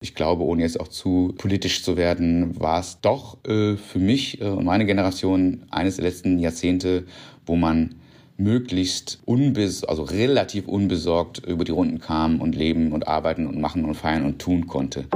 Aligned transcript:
Ich 0.00 0.14
glaube, 0.14 0.44
ohne 0.44 0.62
jetzt 0.62 0.78
auch 0.78 0.86
zu 0.86 1.34
politisch 1.38 1.82
zu 1.82 1.96
werden, 1.96 2.60
war 2.60 2.78
es 2.78 3.00
doch 3.00 3.44
äh, 3.44 3.76
für 3.76 3.98
mich 3.98 4.40
äh, 4.40 4.44
und 4.44 4.64
meine 4.64 4.86
Generation 4.86 5.64
eines 5.70 5.96
der 5.96 6.04
letzten 6.04 6.38
Jahrzehnte, 6.38 7.04
wo 7.44 7.56
man 7.56 7.96
möglichst 8.36 9.18
unbes 9.24 9.82
also 9.82 10.04
relativ 10.04 10.68
unbesorgt 10.68 11.44
über 11.44 11.64
die 11.64 11.72
Runden 11.72 11.98
kam 11.98 12.40
und 12.40 12.54
leben 12.54 12.92
und 12.92 13.08
arbeiten 13.08 13.48
und 13.48 13.60
machen 13.60 13.84
und 13.84 13.96
feiern 13.96 14.24
und 14.24 14.38
tun 14.38 14.68
konnte. 14.68 15.06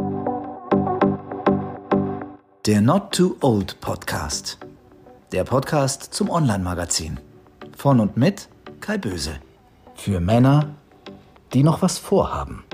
Der 2.67 2.80
Not 2.80 3.12
Too 3.12 3.37
Old 3.41 3.80
Podcast. 3.80 4.59
Der 5.30 5.45
Podcast 5.45 6.12
zum 6.12 6.29
Online-Magazin. 6.29 7.21
Von 7.77 8.01
und 8.01 8.17
mit 8.17 8.49
Kai 8.80 8.99
Böse. 8.99 9.35
Für 9.95 10.19
Männer, 10.19 10.75
die 11.55 11.62
noch 11.62 11.83
was 11.83 11.99
vorhaben. 11.99 12.64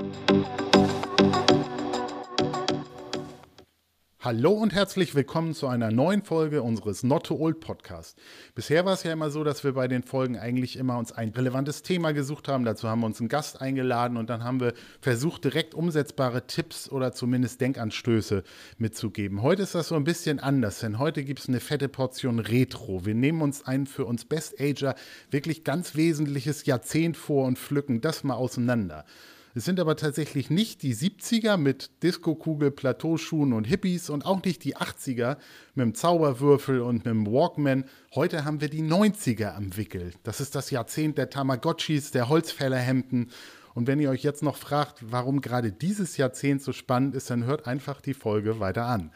Hallo 4.21 4.51
und 4.51 4.73
herzlich 4.73 5.15
willkommen 5.15 5.53
zu 5.53 5.67
einer 5.67 5.91
neuen 5.91 6.23
Folge 6.23 6.61
unseres 6.61 7.03
Not 7.03 7.27
to 7.27 7.37
Old 7.37 7.61
Podcast. 7.61 8.17
Bisher 8.53 8.83
war 8.83 8.91
es 8.91 9.03
ja 9.03 9.13
immer 9.13 9.29
so, 9.29 9.45
dass 9.45 9.63
wir 9.63 9.71
bei 9.71 9.87
den 9.87 10.03
Folgen 10.03 10.37
eigentlich 10.37 10.75
immer 10.75 10.97
uns 10.97 11.13
ein 11.13 11.29
relevantes 11.29 11.83
Thema 11.83 12.11
gesucht 12.11 12.49
haben. 12.49 12.65
Dazu 12.65 12.89
haben 12.89 12.99
wir 12.99 13.05
uns 13.05 13.21
einen 13.21 13.29
Gast 13.29 13.61
eingeladen 13.61 14.17
und 14.17 14.29
dann 14.29 14.43
haben 14.43 14.59
wir 14.59 14.73
versucht, 14.99 15.45
direkt 15.45 15.73
umsetzbare 15.73 16.47
Tipps 16.47 16.89
oder 16.91 17.13
zumindest 17.13 17.61
Denkanstöße 17.61 18.43
mitzugeben. 18.77 19.41
Heute 19.41 19.61
ist 19.61 19.73
das 19.73 19.87
so 19.87 19.95
ein 19.95 20.03
bisschen 20.03 20.41
anders, 20.41 20.81
denn 20.81 20.99
heute 20.99 21.23
gibt 21.23 21.39
es 21.39 21.47
eine 21.47 21.61
fette 21.61 21.87
Portion 21.87 22.39
Retro. 22.39 23.05
Wir 23.05 23.15
nehmen 23.15 23.41
uns 23.41 23.65
ein 23.65 23.87
für 23.87 24.03
uns 24.03 24.25
Best 24.25 24.59
Ager 24.59 24.95
wirklich 25.31 25.63
ganz 25.63 25.95
wesentliches 25.95 26.65
Jahrzehnt 26.65 27.15
vor 27.15 27.45
und 27.45 27.57
pflücken 27.57 28.01
das 28.01 28.25
mal 28.25 28.35
auseinander. 28.35 29.05
Es 29.55 29.65
sind 29.65 29.79
aber 29.79 29.95
tatsächlich 29.95 30.51
nicht 30.51 30.83
die 30.83 30.93
70er 30.93 31.57
mit 31.57 31.89
Disco-Kugel, 32.03 32.69
Plateauschuhen 32.69 33.53
und 33.53 33.65
Hippies 33.65 34.11
und 34.11 34.23
auch 34.23 34.43
nicht 34.43 34.63
die 34.63 34.77
80er 34.77 35.37
mit 35.73 35.83
dem 35.83 35.95
Zauberwürfel 35.95 36.81
und 36.81 36.97
mit 36.97 37.07
dem 37.07 37.25
Walkman. 37.25 37.85
Heute 38.13 38.45
haben 38.45 38.61
wir 38.61 38.69
die 38.69 38.83
90er 38.83 39.55
am 39.55 39.75
Wickel. 39.75 40.11
Das 40.23 40.39
ist 40.39 40.53
das 40.53 40.69
Jahrzehnt 40.69 41.17
der 41.17 41.31
Tamagotchis, 41.31 42.11
der 42.11 42.29
Holzfällerhemden. 42.29 43.31
Und 43.73 43.87
wenn 43.87 43.99
ihr 43.99 44.11
euch 44.11 44.23
jetzt 44.23 44.43
noch 44.43 44.55
fragt, 44.55 44.99
warum 45.09 45.41
gerade 45.41 45.71
dieses 45.71 46.17
Jahrzehnt 46.17 46.61
so 46.61 46.71
spannend 46.71 47.15
ist, 47.15 47.31
dann 47.31 47.45
hört 47.45 47.65
einfach 47.65 48.01
die 48.01 48.13
Folge 48.13 48.59
weiter 48.59 48.85
an. 48.85 49.11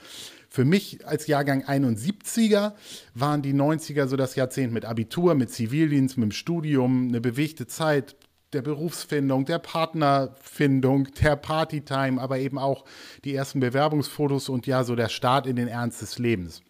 Für 0.50 0.66
mich 0.66 1.06
als 1.06 1.28
Jahrgang 1.28 1.64
71er 1.64 2.74
waren 3.14 3.44
die 3.44 3.54
90er 3.54 4.08
so 4.08 4.16
das 4.16 4.36
Jahrzehnt 4.36 4.74
mit 4.74 4.86
Abitur, 4.86 5.36
mit 5.36 5.52
Zivildienst, 5.52 6.18
mit 6.18 6.26
dem 6.26 6.32
Studium, 6.32 7.10
eine 7.10 7.22
bewegte 7.22 7.68
Zeit, 7.68 8.16
der 8.54 8.62
Berufsfindung, 8.62 9.46
der 9.46 9.60
Partnerfindung, 9.60 11.08
der 11.22 11.36
Partytime, 11.36 12.22
aber 12.22 12.40
eben 12.40 12.58
auch 12.58 12.86
die 13.24 13.36
ersten 13.36 13.60
Bewerbungsfotos 13.60 14.50
und 14.50 14.68
ja, 14.68 14.84
so 14.84 14.96
der 14.96 15.10
Start 15.10 15.48
in 15.48 15.56
den 15.56 15.68
Ernst 15.68 16.02
des 16.02 16.20
Lebens. 16.20 16.62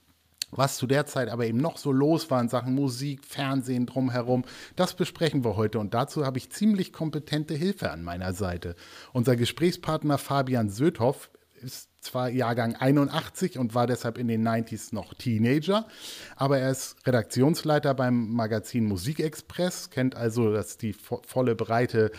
Was 0.55 0.77
zu 0.77 0.85
der 0.85 1.05
Zeit 1.05 1.29
aber 1.29 1.45
eben 1.45 1.57
noch 1.57 1.77
so 1.77 1.91
los 1.91 2.29
war 2.29 2.39
in 2.39 2.49
Sachen 2.49 2.75
Musik, 2.75 3.25
Fernsehen 3.25 3.85
drumherum, 3.85 4.45
das 4.75 4.93
besprechen 4.93 5.43
wir 5.43 5.55
heute 5.55 5.79
und 5.79 5.93
dazu 5.93 6.25
habe 6.25 6.37
ich 6.37 6.51
ziemlich 6.51 6.93
kompetente 6.93 7.55
Hilfe 7.55 7.91
an 7.91 8.03
meiner 8.03 8.33
Seite. 8.33 8.75
Unser 9.13 9.35
Gesprächspartner 9.35 10.17
Fabian 10.17 10.69
Söthoff 10.69 11.31
ist 11.61 11.89
zwar 12.03 12.29
Jahrgang 12.29 12.75
81 12.75 13.57
und 13.57 13.75
war 13.75 13.87
deshalb 13.87 14.17
in 14.17 14.27
den 14.27 14.47
90s 14.47 14.93
noch 14.93 15.13
Teenager, 15.13 15.87
aber 16.35 16.59
er 16.59 16.71
ist 16.71 16.95
Redaktionsleiter 17.05 17.93
beim 17.93 18.31
Magazin 18.33 18.85
Musikexpress, 18.85 19.89
kennt 19.89 20.15
also 20.15 20.51
das 20.51 20.77
die 20.77 20.93
vo 20.93 21.21
volle 21.25 21.55
Breite 21.55 22.11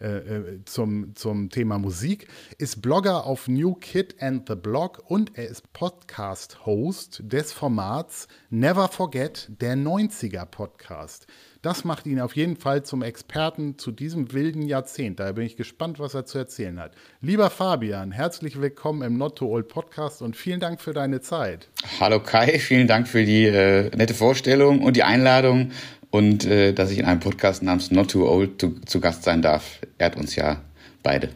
äh, 0.00 0.06
äh, 0.06 0.64
zum, 0.64 1.14
zum 1.14 1.50
Thema 1.50 1.78
Musik, 1.78 2.28
ist 2.58 2.82
Blogger 2.82 3.24
auf 3.24 3.48
New 3.48 3.74
Kid 3.74 4.22
and 4.22 4.48
the 4.48 4.54
Blog 4.54 5.02
und 5.06 5.36
er 5.36 5.48
ist 5.48 5.72
Podcast-Host 5.72 7.22
des 7.24 7.52
Formats 7.52 8.28
Never 8.50 8.88
Forget, 8.88 9.48
der 9.60 9.76
90er 9.76 10.44
Podcast. 10.44 11.26
Das 11.62 11.84
macht 11.84 12.06
ihn 12.06 12.20
auf 12.20 12.36
jeden 12.36 12.56
Fall 12.56 12.84
zum 12.84 13.02
Experten 13.02 13.76
zu 13.76 13.92
diesem 13.92 14.32
wilden 14.32 14.62
Jahrzehnt. 14.62 15.20
Daher 15.20 15.34
bin 15.34 15.44
ich 15.44 15.58
gespannt, 15.58 15.98
was 15.98 16.14
er 16.14 16.24
zu 16.24 16.38
erzählen 16.38 16.80
hat. 16.80 16.92
Lieber 17.20 17.50
Fabian, 17.50 18.12
herzlich 18.12 18.62
willkommen 18.62 19.02
im 19.02 19.18
Not 19.18 19.36
to 19.36 19.46
Old 19.46 19.68
Podcast 19.68 20.22
und 20.22 20.36
vielen 20.36 20.58
Dank 20.58 20.80
für 20.80 20.94
deine 20.94 21.20
Zeit. 21.20 21.68
Hallo 22.00 22.18
Kai, 22.18 22.58
vielen 22.58 22.86
Dank 22.86 23.08
für 23.08 23.26
die 23.26 23.44
äh, 23.44 23.94
nette 23.94 24.14
Vorstellung 24.14 24.80
und 24.80 24.96
die 24.96 25.02
Einladung 25.02 25.72
und 26.08 26.46
äh, 26.46 26.72
dass 26.72 26.90
ich 26.92 26.98
in 26.98 27.04
einem 27.04 27.20
Podcast 27.20 27.62
namens 27.62 27.90
Not 27.90 28.12
Too 28.12 28.26
Old 28.26 28.58
zu, 28.58 28.80
zu 28.86 28.98
Gast 28.98 29.24
sein 29.24 29.42
darf. 29.42 29.80
Ehrt 29.98 30.16
uns 30.16 30.36
ja 30.36 30.62
beide. 31.02 31.28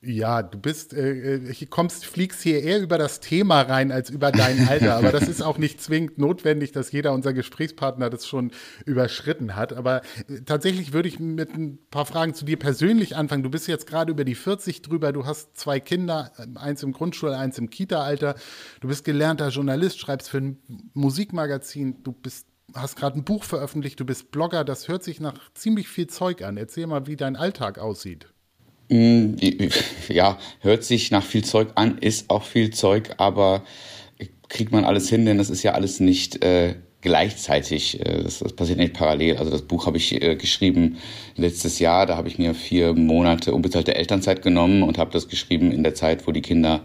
Ja, 0.00 0.44
du 0.44 0.58
bist, 0.58 0.94
äh, 0.94 1.34
äh 1.38 1.66
kommst, 1.66 2.06
fliegst 2.06 2.40
hier 2.40 2.62
eher 2.62 2.80
über 2.80 2.98
das 2.98 3.18
Thema 3.18 3.62
rein 3.62 3.90
als 3.90 4.10
über 4.10 4.30
dein 4.30 4.68
Alter. 4.68 4.94
Aber 4.94 5.10
das 5.10 5.26
ist 5.26 5.42
auch 5.42 5.58
nicht 5.58 5.82
zwingend 5.82 6.18
notwendig, 6.18 6.70
dass 6.70 6.92
jeder 6.92 7.12
unserer 7.12 7.32
Gesprächspartner 7.32 8.08
das 8.08 8.24
schon 8.24 8.52
überschritten 8.86 9.56
hat. 9.56 9.72
Aber 9.72 10.02
äh, 10.28 10.42
tatsächlich 10.46 10.92
würde 10.92 11.08
ich 11.08 11.18
mit 11.18 11.52
ein 11.52 11.80
paar 11.90 12.06
Fragen 12.06 12.32
zu 12.34 12.44
dir 12.44 12.56
persönlich 12.56 13.16
anfangen. 13.16 13.42
Du 13.42 13.50
bist 13.50 13.66
jetzt 13.66 13.88
gerade 13.88 14.12
über 14.12 14.24
die 14.24 14.36
40 14.36 14.82
drüber. 14.82 15.12
Du 15.12 15.26
hast 15.26 15.56
zwei 15.56 15.80
Kinder, 15.80 16.30
eins 16.54 16.84
im 16.84 16.92
Grundschul, 16.92 17.34
eins 17.34 17.58
im 17.58 17.68
Kita-Alter. 17.68 18.36
Du 18.80 18.86
bist 18.86 19.04
gelernter 19.04 19.48
Journalist, 19.48 19.98
schreibst 19.98 20.30
für 20.30 20.38
ein 20.38 20.58
Musikmagazin. 20.94 22.04
Du 22.04 22.12
bist 22.12 22.46
hast 22.74 22.96
gerade 22.96 23.18
ein 23.18 23.24
Buch 23.24 23.44
veröffentlicht, 23.44 23.98
du 23.98 24.04
bist 24.04 24.30
Blogger, 24.30 24.62
das 24.62 24.88
hört 24.88 25.02
sich 25.02 25.20
nach 25.20 25.50
ziemlich 25.54 25.88
viel 25.88 26.06
Zeug 26.06 26.42
an. 26.42 26.58
Erzähl 26.58 26.86
mal, 26.86 27.06
wie 27.06 27.16
dein 27.16 27.34
Alltag 27.34 27.78
aussieht. 27.78 28.28
Ja, 30.08 30.38
hört 30.60 30.84
sich 30.84 31.10
nach 31.10 31.24
viel 31.24 31.44
Zeug 31.44 31.68
an, 31.74 31.98
ist 31.98 32.30
auch 32.30 32.44
viel 32.44 32.70
Zeug, 32.70 33.14
aber 33.18 33.62
kriegt 34.48 34.72
man 34.72 34.84
alles 34.84 35.08
hin, 35.08 35.26
denn 35.26 35.38
das 35.38 35.50
ist 35.50 35.62
ja 35.62 35.72
alles 35.72 36.00
nicht 36.00 36.42
äh, 36.42 36.74
gleichzeitig. 37.00 38.00
Äh, 38.00 38.22
das, 38.22 38.38
das, 38.38 38.52
passiert 38.52 38.78
nicht 38.78 38.94
parallel. 38.94 39.36
Also 39.36 39.50
das 39.50 39.62
Buch 39.62 39.86
habe 39.86 39.96
ich 39.96 40.20
äh, 40.22 40.36
geschrieben 40.36 40.98
letztes 41.36 41.78
Jahr. 41.78 42.06
Da 42.06 42.16
habe 42.16 42.28
ich 42.28 42.38
mir 42.38 42.54
vier 42.54 42.94
Monate 42.94 43.52
unbezahlte 43.54 43.94
Elternzeit 43.94 44.42
genommen 44.42 44.82
und 44.82 44.98
habe 44.98 45.10
das 45.10 45.28
geschrieben 45.28 45.70
in 45.72 45.82
der 45.82 45.94
Zeit, 45.94 46.26
wo 46.26 46.32
die 46.32 46.42
Kinder 46.42 46.80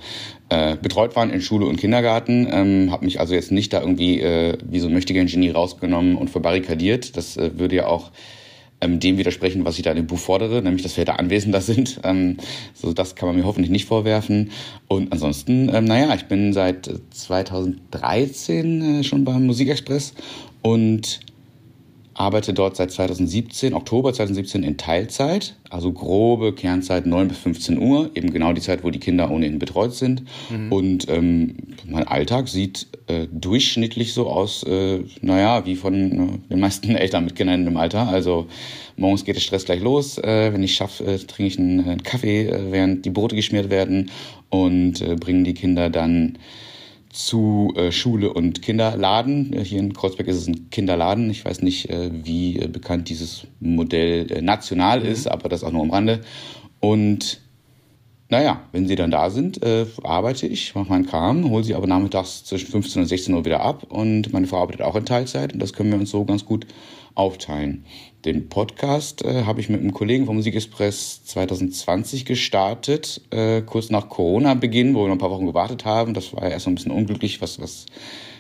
äh, 0.50 0.75
betreut 0.75 1.16
waren 1.16 1.30
in 1.30 1.41
Schule 1.41 1.66
und 1.66 1.78
Kindergarten. 1.78 2.47
Ähm, 2.52 2.91
habe 2.91 3.06
mich 3.06 3.20
also 3.20 3.34
jetzt 3.34 3.52
nicht 3.52 3.74
da 3.74 3.81
irgendwie 3.81 4.20
äh, 4.20 4.58
wie 4.66 4.80
so 4.80 4.88
ein 4.88 4.94
mächtiger 4.94 5.24
Genie 5.25 5.50
rausgenommen 5.50 6.16
und 6.16 6.30
verbarrikadiert. 6.30 7.18
Das 7.18 7.38
äh, 7.38 7.58
würde 7.58 7.78
ja 7.78 7.88
auch 7.88 8.12
ähm, 8.84 9.00
dem 9.00 9.18
widersprechen, 9.18 9.66
was 9.66 9.78
ich 9.78 9.84
da 9.84 9.92
in 9.92 9.98
dem 9.98 10.08
Buch 10.08 10.20
fordere, 10.20 10.62
nämlich 10.62 10.84
dass 10.84 10.94
Väter 10.94 11.20
anwesender 11.20 11.62
sind. 11.72 12.00
Ähm, 12.04 12.38
so 12.74 12.94
das 12.94 13.16
kann 13.16 13.28
man 13.28 13.36
mir 13.36 13.46
hoffentlich 13.46 13.72
nicht 13.72 13.86
vorwerfen. 13.86 14.52
Und 14.88 15.12
ansonsten, 15.12 15.74
ähm, 15.74 15.86
naja, 15.86 16.14
ich 16.16 16.26
bin 16.26 16.54
seit 16.54 16.90
2013 17.12 19.00
äh, 19.00 19.04
schon 19.04 19.24
beim 19.24 19.46
Musikexpress 19.46 20.14
und 20.62 21.22
arbeite 22.13 22.53
dort 22.53 22.75
seit 22.75 22.91
2017, 22.91 23.74
Oktober 23.74 24.13
2017 24.13 24.63
in 24.63 24.78
Teilzeit, 24.78 25.56
also 25.69 25.91
grobe 25.91 26.53
Kernzeit 26.53 27.06
9 27.06 27.28
bis 27.28 27.38
15 27.40 27.79
Uhr, 27.79 28.12
eben 28.16 28.31
genau 28.31 28.53
die 28.53 28.62
Zeit, 28.62 28.84
wo 28.84 28.90
die 28.90 29.00
Kinder 29.00 29.31
ohnehin 29.31 29.59
betreut 29.59 29.94
sind. 29.94 30.23
Mhm. 30.50 30.72
Und 30.72 31.09
ähm, 31.09 31.56
mein 31.85 32.07
Alltag 32.07 32.47
sieht 32.47 32.88
äh, 33.07 33.28
durchschnittlich 33.31 34.13
so 34.13 34.28
aus, 34.28 34.63
äh, 34.63 35.00
naja, 35.22 35.66
wie 35.66 35.75
von 35.75 35.94
äh, 35.94 36.50
den 36.50 36.59
meisten 36.59 36.96
Eltern 36.96 37.25
mit 37.25 37.35
Kindern 37.35 37.66
im 37.66 37.78
Alter. 37.78 38.07
Also 38.07 38.47
morgens 38.96 39.25
geht 39.25 39.35
der 39.35 39.41
Stress 39.41 39.66
gleich 39.66 39.81
los. 39.81 40.18
Äh, 40.18 40.53
wenn 40.53 40.63
ich 40.63 40.75
schaffe, 40.75 41.06
äh, 41.06 41.18
trinke 41.18 41.47
ich 41.47 41.59
einen, 41.59 41.79
einen 41.81 42.03
Kaffee, 42.03 42.47
äh, 42.47 42.72
während 42.72 43.06
die 43.06 43.09
Brote 43.09 43.35
geschmiert 43.35 43.69
werden 43.69 44.12
und 44.50 45.02
äh, 45.02 45.16
bringen 45.16 45.44
die 45.44 45.53
Kinder 45.53 45.90
dann 45.90 46.38
zu 47.13 47.72
äh, 47.75 47.91
Schule 47.91 48.34
und 48.34 48.62
Kinderladen. 48.62 49.53
Äh, 49.53 49.63
hier 49.63 49.79
in 49.79 49.94
Kreuzberg 49.94 50.28
ist 50.28 50.38
es 50.38 50.47
ein 50.47 50.69
Kinderladen. 50.72 51.29
Ich 51.29 51.46
weiß 51.46 51.62
nicht, 51.62 51.90
äh, 51.90 52.09
wie 52.12 52.59
äh, 52.59 52.68
bekannt 52.68 53.07
dieses 53.09 53.47
Modell 53.59 54.29
äh, 54.31 54.41
national 54.41 55.01
mhm. 55.01 55.06
ist, 55.06 55.28
aber 55.28 55.47
das 55.47 55.63
auch 55.63 55.72
nur 55.72 55.84
am 55.84 55.91
Rande. 55.91 56.22
Und 56.79 57.40
naja, 58.29 58.63
wenn 58.72 58.88
sie 58.88 58.96
dann 58.96 59.12
da 59.12 59.29
sind, 59.29 59.62
äh, 59.63 59.85
arbeite 60.03 60.47
ich, 60.47 60.73
mache 60.73 60.90
meinen 60.90 61.05
Kram, 61.05 61.49
hole 61.49 61.64
sie 61.64 61.76
aber 61.76 61.85
nachmittags 61.85 62.43
zwischen 62.46 62.72
15 62.72 63.03
und 63.03 63.08
16 63.08 63.34
Uhr 63.35 63.46
wieder 63.46 63.61
ab. 63.61 63.85
Und 63.90 64.34
meine 64.34 64.47
Frau 64.47 64.61
arbeitet 64.61 64.82
auch 64.82 64.96
in 64.96 65.05
Teilzeit 65.05 65.53
und 65.53 65.59
das 65.59 65.73
können 65.73 65.91
wir 65.91 65.99
uns 65.99 66.09
so 66.09 66.26
ganz 66.26 66.43
gut 66.43 66.66
aufteilen. 67.16 67.86
Den 68.26 68.48
Podcast 68.48 69.24
äh, 69.24 69.44
habe 69.44 69.60
ich 69.60 69.70
mit 69.70 69.82
einem 69.82 69.94
Kollegen 69.94 70.26
vom 70.26 70.36
Musikexpress 70.38 71.26
2020 71.26 72.26
gestartet, 72.26 73.22
äh, 73.32 73.62
kurz 73.62 73.90
nach 73.90 74.10
Corona-Beginn, 74.10 74.96
wo 74.96 75.02
wir 75.02 75.08
noch 75.08 75.16
ein 75.16 75.20
paar 75.20 75.32
Wochen 75.32 75.46
gewartet 75.46 75.86
haben. 75.86 76.14
Das 76.14 76.34
war 76.34 76.44
ja 76.44 76.50
erst 76.50 76.66
so 76.66 76.72
ein 76.72 76.76
bisschen 76.76 76.92
unglücklich, 76.92 77.42
was, 77.42 77.60
was 77.60 77.86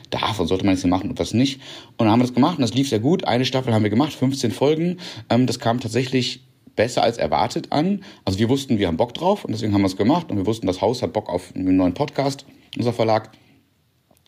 darf 0.09 0.39
und 0.39 0.47
sollte 0.47 0.65
man 0.65 0.75
jetzt 0.75 0.85
machen 0.85 1.09
und 1.09 1.19
was 1.19 1.33
nicht. 1.33 1.59
Und 1.97 2.05
dann 2.05 2.11
haben 2.11 2.19
wir 2.19 2.25
das 2.27 2.33
gemacht 2.33 2.57
und 2.57 2.61
das 2.61 2.73
lief 2.73 2.89
sehr 2.89 2.99
gut. 2.99 3.25
Eine 3.25 3.45
Staffel 3.45 3.73
haben 3.73 3.83
wir 3.83 3.89
gemacht, 3.89 4.13
15 4.13 4.51
Folgen. 4.51 4.97
Ähm, 5.29 5.47
das 5.47 5.59
kam 5.59 5.79
tatsächlich 5.79 6.43
besser 6.75 7.03
als 7.03 7.17
erwartet 7.17 7.71
an. 7.71 8.03
Also 8.25 8.39
wir 8.39 8.49
wussten, 8.49 8.79
wir 8.79 8.87
haben 8.87 8.97
Bock 8.97 9.13
drauf 9.13 9.45
und 9.45 9.51
deswegen 9.51 9.73
haben 9.73 9.81
wir 9.81 9.87
es 9.87 9.97
gemacht 9.97 10.31
und 10.31 10.37
wir 10.37 10.45
wussten, 10.45 10.67
das 10.67 10.81
Haus 10.81 11.01
hat 11.01 11.13
Bock 11.13 11.29
auf 11.29 11.53
einen 11.55 11.75
neuen 11.75 11.93
Podcast, 11.93 12.45
unser 12.77 12.93
Verlag. 12.93 13.31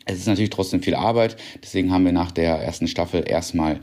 Es 0.06 0.18
ist 0.18 0.28
natürlich 0.28 0.52
trotzdem 0.52 0.84
viel 0.84 0.94
Arbeit, 0.94 1.38
deswegen 1.64 1.92
haben 1.92 2.06
wir 2.06 2.12
nach 2.12 2.32
der 2.32 2.58
ersten 2.58 2.88
Staffel 2.88 3.24
erstmal 3.28 3.80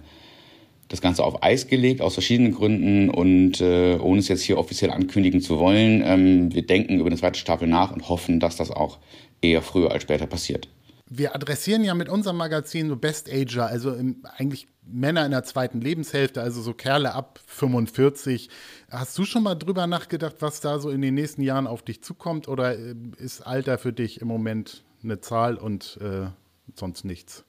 das 0.93 1.01
Ganze 1.01 1.25
auf 1.25 1.43
Eis 1.43 1.67
gelegt, 1.67 2.03
aus 2.03 2.15
verschiedenen 2.15 2.53
Gründen 2.53 3.09
und 3.09 3.61
äh, 3.61 3.97
ohne 3.97 4.21
es 4.21 4.29
jetzt 4.29 4.43
hier 4.43 4.59
offiziell 4.59 4.91
ankündigen 4.91 5.41
zu 5.41 5.59
wollen, 5.59 6.03
ähm, 6.05 6.55
wir 6.55 6.67
denken 6.67 7.01
über 7.01 7.07
eine 7.07 7.17
zweite 7.17 7.41
Staffel 7.41 7.67
nach 7.67 7.93
und 7.93 8.09
hoffen, 8.11 8.41
dass 8.41 8.57
das 8.57 8.71
auch 8.71 8.99
eher 9.41 9.63
früher 9.63 9.91
als 9.91 10.03
später 10.03 10.27
passiert. 10.27 10.69
Wir 11.09 11.35
adressieren 11.35 11.83
ja 11.83 11.95
mit 11.95 12.09
unserem 12.09 12.37
Magazin 12.37 12.89
so 12.89 12.97
Best 12.97 13.31
Ager, 13.33 13.67
also 13.67 13.93
im, 13.93 14.25
eigentlich 14.37 14.67
Männer 14.83 15.25
in 15.25 15.31
der 15.31 15.45
zweiten 15.45 15.81
Lebenshälfte, 15.81 16.43
also 16.43 16.61
so 16.61 16.75
Kerle 16.75 17.15
ab 17.15 17.41
45. 17.47 18.51
Hast 18.91 19.17
du 19.17 19.25
schon 19.25 19.43
mal 19.43 19.55
drüber 19.55 19.87
nachgedacht, 19.87 20.37
was 20.41 20.61
da 20.61 20.79
so 20.79 20.91
in 20.91 21.01
den 21.01 21.15
nächsten 21.15 21.43
Jahren 21.43 21.67
auf 21.67 21.83
dich 21.83 22.03
zukommt? 22.03 22.49
Oder 22.49 22.79
äh, 22.79 22.95
ist 23.19 23.41
Alter 23.41 23.79
für 23.79 23.95
dich 23.95 24.21
im 24.21 24.29
Moment 24.29 24.85
eine 25.03 25.21
Zahl 25.21 25.57
und 25.57 25.99
äh, 26.03 26.27
sonst 26.75 27.05
nichts? 27.05 27.45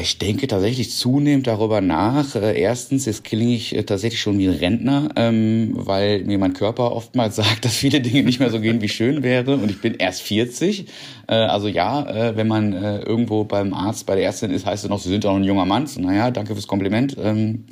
Ich 0.00 0.18
denke 0.18 0.46
tatsächlich 0.46 0.90
zunehmend 0.90 1.46
darüber 1.46 1.80
nach. 1.80 2.34
Äh, 2.34 2.60
erstens, 2.60 3.06
jetzt 3.06 3.24
klinge 3.24 3.54
ich 3.54 3.74
äh, 3.74 3.82
tatsächlich 3.82 4.20
schon 4.20 4.38
wie 4.38 4.48
ein 4.48 4.54
Rentner, 4.54 5.08
ähm, 5.16 5.72
weil 5.74 6.24
mir 6.24 6.38
mein 6.38 6.52
Körper 6.52 6.92
oftmals 6.92 7.36
sagt, 7.36 7.64
dass 7.64 7.76
viele 7.76 8.00
Dinge 8.00 8.22
nicht 8.22 8.40
mehr 8.40 8.50
so 8.50 8.60
gehen, 8.60 8.80
wie 8.80 8.88
schön 8.88 9.22
wäre. 9.22 9.54
Und 9.56 9.70
ich 9.70 9.80
bin 9.80 9.94
erst 9.94 10.22
40. 10.22 10.86
Äh, 11.26 11.34
also 11.34 11.68
ja, 11.68 12.36
wenn 12.36 12.48
man 12.48 12.72
irgendwo 12.72 13.44
beim 13.44 13.74
Arzt, 13.74 14.06
bei 14.06 14.14
der 14.14 14.24
Ärztin 14.24 14.50
ist, 14.50 14.66
heißt 14.66 14.84
es 14.84 14.90
noch, 14.90 14.98
Sie 14.98 15.08
sind 15.08 15.24
doch 15.24 15.34
ein 15.34 15.44
junger 15.44 15.64
Mann. 15.64 15.88
Naja, 15.98 16.30
danke 16.30 16.54
fürs 16.54 16.66
Kompliment. 16.66 17.16
Ähm, 17.20 17.64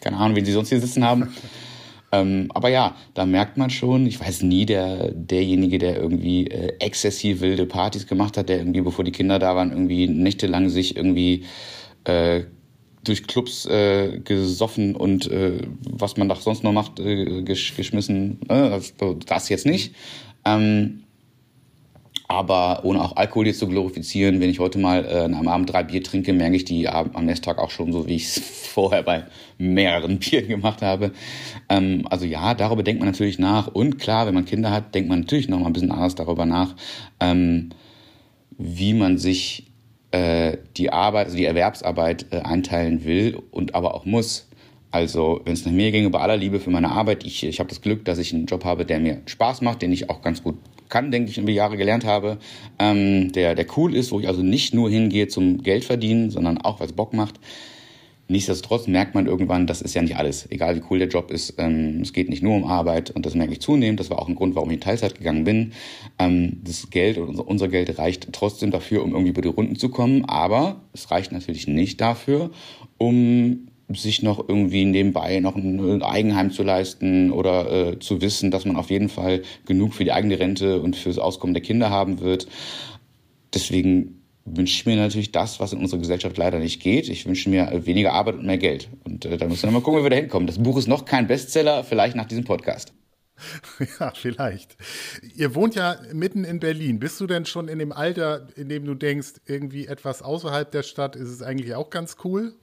keine 0.00 0.16
Ahnung, 0.16 0.36
wen 0.36 0.44
Sie 0.44 0.52
sonst 0.52 0.68
hier 0.68 0.80
sitzen 0.80 1.04
haben. 1.04 1.28
Ähm, 2.10 2.50
aber 2.54 2.68
ja, 2.70 2.96
da 3.14 3.26
merkt 3.26 3.56
man 3.58 3.70
schon, 3.70 4.06
ich 4.06 4.18
weiß 4.18 4.42
nie, 4.42 4.64
der, 4.64 5.12
derjenige, 5.12 5.78
der 5.78 5.96
irgendwie 5.96 6.46
äh, 6.46 6.74
exzessiv 6.78 7.40
wilde 7.40 7.66
Partys 7.66 8.06
gemacht 8.06 8.36
hat, 8.36 8.48
der 8.48 8.58
irgendwie, 8.58 8.80
bevor 8.80 9.04
die 9.04 9.12
Kinder 9.12 9.38
da 9.38 9.54
waren, 9.54 9.70
irgendwie 9.70 10.06
nächtelang 10.06 10.70
sich 10.70 10.96
irgendwie 10.96 11.44
äh, 12.04 12.44
durch 13.04 13.26
Clubs 13.26 13.66
äh, 13.66 14.20
gesoffen 14.24 14.96
und 14.96 15.30
äh, 15.30 15.60
was 15.88 16.16
man 16.16 16.28
da 16.28 16.36
sonst 16.36 16.64
noch 16.64 16.72
macht, 16.72 16.98
äh, 16.98 17.42
gesch 17.42 17.76
geschmissen. 17.76 18.40
Das, 18.48 18.94
das 19.26 19.48
jetzt 19.50 19.66
nicht. 19.66 19.94
Ähm, 20.44 21.04
aber 22.30 22.84
ohne 22.84 23.02
auch 23.02 23.16
Alkohol 23.16 23.46
jetzt 23.46 23.58
zu 23.58 23.66
glorifizieren, 23.66 24.38
wenn 24.40 24.50
ich 24.50 24.60
heute 24.60 24.78
mal 24.78 25.04
äh, 25.06 25.34
am 25.34 25.48
Abend 25.48 25.72
drei 25.72 25.82
Bier 25.82 26.02
trinke, 26.02 26.34
merke 26.34 26.56
ich 26.56 26.66
die 26.66 26.86
am 26.86 27.24
nächsten 27.24 27.46
Tag 27.46 27.58
auch 27.58 27.70
schon 27.70 27.90
so, 27.90 28.06
wie 28.06 28.16
ich 28.16 28.24
es 28.24 28.38
vorher 28.68 29.02
bei 29.02 29.24
mehreren 29.56 30.18
Bieren 30.18 30.46
gemacht 30.46 30.82
habe. 30.82 31.12
Ähm, 31.70 32.06
also 32.10 32.26
ja, 32.26 32.52
darüber 32.52 32.82
denkt 32.82 33.00
man 33.00 33.08
natürlich 33.08 33.38
nach. 33.38 33.68
Und 33.68 33.98
klar, 33.98 34.26
wenn 34.26 34.34
man 34.34 34.44
Kinder 34.44 34.70
hat, 34.70 34.94
denkt 34.94 35.08
man 35.08 35.20
natürlich 35.20 35.48
noch 35.48 35.58
mal 35.58 35.68
ein 35.68 35.72
bisschen 35.72 35.90
anders 35.90 36.16
darüber 36.16 36.44
nach, 36.44 36.76
ähm, 37.18 37.70
wie 38.58 38.92
man 38.92 39.16
sich 39.16 39.72
äh, 40.10 40.58
die 40.76 40.92
Arbeit, 40.92 41.26
also 41.26 41.38
die 41.38 41.46
Erwerbsarbeit 41.46 42.26
äh, 42.30 42.40
einteilen 42.40 43.06
will 43.06 43.38
und 43.50 43.74
aber 43.74 43.94
auch 43.94 44.04
muss. 44.04 44.48
Also, 44.90 45.40
wenn 45.44 45.52
es 45.52 45.64
nach 45.64 45.72
mir 45.72 45.92
ginge, 45.92 46.10
bei 46.10 46.20
aller 46.20 46.36
Liebe 46.36 46.60
für 46.60 46.70
meine 46.70 46.90
Arbeit, 46.90 47.24
ich, 47.24 47.44
ich 47.44 47.58
habe 47.58 47.68
das 47.68 47.82
Glück, 47.82 48.04
dass 48.04 48.18
ich 48.18 48.34
einen 48.34 48.46
Job 48.46 48.64
habe, 48.64 48.84
der 48.84 49.00
mir 49.00 49.20
Spaß 49.26 49.60
macht, 49.62 49.82
den 49.82 49.92
ich 49.92 50.08
auch 50.08 50.22
ganz 50.22 50.42
gut 50.42 50.56
kann, 50.88 51.10
denke 51.10 51.30
ich, 51.30 51.38
über 51.38 51.50
Jahre 51.50 51.76
gelernt 51.76 52.04
habe, 52.04 52.38
ähm, 52.78 53.32
der, 53.32 53.54
der 53.54 53.66
cool 53.76 53.94
ist, 53.94 54.12
wo 54.12 54.20
ich 54.20 54.28
also 54.28 54.42
nicht 54.42 54.74
nur 54.74 54.90
hingehe 54.90 55.28
zum 55.28 55.62
Geld 55.62 55.84
verdienen, 55.84 56.30
sondern 56.30 56.58
auch, 56.58 56.80
was 56.80 56.92
Bock 56.92 57.12
macht. 57.12 57.40
Nichtsdestotrotz 58.30 58.86
merkt 58.88 59.14
man 59.14 59.26
irgendwann, 59.26 59.66
das 59.66 59.80
ist 59.80 59.94
ja 59.94 60.02
nicht 60.02 60.16
alles. 60.16 60.50
Egal 60.50 60.76
wie 60.76 60.82
cool 60.90 60.98
der 60.98 61.08
Job 61.08 61.30
ist, 61.30 61.54
ähm, 61.56 62.00
es 62.02 62.12
geht 62.12 62.28
nicht 62.28 62.42
nur 62.42 62.54
um 62.54 62.64
Arbeit 62.64 63.10
und 63.10 63.24
das 63.24 63.34
merke 63.34 63.54
ich 63.54 63.60
zunehmend. 63.60 63.98
Das 64.00 64.10
war 64.10 64.18
auch 64.18 64.28
ein 64.28 64.34
Grund, 64.34 64.54
warum 64.54 64.68
ich 64.68 64.74
in 64.74 64.80
Teilzeit 64.82 65.16
gegangen 65.16 65.44
bin. 65.44 65.72
Ähm, 66.18 66.60
das 66.62 66.90
Geld 66.90 67.16
unser, 67.16 67.48
unser 67.48 67.68
Geld 67.68 67.98
reicht 67.98 68.30
trotzdem 68.32 68.70
dafür, 68.70 69.02
um 69.02 69.12
irgendwie 69.12 69.30
über 69.30 69.40
die 69.40 69.48
Runden 69.48 69.76
zu 69.76 69.88
kommen, 69.88 70.26
aber 70.26 70.82
es 70.92 71.10
reicht 71.10 71.32
natürlich 71.32 71.68
nicht 71.68 72.02
dafür, 72.02 72.50
um 72.98 73.67
sich 73.94 74.22
noch 74.22 74.48
irgendwie 74.48 74.84
nebenbei 74.84 75.40
noch 75.40 75.56
ein 75.56 76.02
Eigenheim 76.02 76.50
zu 76.50 76.62
leisten 76.62 77.32
oder 77.32 77.70
äh, 77.70 77.98
zu 77.98 78.20
wissen, 78.20 78.50
dass 78.50 78.64
man 78.64 78.76
auf 78.76 78.90
jeden 78.90 79.08
Fall 79.08 79.42
genug 79.66 79.94
für 79.94 80.04
die 80.04 80.12
eigene 80.12 80.38
Rente 80.38 80.80
und 80.80 80.96
fürs 80.96 81.18
Auskommen 81.18 81.54
der 81.54 81.62
Kinder 81.62 81.90
haben 81.90 82.20
wird. 82.20 82.46
Deswegen 83.54 84.18
wünsche 84.44 84.74
ich 84.74 84.86
mir 84.86 84.96
natürlich 84.96 85.32
das, 85.32 85.60
was 85.60 85.72
in 85.72 85.80
unserer 85.80 86.00
Gesellschaft 86.00 86.36
leider 86.36 86.58
nicht 86.58 86.82
geht. 86.82 87.08
Ich 87.08 87.26
wünsche 87.26 87.50
mir 87.50 87.86
weniger 87.86 88.12
Arbeit 88.12 88.36
und 88.36 88.46
mehr 88.46 88.58
Geld. 88.58 88.88
Und 89.04 89.24
äh, 89.24 89.36
da 89.36 89.46
müssen 89.46 89.64
wir 89.64 89.70
mal 89.70 89.80
gucken, 89.80 90.00
wie 90.00 90.04
wir 90.04 90.10
da 90.10 90.16
hinkommen. 90.16 90.46
Das 90.46 90.58
Buch 90.58 90.76
ist 90.76 90.88
noch 90.88 91.04
kein 91.04 91.26
Bestseller, 91.26 91.84
vielleicht 91.84 92.16
nach 92.16 92.26
diesem 92.26 92.44
Podcast. 92.44 92.92
Ja, 94.00 94.12
vielleicht. 94.14 94.76
Ihr 95.36 95.54
wohnt 95.54 95.76
ja 95.76 95.96
mitten 96.12 96.42
in 96.42 96.58
Berlin. 96.58 96.98
Bist 96.98 97.20
du 97.20 97.26
denn 97.28 97.46
schon 97.46 97.68
in 97.68 97.78
dem 97.78 97.92
Alter, 97.92 98.48
in 98.56 98.68
dem 98.68 98.84
du 98.84 98.94
denkst, 98.94 99.34
irgendwie 99.46 99.86
etwas 99.86 100.22
außerhalb 100.22 100.70
der 100.72 100.82
Stadt 100.82 101.14
ist 101.14 101.28
es 101.28 101.40
eigentlich 101.40 101.74
auch 101.76 101.88
ganz 101.88 102.16
cool? 102.24 102.54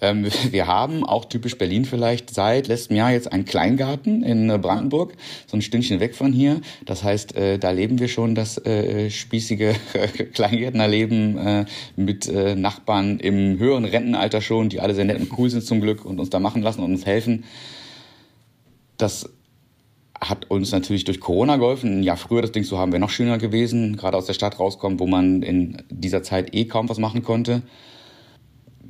Ähm, 0.00 0.26
wir 0.50 0.66
haben 0.66 1.04
auch 1.04 1.24
typisch 1.26 1.56
Berlin 1.56 1.84
vielleicht 1.84 2.30
seit 2.30 2.68
letztem 2.68 2.96
Jahr 2.96 3.12
jetzt 3.12 3.32
einen 3.32 3.44
Kleingarten 3.44 4.22
in 4.22 4.50
äh, 4.50 4.58
Brandenburg, 4.58 5.14
so 5.46 5.56
ein 5.56 5.62
Stündchen 5.62 6.00
weg 6.00 6.14
von 6.14 6.32
hier. 6.32 6.60
Das 6.84 7.04
heißt, 7.04 7.36
äh, 7.36 7.58
da 7.58 7.70
leben 7.70 7.98
wir 7.98 8.08
schon 8.08 8.34
das 8.34 8.58
äh, 8.64 9.10
spießige 9.10 9.74
Kleingärtnerleben 10.34 11.38
äh, 11.38 11.64
mit 11.96 12.28
äh, 12.28 12.54
Nachbarn 12.54 13.20
im 13.20 13.58
höheren 13.58 13.84
Rentenalter 13.84 14.40
schon, 14.40 14.68
die 14.68 14.80
alle 14.80 14.94
sehr 14.94 15.04
nett 15.04 15.20
und 15.20 15.38
cool 15.38 15.50
sind 15.50 15.64
zum 15.64 15.80
Glück 15.80 16.04
und 16.04 16.18
uns 16.18 16.30
da 16.30 16.40
machen 16.40 16.62
lassen 16.62 16.82
und 16.82 16.92
uns 16.92 17.06
helfen. 17.06 17.44
Das 18.96 19.30
hat 20.20 20.50
uns 20.50 20.72
natürlich 20.72 21.04
durch 21.04 21.20
Corona 21.20 21.56
geholfen. 21.56 21.98
Ein 21.98 22.02
Jahr 22.02 22.16
früher 22.16 22.40
das 22.40 22.52
Ding 22.52 22.64
zu 22.64 22.78
haben, 22.78 22.92
wäre 22.92 23.00
noch 23.00 23.10
schöner 23.10 23.38
gewesen. 23.38 23.96
Gerade 23.96 24.16
aus 24.16 24.26
der 24.26 24.32
Stadt 24.32 24.58
rauskommen, 24.58 24.98
wo 24.98 25.06
man 25.06 25.42
in 25.42 25.82
dieser 25.90 26.22
Zeit 26.22 26.54
eh 26.54 26.64
kaum 26.64 26.88
was 26.88 26.98
machen 26.98 27.22
konnte 27.22 27.62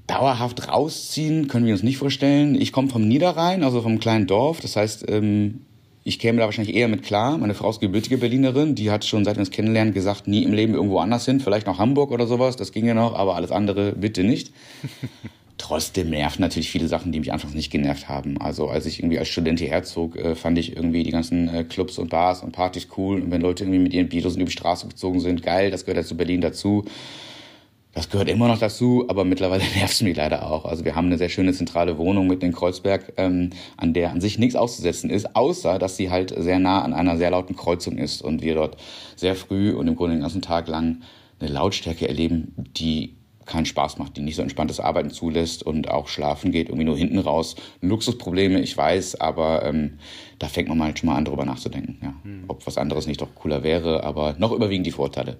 dauerhaft 0.06 0.68
rausziehen 0.68 1.48
können 1.48 1.66
wir 1.66 1.72
uns 1.72 1.82
nicht 1.82 1.98
vorstellen. 1.98 2.54
Ich 2.54 2.72
komme 2.72 2.88
vom 2.88 3.06
Niederrhein, 3.06 3.64
also 3.64 3.80
vom 3.82 3.98
kleinen 3.98 4.26
Dorf. 4.26 4.60
Das 4.60 4.76
heißt, 4.76 5.06
ähm, 5.08 5.60
ich 6.06 6.18
käme 6.18 6.38
da 6.38 6.44
wahrscheinlich 6.44 6.76
eher 6.76 6.88
mit 6.88 7.02
klar. 7.02 7.38
Meine 7.38 7.54
Frau 7.54 7.70
ist 7.70 7.80
gebürtige 7.80 8.18
Berlinerin. 8.18 8.74
Die 8.74 8.90
hat 8.90 9.06
schon 9.06 9.24
seit 9.24 9.36
wir 9.36 9.40
uns 9.40 9.50
kennenlernen 9.50 9.94
gesagt, 9.94 10.28
nie 10.28 10.44
im 10.44 10.52
Leben 10.52 10.74
irgendwo 10.74 10.98
anders 10.98 11.24
hin. 11.24 11.40
Vielleicht 11.40 11.66
noch 11.66 11.78
Hamburg 11.78 12.10
oder 12.10 12.26
sowas. 12.26 12.56
Das 12.56 12.72
ging 12.72 12.86
ja 12.86 12.94
noch, 12.94 13.14
aber 13.14 13.36
alles 13.36 13.50
andere 13.50 13.92
bitte 13.92 14.22
nicht. 14.22 14.52
Trotzdem 15.56 16.10
nerven 16.10 16.42
natürlich 16.42 16.70
viele 16.70 16.88
Sachen, 16.88 17.10
die 17.10 17.20
mich 17.20 17.32
anfangs 17.32 17.54
nicht 17.54 17.70
genervt 17.70 18.08
haben. 18.08 18.38
Also 18.38 18.68
als 18.68 18.84
ich 18.84 18.98
irgendwie 18.98 19.18
als 19.18 19.28
Student 19.28 19.60
hierher 19.60 19.82
zog, 19.82 20.16
äh, 20.16 20.34
fand 20.34 20.58
ich 20.58 20.76
irgendwie 20.76 21.04
die 21.04 21.10
ganzen 21.10 21.48
äh, 21.48 21.64
Clubs 21.64 21.96
und 21.98 22.10
Bars 22.10 22.42
und 22.42 22.52
Partys 22.52 22.88
cool. 22.98 23.22
Und 23.22 23.30
wenn 23.30 23.40
Leute 23.40 23.64
irgendwie 23.64 23.78
mit 23.78 23.94
ihren 23.94 24.08
Beatles 24.10 24.36
über 24.36 24.44
die 24.44 24.52
Straße 24.52 24.88
gezogen 24.88 25.20
sind, 25.20 25.42
geil, 25.42 25.70
das 25.70 25.86
gehört 25.86 26.04
ja 26.04 26.06
zu 26.06 26.16
Berlin 26.16 26.42
dazu. 26.42 26.84
Das 27.94 28.10
gehört 28.10 28.28
immer 28.28 28.48
noch 28.48 28.58
dazu, 28.58 29.04
aber 29.08 29.24
mittlerweile 29.24 29.62
nervt 29.76 29.94
es 29.94 30.02
mich 30.02 30.16
leider 30.16 30.50
auch. 30.50 30.64
Also 30.64 30.84
wir 30.84 30.96
haben 30.96 31.06
eine 31.06 31.18
sehr 31.18 31.28
schöne 31.28 31.52
zentrale 31.52 31.96
Wohnung 31.96 32.26
mit 32.26 32.42
in 32.42 32.52
Kreuzberg, 32.52 33.12
ähm, 33.16 33.50
an 33.76 33.94
der 33.94 34.10
an 34.10 34.20
sich 34.20 34.38
nichts 34.38 34.56
auszusetzen 34.56 35.10
ist, 35.10 35.36
außer 35.36 35.78
dass 35.78 35.96
sie 35.96 36.10
halt 36.10 36.34
sehr 36.36 36.58
nah 36.58 36.82
an 36.82 36.92
einer 36.92 37.16
sehr 37.16 37.30
lauten 37.30 37.56
Kreuzung 37.56 37.96
ist 37.96 38.20
und 38.22 38.42
wir 38.42 38.54
dort 38.54 38.76
sehr 39.16 39.36
früh 39.36 39.72
und 39.72 39.86
im 39.86 39.94
Grunde 39.94 40.16
den 40.16 40.22
ganzen 40.22 40.42
Tag 40.42 40.66
lang 40.66 41.02
eine 41.38 41.50
Lautstärke 41.50 42.08
erleben, 42.08 42.54
die 42.76 43.16
keinen 43.46 43.66
Spaß 43.66 43.98
macht, 43.98 44.16
die 44.16 44.22
nicht 44.22 44.36
so 44.36 44.42
entspanntes 44.42 44.80
Arbeiten 44.80 45.10
zulässt 45.10 45.62
und 45.62 45.90
auch 45.90 46.08
schlafen 46.08 46.50
geht 46.50 46.68
irgendwie 46.68 46.86
nur 46.86 46.96
hinten 46.96 47.18
raus. 47.18 47.56
Luxusprobleme, 47.82 48.60
ich 48.60 48.76
weiß, 48.76 49.20
aber 49.20 49.64
ähm, 49.64 49.98
da 50.38 50.48
fängt 50.48 50.68
man 50.68 50.78
mal 50.78 50.96
schon 50.96 51.10
mal 51.10 51.16
an, 51.16 51.26
drüber 51.26 51.44
nachzudenken, 51.44 51.98
ja. 52.02 52.14
Hm. 52.22 52.44
ob 52.48 52.66
was 52.66 52.78
anderes 52.78 53.06
nicht 53.06 53.20
doch 53.20 53.34
cooler 53.34 53.62
wäre, 53.62 54.02
aber 54.02 54.34
noch 54.38 54.52
überwiegen 54.52 54.82
die 54.82 54.90
Vorteile. 54.90 55.36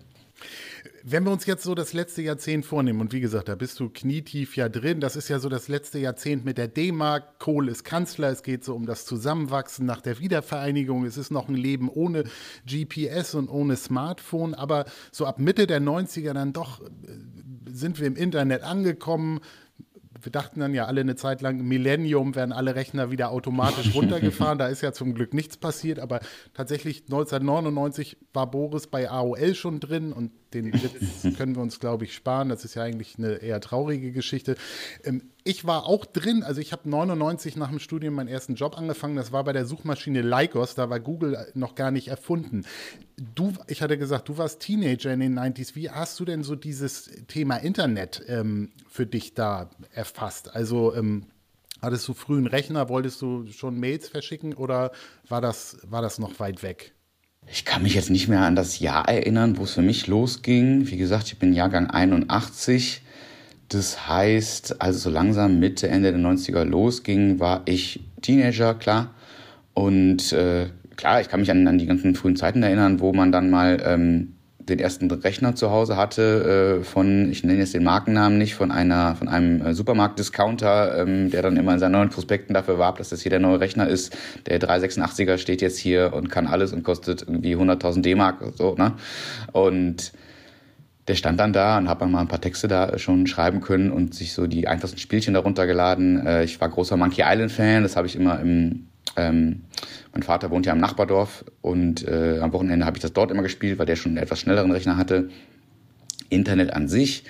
Wenn 1.07 1.25
wir 1.25 1.33
uns 1.33 1.45
jetzt 1.45 1.65
so 1.65 1.75
das 1.75 1.93
letzte 1.93 2.23
Jahrzehnt 2.23 2.65
vornehmen, 2.65 3.03
und 3.03 3.13
wie 3.13 3.21
gesagt, 3.21 3.51
da 3.51 3.57
bist 3.57 3.79
du 3.79 3.91
knietief 3.91 4.57
ja 4.57 4.71
drin, 4.71 5.01
das 5.01 5.17
ist 5.17 5.29
ja 5.29 5.39
so 5.39 5.51
das 5.51 5.69
letzte 5.69 5.99
Jahrzehnt 5.99 6.47
mit 6.47 6.57
der 6.57 6.67
D-Mark, 6.67 7.39
Kohl 7.39 7.69
ist 7.69 7.85
Kanzler, 7.85 8.31
es 8.31 8.43
geht 8.43 8.65
so 8.65 8.75
um 8.75 8.87
das 8.87 9.05
Zusammenwachsen 9.05 9.85
nach 9.85 10.01
der 10.01 10.19
Wiedervereinigung, 10.19 11.05
es 11.05 11.19
ist 11.19 11.31
noch 11.31 11.47
ein 11.51 11.57
Leben 11.57 11.91
ohne 11.91 12.25
GPS 12.67 13.35
und 13.35 13.51
ohne 13.51 13.77
Smartphone, 13.77 14.55
aber 14.55 14.87
so 15.13 15.27
ab 15.27 15.39
Mitte 15.39 15.67
der 15.67 15.83
90er 15.83 16.33
dann 16.33 16.55
doch 16.55 16.81
äh, 16.81 16.87
sind 17.71 18.01
wir 18.01 18.07
im 18.07 18.17
Internet 18.17 18.63
angekommen, 18.63 19.41
wir 20.25 20.33
dachten 20.33 20.61
dann 20.61 20.73
ja 20.73 20.87
alle 20.87 21.03
eine 21.03 21.17
Zeit 21.17 21.43
lang, 21.43 21.61
Millennium 21.61 22.35
werden 22.35 22.53
alle 22.53 22.75
Rechner 22.75 23.11
wieder 23.11 23.31
automatisch 23.31 23.91
runtergefahren. 23.95 24.59
da 24.59 24.69
ist 24.69 24.81
ja 24.81 24.93
zum 24.93 25.15
Glück 25.15 25.35
nichts 25.35 25.59
passiert, 25.59 25.99
aber 25.99 26.21
tatsächlich 26.55 27.03
1999 27.03 28.17
war 28.33 28.51
Boris 28.51 28.87
bei 28.87 29.11
AOL 29.11 29.55
schon 29.55 29.81
drin 29.81 30.13
und 30.13 30.31
den 30.55 30.73
Witz 30.73 31.23
können 31.37 31.55
wir 31.57 31.63
uns, 31.63 31.81
glaube 31.81 32.05
ich, 32.05 32.15
sparen. 32.15 32.49
Das 32.49 32.65
ist 32.65 32.75
ja 32.75 32.83
eigentlich 32.83 33.19
eine 33.19 33.35
eher 33.37 33.61
traurige 33.61 34.13
Geschichte. 34.13 34.57
Ähm, 35.03 35.31
ich 35.45 35.67
war 35.67 35.85
auch 35.87 36.07
drin, 36.07 36.43
also 36.43 36.61
ich 36.61 36.73
habe 36.73 36.89
99 36.89 37.57
nach 37.57 37.69
dem 37.69 37.79
Studium 37.79 38.15
meinen 38.15 38.29
ersten 38.29 38.55
Job 38.55 38.79
angefangen. 38.79 39.17
Das 39.17 39.33
war 39.33 39.45
bei 39.45 39.53
der 39.53 39.67
Suchmaschine 39.67 40.23
Lycos, 40.23 40.75
da 40.75 40.89
war 40.89 41.01
Google 41.01 41.47
noch 41.55 41.75
gar 41.75 41.91
nicht 41.91 42.09
erfunden. 42.09 42.65
Du, 43.35 43.53
ich 43.67 43.83
hatte 43.83 43.99
gesagt, 43.99 44.29
du 44.29 44.39
warst 44.39 44.61
Teenager 44.61 45.13
in 45.13 45.21
den 45.21 45.39
90s. 45.39 45.75
Wie 45.75 45.91
hast 45.91 46.19
du 46.19 46.25
denn 46.25 46.43
so 46.43 46.57
dieses 46.57 47.11
Thema 47.29 47.57
Internet 47.57 48.23
ähm, 48.29 48.73
für 48.89 49.07
dich 49.07 49.35
da 49.35 49.69
erfasst? 49.93 50.55
Also 50.55 50.95
ähm, 50.95 51.27
hattest 51.83 52.09
du 52.09 52.15
früh 52.15 52.39
einen 52.39 52.47
Rechner, 52.47 52.89
wolltest 52.89 53.21
du 53.21 53.47
schon 53.49 53.79
Mails 53.79 54.09
verschicken 54.09 54.55
oder 54.55 54.93
war 55.29 55.41
das, 55.41 55.79
war 55.83 56.03
das 56.03 56.19
noch 56.19 56.39
weit 56.41 56.63
weg? 56.63 56.95
Ich 57.47 57.65
kann 57.65 57.83
mich 57.83 57.95
jetzt 57.95 58.11
nicht 58.11 58.29
mehr 58.29 58.41
an 58.41 58.57
das 58.57 58.81
Jahr 58.81 59.09
erinnern, 59.09 59.57
wo 59.59 59.65
es 59.65 59.75
für 59.75 59.83
mich 59.83 60.07
losging. 60.07 60.91
Wie 60.91 60.97
gesagt, 60.97 61.29
ich 61.29 61.39
bin 61.39 61.53
Jahrgang 61.53 61.89
81. 61.91 63.03
Das 63.69 64.09
heißt, 64.09 64.81
als 64.81 64.97
es 64.97 65.03
so 65.03 65.11
langsam 65.11 65.59
Mitte, 65.59 65.89
Ende 65.89 66.13
der 66.13 66.21
90er 66.21 66.65
losging, 66.65 67.41
war 67.41 67.63
ich 67.65 68.01
Teenager, 68.23 68.75
klar. 68.75 69.15
Und 69.73 70.33
äh, 70.33 70.67
klar, 70.97 71.21
ich 71.21 71.29
kann 71.29 71.41
mich 71.41 71.51
an, 71.51 71.67
an 71.67 71.79
die 71.79 71.87
ganzen 71.87 72.15
frühen 72.15 72.37
Zeiten 72.37 72.63
erinnern, 72.63 73.01
wo 73.01 73.13
man 73.13 73.33
dann 73.33 73.51
mal 73.51 73.83
ähm, 73.85 74.34
den 74.69 74.79
ersten 74.79 75.11
Rechner 75.11 75.55
zu 75.55 75.71
Hause 75.71 75.97
hatte 75.97 76.81
äh, 76.81 76.85
von, 76.85 77.31
ich 77.31 77.45
nenne 77.45 77.59
jetzt 77.59 77.75
den 77.75 77.85
Markennamen 77.85 78.39
nicht, 78.39 78.55
von 78.55 78.71
einer, 78.71 79.15
von 79.15 79.29
einem 79.29 79.61
äh, 79.61 79.75
Supermarkt-Discounter, 79.75 80.99
ähm, 80.99 81.31
der 81.31 81.43
dann 81.43 81.57
immer 81.57 81.75
in 81.75 81.79
seinen 81.79 81.93
neuen 81.93 82.11
Prospekten 82.11 82.55
dafür 82.55 82.79
warb, 82.79 82.99
dass 82.99 83.11
das 83.11 83.21
hier 83.21 83.31
der 83.31 83.41
neue 83.41 83.61
Rechner 83.61 83.87
ist. 83.87 84.17
Der 84.47 84.61
386er 84.61 85.39
steht 85.39 85.61
jetzt 85.61 85.79
hier 85.79 86.13
und 86.15 86.31
kann 86.31 86.47
alles 86.47 86.73
und 86.73 86.83
kostet 86.83 87.23
irgendwie 87.23 87.57
100.000 87.57 88.03
D-Mark 88.03 88.39
so, 88.57 88.75
ne? 88.75 88.93
Und 89.53 90.13
der 91.09 91.17
stand 91.17 91.39
dann 91.39 91.53
da 91.53 91.77
und 91.77 91.89
habe 91.89 92.07
mal 92.07 92.21
ein 92.21 92.29
paar 92.29 92.41
Texte 92.41 92.67
da 92.67 92.99
schon 92.99 93.27
schreiben 93.27 93.61
können 93.61 93.91
und 93.91 94.15
sich 94.15 94.33
so 94.33 94.47
die 94.47 94.67
einfachsten 94.67 94.99
Spielchen 94.99 95.35
darunter 95.35 95.67
geladen. 95.67 96.27
Äh, 96.27 96.45
ich 96.45 96.61
war 96.61 96.69
großer 96.69 96.97
Monkey 96.97 97.23
Island 97.25 97.53
Fan, 97.53 97.83
das 97.83 97.97
habe 97.97 98.07
ich 98.07 98.17
immer 98.17 98.41
im 98.41 98.87
ähm, 99.17 99.63
mein 100.13 100.23
Vater 100.23 100.51
wohnt 100.51 100.67
ja 100.67 100.73
im 100.73 100.81
Nachbardorf 100.81 101.45
und 101.61 102.07
äh, 102.07 102.39
am 102.41 102.53
Wochenende 102.53 102.87
habe 102.87 102.97
ich 102.97 103.03
das 103.03 103.13
dort 103.13 103.31
immer 103.31 103.43
gespielt, 103.43 103.79
weil 103.79 103.87
der 103.87 103.97
schon 103.97 104.13
einen 104.13 104.19
etwas 104.23 104.41
schnelleren 104.41 104.71
Rechner 104.71 104.97
hatte. 104.97 105.31
Internet 106.31 106.73
an 106.73 106.89
sich 106.89 107.25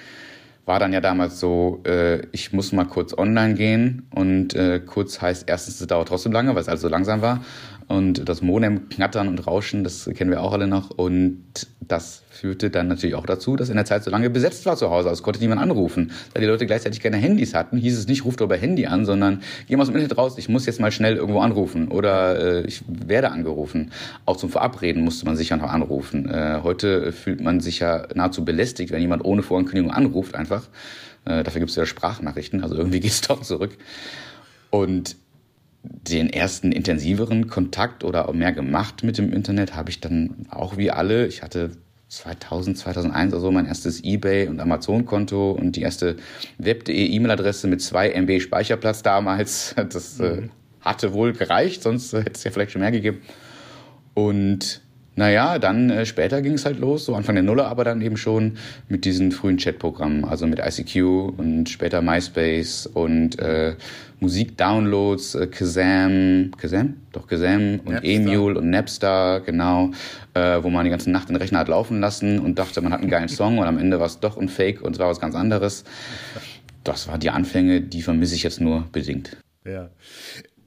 war 0.66 0.78
dann 0.78 0.92
ja 0.92 1.00
damals 1.00 1.40
so, 1.40 1.82
äh, 1.86 2.26
ich 2.32 2.52
muss 2.52 2.72
mal 2.72 2.86
kurz 2.86 3.16
online 3.16 3.54
gehen 3.54 4.06
und 4.14 4.54
äh, 4.54 4.80
kurz 4.80 5.20
heißt 5.20 5.44
erstens, 5.46 5.80
es 5.80 5.86
dauert 5.86 6.08
trotzdem 6.08 6.32
lange, 6.32 6.54
weil 6.54 6.62
es 6.62 6.68
also 6.68 6.82
so 6.82 6.88
langsam 6.88 7.20
war 7.20 7.44
und 7.88 8.28
das 8.28 8.42
Modem 8.42 8.88
knattern 8.88 9.28
und 9.28 9.46
rauschen, 9.46 9.84
das 9.84 10.08
kennen 10.14 10.30
wir 10.30 10.42
auch 10.42 10.52
alle 10.52 10.66
noch. 10.66 10.90
Und 10.90 11.42
das 11.80 12.22
führte 12.30 12.70
dann 12.70 12.88
natürlich 12.88 13.14
auch 13.14 13.26
dazu, 13.26 13.56
dass 13.56 13.68
in 13.68 13.76
der 13.76 13.84
Zeit 13.84 14.04
so 14.04 14.10
lange 14.10 14.30
besetzt 14.30 14.64
war 14.66 14.76
zu 14.76 14.90
Hause. 14.90 15.08
Also 15.08 15.22
konnte 15.22 15.40
niemand 15.40 15.60
anrufen. 15.60 16.12
Da 16.32 16.40
die 16.40 16.46
Leute 16.46 16.66
gleichzeitig 16.66 17.00
keine 17.00 17.16
Handys 17.16 17.54
hatten, 17.54 17.76
hieß 17.76 17.98
es 17.98 18.08
nicht, 18.08 18.24
ruft 18.24 18.40
über 18.40 18.56
Handy 18.56 18.86
an, 18.86 19.04
sondern 19.04 19.42
geh 19.68 19.76
mal 19.76 19.82
aus 19.82 19.88
dem 19.88 19.96
Internet 19.96 20.16
raus, 20.16 20.38
ich 20.38 20.48
muss 20.48 20.66
jetzt 20.66 20.80
mal 20.80 20.92
schnell 20.92 21.16
irgendwo 21.16 21.40
anrufen. 21.40 21.88
Oder 21.88 22.62
äh, 22.62 22.66
ich 22.66 22.82
werde 22.88 23.30
angerufen. 23.30 23.92
Auch 24.24 24.36
zum 24.36 24.50
Verabreden 24.50 25.04
musste 25.04 25.26
man 25.26 25.36
sich 25.36 25.50
ja 25.50 25.56
noch 25.56 25.70
anrufen. 25.70 26.28
Äh, 26.28 26.60
heute 26.62 27.12
fühlt 27.12 27.40
man 27.40 27.60
sich 27.60 27.80
ja 27.80 28.06
nahezu 28.14 28.44
belästigt, 28.44 28.92
wenn 28.92 29.00
jemand 29.00 29.24
ohne 29.24 29.42
Vorankündigung 29.42 29.90
anruft 29.90 30.34
einfach. 30.34 30.68
Äh, 31.24 31.42
dafür 31.42 31.60
gibt 31.60 31.70
es 31.70 31.76
ja 31.76 31.86
Sprachnachrichten, 31.86 32.62
also 32.62 32.76
irgendwie 32.76 33.00
geht 33.00 33.10
es 33.10 33.20
doch 33.20 33.42
zurück. 33.42 33.76
Und 34.70 35.16
den 35.84 36.30
ersten 36.30 36.72
intensiveren 36.72 37.46
Kontakt 37.46 38.04
oder 38.04 38.28
auch 38.28 38.32
mehr 38.32 38.52
gemacht 38.52 39.04
mit 39.04 39.18
dem 39.18 39.32
Internet 39.32 39.76
habe 39.76 39.90
ich 39.90 40.00
dann 40.00 40.46
auch 40.50 40.76
wie 40.76 40.90
alle. 40.90 41.26
Ich 41.26 41.42
hatte 41.42 41.72
2000, 42.08 42.78
2001 42.78 43.32
oder 43.32 43.40
so 43.40 43.50
mein 43.50 43.66
erstes 43.66 44.02
eBay 44.02 44.48
und 44.48 44.60
Amazon-Konto 44.60 45.52
und 45.52 45.76
die 45.76 45.82
erste 45.82 46.16
web.de 46.58 46.94
E-Mail-Adresse 46.94 47.66
mit 47.66 47.82
zwei 47.82 48.10
MB 48.10 48.40
Speicherplatz 48.40 49.02
damals. 49.02 49.74
Das 49.90 50.20
äh, 50.20 50.36
mhm. 50.36 50.44
äh, 50.44 50.48
hatte 50.80 51.12
wohl 51.12 51.32
gereicht, 51.32 51.82
sonst 51.82 52.12
hätte 52.12 52.32
es 52.34 52.44
ja 52.44 52.50
vielleicht 52.50 52.72
schon 52.72 52.82
mehr 52.82 52.92
gegeben. 52.92 53.22
Und 54.14 54.82
naja, 55.16 55.58
dann 55.58 55.90
äh, 55.90 56.06
später 56.06 56.42
ging 56.42 56.54
es 56.54 56.64
halt 56.64 56.80
los, 56.80 57.04
so 57.04 57.14
Anfang 57.14 57.36
der 57.36 57.44
Nuller, 57.44 57.66
aber 57.66 57.84
dann 57.84 58.00
eben 58.00 58.16
schon 58.16 58.56
mit 58.88 59.04
diesen 59.04 59.30
frühen 59.30 59.58
Chatprogrammen, 59.58 60.24
also 60.24 60.46
mit 60.46 60.58
ICQ 60.58 61.36
und 61.36 61.68
später 61.68 62.02
MySpace 62.02 62.86
und 62.86 63.38
äh, 63.38 63.76
Musikdownloads, 64.18 65.36
äh, 65.36 65.46
Kazam, 65.46 66.50
Kazam? 66.56 66.94
Doch, 67.12 67.28
Kazam 67.28 67.80
und 67.84 67.92
Napster. 67.92 68.08
Emule 68.08 68.58
und 68.58 68.70
Napster, 68.70 69.40
genau, 69.40 69.92
äh, 70.34 70.62
wo 70.62 70.70
man 70.70 70.84
die 70.84 70.90
ganze 70.90 71.10
Nacht 71.10 71.28
den 71.28 71.36
Rechner 71.36 71.60
hat 71.60 71.68
laufen 71.68 72.00
lassen 72.00 72.40
und 72.40 72.58
dachte, 72.58 72.80
man 72.80 72.92
hat 72.92 73.00
einen 73.00 73.10
geilen 73.10 73.28
Song 73.28 73.58
und 73.58 73.66
am 73.66 73.78
Ende 73.78 74.00
war 74.00 74.06
es 74.06 74.18
doch 74.18 74.36
ein 74.36 74.48
Fake 74.48 74.82
und 74.82 74.94
es 74.94 74.98
war 74.98 75.08
was 75.08 75.20
ganz 75.20 75.36
anderes. 75.36 75.84
Das 76.82 77.06
waren 77.06 77.20
die 77.20 77.30
Anfänge, 77.30 77.80
die 77.80 78.02
vermisse 78.02 78.34
ich 78.34 78.42
jetzt 78.42 78.60
nur 78.60 78.88
bedingt. 78.92 79.36
Ja 79.64 79.90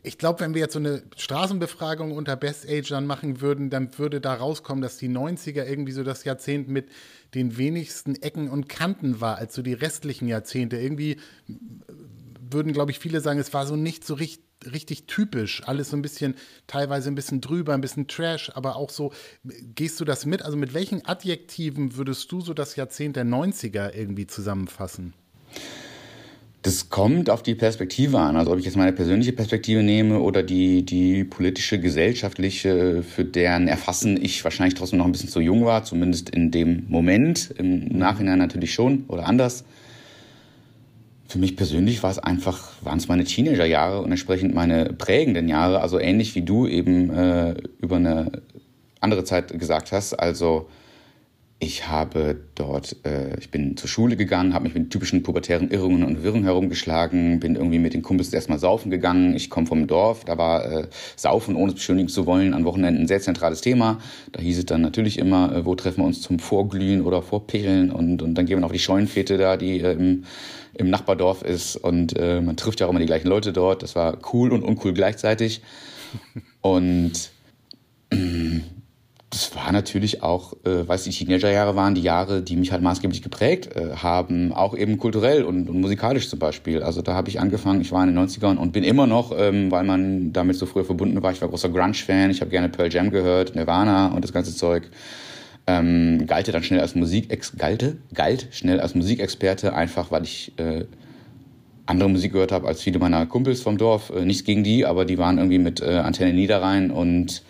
ich 0.04 0.18
glaube, 0.18 0.39
wenn 0.39 0.54
wir 0.54 0.62
jetzt 0.62 0.74
so 0.74 0.80
eine 0.80 1.04
Straßenbefragung 1.16 2.12
unter 2.12 2.36
Best-Agern 2.36 3.06
machen 3.06 3.42
würden, 3.42 3.70
dann 3.70 3.98
würde 3.98 4.22
da 4.22 4.34
rauskommen, 4.36 4.82
dass 4.82 4.98
die 4.98 5.10
90er 5.10 5.66
irgendwie 5.66 5.92
so 5.92 6.04
das 6.04 6.24
Jahrzehnt 6.24 6.70
mit 6.70 6.89
den 7.34 7.58
wenigsten 7.58 8.16
Ecken 8.16 8.50
und 8.50 8.70
Kanten 8.70 9.20
war, 9.20 9.38
als 9.38 9.54
so 9.54 9.62
die 9.62 9.74
restlichen 9.74 10.27
Jahrzehnte. 10.27 10.77
Irgendwie 10.77 11.20
würden, 12.50 12.72
glaube 12.74 12.92
ich, 12.92 13.00
viele 13.00 13.22
sagen, 13.22 13.39
es 13.39 13.54
war 13.54 13.68
so 13.68 13.75
nicht 13.75 14.06
so 14.06 14.13
richtig 14.13 14.48
richtig 14.66 15.06
typisch, 15.06 15.62
alles 15.66 15.92
so 15.92 15.98
ein 15.98 16.01
bisschen, 16.01 16.36
teilweise 16.66 17.10
ein 17.10 17.16
bisschen 17.16 17.42
drüber, 17.42 17.74
ein 17.74 17.82
bisschen 17.82 18.08
Trash, 18.08 18.51
aber 18.56 18.75
auch 18.75 18.89
so, 18.89 19.13
gehst 19.44 20.00
du 20.00 20.06
das 20.06 20.25
mit? 20.25 20.42
Also 20.42 20.58
mit 20.58 20.74
welchen 20.74 21.06
Adjektiven 21.06 21.96
würdest 21.96 22.32
du 22.32 22.42
so 22.42 22.54
das 22.54 22.75
Jahrzehnt 22.75 23.16
der 23.16 23.25
90er 23.25 23.94
irgendwie 23.94 24.27
zusammenfassen? 24.27 25.13
Das 26.64 26.90
kommt 26.90 27.30
auf 27.30 27.44
die 27.44 27.56
Perspektive 27.56 28.20
an. 28.20 28.36
Also 28.36 28.52
ob 28.52 28.60
ich 28.60 28.66
jetzt 28.66 28.78
meine 28.78 28.92
persönliche 28.92 29.32
Perspektive 29.32 29.84
nehme 29.84 30.20
oder 30.20 30.44
die, 30.44 30.84
die 30.84 31.24
politische, 31.24 31.80
gesellschaftliche, 31.80 33.04
für 33.04 33.24
deren 33.24 33.68
Erfassen 33.68 34.22
ich 34.22 34.44
wahrscheinlich 34.44 34.74
trotzdem 34.74 35.00
noch 35.00 35.06
ein 35.06 35.12
bisschen 35.12 35.30
zu 35.30 35.40
jung 35.40 35.66
war, 35.66 35.84
zumindest 35.84 36.30
in 36.30 36.52
dem 36.52 36.86
Moment. 36.90 37.54
Im 37.58 37.88
Nachhinein 37.98 38.40
natürlich 38.40 38.74
schon 38.74 39.06
oder 39.08 39.28
anders. 39.28 39.64
Für 41.28 41.40
mich 41.40 41.56
persönlich 41.56 42.04
war 42.04 42.12
es 42.12 42.20
einfach, 42.20 42.72
waren 42.82 42.98
es 42.98 43.08
meine 43.08 43.26
Teenagerjahre 43.26 44.02
und 44.02 44.12
entsprechend 44.12 44.56
meine 44.56 44.94
prägenden 44.94 45.50
Jahre, 45.50 45.82
also 45.82 46.00
ähnlich 46.00 46.36
wie 46.36 46.42
du 46.42 46.68
eben 46.68 47.10
äh, 47.10 47.56
über 47.80 47.98
eine 47.98 48.32
andere 49.00 49.26
Zeit 49.26 49.58
gesagt 49.60 49.92
hast. 49.92 50.14
Also 50.14 50.70
ich 51.60 51.88
habe 51.88 52.40
dort, 52.54 52.98
äh, 53.04 53.36
ich 53.40 53.50
bin 53.50 53.78
zur 53.78 53.90
Schule 53.90 54.16
gegangen, 54.16 54.54
habe 54.54 54.66
mich 54.66 54.76
mit 54.76 54.92
typischen 54.92 55.24
pubertären 55.24 55.72
Irrungen 55.72 56.04
und 56.04 56.22
Wirrungen 56.22 56.44
herumgeschlagen, 56.44 57.40
bin 57.40 57.56
irgendwie 57.56 57.80
mit 57.80 57.96
den 57.96 58.04
Kumpels 58.04 58.32
erstmal 58.32 58.60
saufen 58.60 58.92
gegangen. 58.92 59.36
Ich 59.36 59.50
komme 59.50 59.66
vom 59.66 59.88
Dorf, 59.88 60.24
da 60.24 60.38
war 60.38 60.64
äh, 60.72 60.88
Saufen, 61.16 61.56
ohne 61.56 61.70
es 61.70 61.76
beschönigen 61.76 62.10
zu 62.10 62.28
wollen, 62.28 62.54
an 62.54 62.64
Wochenenden 62.64 63.04
ein 63.04 63.08
sehr 63.08 63.22
zentrales 63.22 63.62
Thema. 63.62 64.00
Da 64.34 64.40
hieß 64.40 64.60
es 64.60 64.66
dann 64.66 64.82
natürlich 64.82 65.18
immer, 65.18 65.52
äh, 65.52 65.66
wo 65.66 65.74
treffen 65.74 66.02
wir 66.02 66.06
uns 66.06 66.22
zum 66.22 66.38
Vorglühen 66.38 67.02
oder 67.02 67.24
Vorpicheln 67.24 67.90
und, 67.90 68.22
und 68.22 68.36
dann 68.36 68.46
gehen 68.46 68.60
wir 68.60 68.66
auf 68.66 68.72
die 68.72 68.78
Scheunenfete 68.78 69.40
da, 69.40 69.58
die 69.58 69.80
äh, 69.80 69.94
im, 69.94 70.26
im 70.76 70.92
Nachbardorf 70.92 71.42
ist 71.42 71.76
und 71.76 72.16
äh, 72.20 72.40
man 72.40 72.56
trifft 72.56 72.82
ja 72.82 72.86
auch 72.86 72.92
immer 72.92 73.00
die 73.00 73.08
gleichen 73.08 73.30
Leute 73.30 73.52
dort. 73.52 73.82
Das 73.82 73.96
war 73.96 74.20
cool 74.32 74.54
und 74.54 74.62
uncool 74.62 74.94
gleichzeitig. 74.94 75.62
Und 76.62 77.32
das 79.29 79.53
war 79.55 79.74
natürlich 79.74 80.24
auch, 80.24 80.53
äh, 80.65 80.88
weiß 80.88 81.03
die 81.03 81.10
Teenagerjahre 81.10 81.75
waren 81.75 81.96
die 81.96 82.01
Jahre, 82.01 82.41
die 82.41 82.55
mich 82.55 82.72
halt 82.72 82.81
maßgeblich 82.81 83.22
geprägt 83.22 83.75
äh, 83.75 83.98
haben, 83.98 84.53
auch 84.53 84.75
eben 84.75 84.98
kulturell 84.98 85.43
und, 85.43 85.69
und 85.69 85.81
musikalisch 85.81 86.29
zum 86.29 86.39
Beispiel. 86.39 86.81
Also 86.81 87.01
da 87.01 87.13
habe 87.13 87.27
ich 87.27 87.39
angefangen, 87.39 87.81
ich 87.81 87.91
war 87.91 88.07
in 88.07 88.15
den 88.15 88.25
90ern 88.25 88.55
und 88.55 88.72
bin 88.72 88.86
immer 88.86 89.05
noch, 89.05 89.34
ähm, 89.38 89.69
weil 89.69 89.84
man 89.84 90.31
damit 90.31 90.55
so 90.55 90.65
früher 90.65 90.86
verbunden 90.86 91.22
war, 91.22 91.34
ich 91.34 91.41
war 91.41 91.50
großer 91.50 91.69
Grunge-Fan, 91.69 92.31
ich 92.31 92.39
habe 92.39 92.51
gerne 92.51 92.69
Pearl 92.69 92.91
Jam 92.91 93.10
gehört, 93.10 93.53
Nirvana 93.55 94.07
und 94.07 94.24
das 94.24 94.31
ganze 94.31 94.55
Zeug. 94.55 94.89
Ähm, 95.69 96.25
galte 96.25 96.53
dann 96.53 96.63
schnell 96.63 96.79
als 96.79 96.96
Musikex 96.96 97.57
galte 97.57 97.98
galt 98.13 98.48
schnell 98.51 98.79
als 98.79 98.96
Musikexperte 98.96 99.74
einfach 99.74 100.12
weil 100.12 100.24
ich 100.24 100.53
äh, 100.57 100.86
andere 101.86 102.10
Musik 102.10 102.31
gehört 102.31 102.53
habe 102.53 102.69
als 102.69 102.81
viele 102.81 103.00
meiner 103.00 103.25
Kumpels 103.25 103.63
vom 103.63 103.77
Dorf 103.77 104.10
äh, 104.15 104.24
nichts 104.24 104.46
gegen 104.46 104.63
die 104.63 104.86
aber 104.86 105.03
die 105.03 105.17
waren 105.17 105.38
irgendwie 105.38 105.60
mit 105.60 105.81
äh, 105.81 105.98
Antenne 105.98 106.31
Niederrhein 106.31 106.89
und 106.89 107.43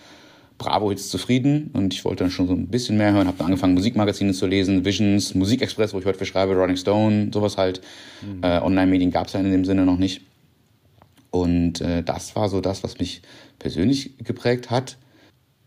Bravo 0.57 0.89
jetzt 0.91 1.09
zufrieden 1.09 1.69
und 1.73 1.93
ich 1.93 2.03
wollte 2.03 2.23
dann 2.23 2.31
schon 2.31 2.47
so 2.47 2.53
ein 2.53 2.67
bisschen 2.67 2.97
mehr 2.97 3.13
hören, 3.13 3.27
habe 3.27 3.37
dann 3.37 3.47
angefangen 3.47 3.75
Musikmagazine 3.75 4.33
zu 4.33 4.47
lesen, 4.47 4.85
Visions, 4.85 5.35
Musikexpress, 5.35 5.93
wo 5.93 5.99
ich 5.99 6.05
heute 6.05 6.17
für 6.17 6.25
schreibe, 6.25 6.55
Rolling 6.55 6.77
Stone, 6.77 7.29
sowas 7.33 7.57
halt. 7.57 7.81
Mhm. 8.21 8.43
Äh, 8.43 8.59
Online-Medien 8.61 9.11
gab 9.11 9.27
es 9.27 9.33
ja 9.33 9.39
in 9.39 9.51
dem 9.51 9.65
Sinne 9.65 9.85
noch 9.85 9.97
nicht. 9.97 10.21
Und 11.29 11.81
äh, 11.81 12.01
das 12.03 12.35
war 12.35 12.49
so 12.49 12.61
das, 12.61 12.83
was 12.83 12.97
mich 12.97 13.21
persönlich 13.59 14.17
geprägt 14.19 14.71
hat. 14.71 14.97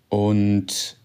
Und 0.08 0.96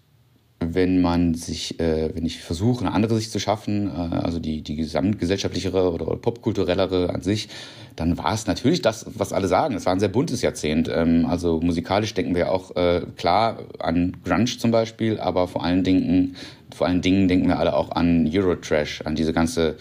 wenn 0.74 1.00
man 1.00 1.34
sich, 1.34 1.78
äh, 1.80 2.14
wenn 2.14 2.24
ich 2.24 2.40
versuche, 2.40 2.84
eine 2.84 2.94
andere 2.94 3.16
Sicht 3.16 3.30
zu 3.32 3.38
schaffen, 3.38 3.88
äh, 3.88 4.16
also 4.16 4.38
die, 4.38 4.62
die 4.62 4.76
gesamtgesellschaftlichere 4.76 5.92
oder, 5.92 6.16
popkulturellere 6.16 7.10
an 7.10 7.22
sich, 7.22 7.48
dann 7.96 8.18
war 8.18 8.34
es 8.34 8.46
natürlich 8.46 8.82
das, 8.82 9.06
was 9.14 9.32
alle 9.32 9.48
sagen. 9.48 9.74
Es 9.74 9.86
war 9.86 9.92
ein 9.92 10.00
sehr 10.00 10.08
buntes 10.08 10.42
Jahrzehnt. 10.42 10.88
Ähm, 10.92 11.26
also 11.26 11.60
musikalisch 11.60 12.14
denken 12.14 12.34
wir 12.34 12.52
auch 12.52 12.74
äh, 12.76 13.02
klar 13.16 13.58
an 13.78 14.16
Grunge 14.24 14.58
zum 14.58 14.70
Beispiel, 14.70 15.18
aber 15.18 15.48
vor 15.48 15.64
allen 15.64 15.84
Dingen, 15.84 16.36
vor 16.74 16.86
allen 16.86 17.02
Dingen 17.02 17.28
denken 17.28 17.48
wir 17.48 17.58
alle 17.58 17.74
auch 17.74 17.90
an 17.92 18.28
Eurotrash, 18.32 19.02
an 19.02 19.14
diese 19.14 19.32
ganze 19.32 19.76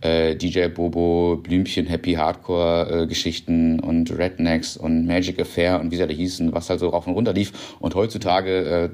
äh, 0.00 0.34
DJ 0.36 0.68
Bobo, 0.68 1.38
Blümchen, 1.42 1.86
Happy 1.86 2.14
Hardcore 2.14 3.02
äh, 3.02 3.06
Geschichten 3.06 3.80
und 3.80 4.10
Rednecks 4.16 4.76
und 4.76 5.06
Magic 5.06 5.40
Affair 5.40 5.80
und 5.80 5.90
wie 5.90 5.96
sie 5.96 6.02
alle 6.02 6.14
hießen, 6.14 6.52
was 6.52 6.70
halt 6.70 6.80
so 6.80 6.88
rauf 6.88 7.06
und 7.06 7.14
runter 7.14 7.32
lief. 7.32 7.76
Und 7.80 7.94
heutzutage 7.94 8.50
äh, 8.64 8.88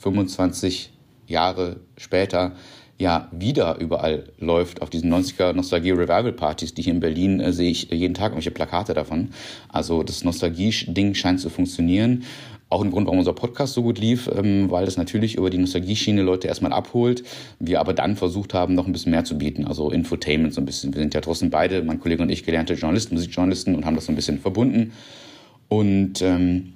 25 0.00 0.90
Jahre 1.26 1.76
später 1.96 2.52
ja 3.00 3.28
wieder 3.32 3.78
überall 3.78 4.24
läuft 4.38 4.82
auf 4.82 4.90
diesen 4.90 5.12
90er 5.12 5.54
Nostalgie 5.54 5.92
Revival 5.92 6.32
Partys, 6.32 6.74
die 6.74 6.82
hier 6.82 6.92
in 6.92 7.00
Berlin 7.00 7.40
äh, 7.40 7.52
sehe 7.52 7.70
ich 7.70 7.90
jeden 7.90 8.14
Tag 8.14 8.26
irgendwelche 8.26 8.50
Plakate 8.50 8.92
davon. 8.92 9.30
Also 9.70 10.02
das 10.02 10.22
Nostalgie-Ding 10.22 11.14
scheint 11.14 11.40
zu 11.40 11.48
funktionieren. 11.48 12.24
auch 12.68 12.84
ein 12.84 12.90
Grund, 12.90 13.06
warum 13.06 13.18
unser 13.18 13.32
Podcast 13.32 13.72
so 13.72 13.82
gut 13.82 13.98
lief, 13.98 14.30
ähm, 14.32 14.70
weil 14.70 14.84
das 14.84 14.96
natürlich 14.96 15.36
über 15.36 15.48
die 15.50 15.58
Nostalgie-Schiene 15.58 16.22
Leute 16.22 16.46
erstmal 16.46 16.72
abholt. 16.72 17.24
Wir 17.58 17.80
aber 17.80 17.94
dann 17.94 18.16
versucht 18.16 18.52
haben, 18.52 18.74
noch 18.74 18.86
ein 18.86 18.92
bisschen 18.92 19.12
mehr 19.12 19.24
zu 19.24 19.38
bieten, 19.38 19.66
also 19.66 19.90
Infotainment 19.90 20.52
so 20.52 20.60
ein 20.60 20.66
bisschen. 20.66 20.92
Wir 20.94 21.00
sind 21.00 21.14
ja 21.14 21.22
trotzdem 21.22 21.50
beide, 21.50 21.82
mein 21.82 22.00
Kollege 22.00 22.22
und 22.22 22.30
ich, 22.30 22.44
gelernte 22.44 22.74
Journalisten, 22.74 23.14
Musikjournalisten 23.14 23.74
und 23.74 23.86
haben 23.86 23.96
das 23.96 24.06
so 24.06 24.12
ein 24.12 24.16
bisschen 24.16 24.38
verbunden. 24.38 24.92
Und 25.68 26.20
ähm, 26.20 26.74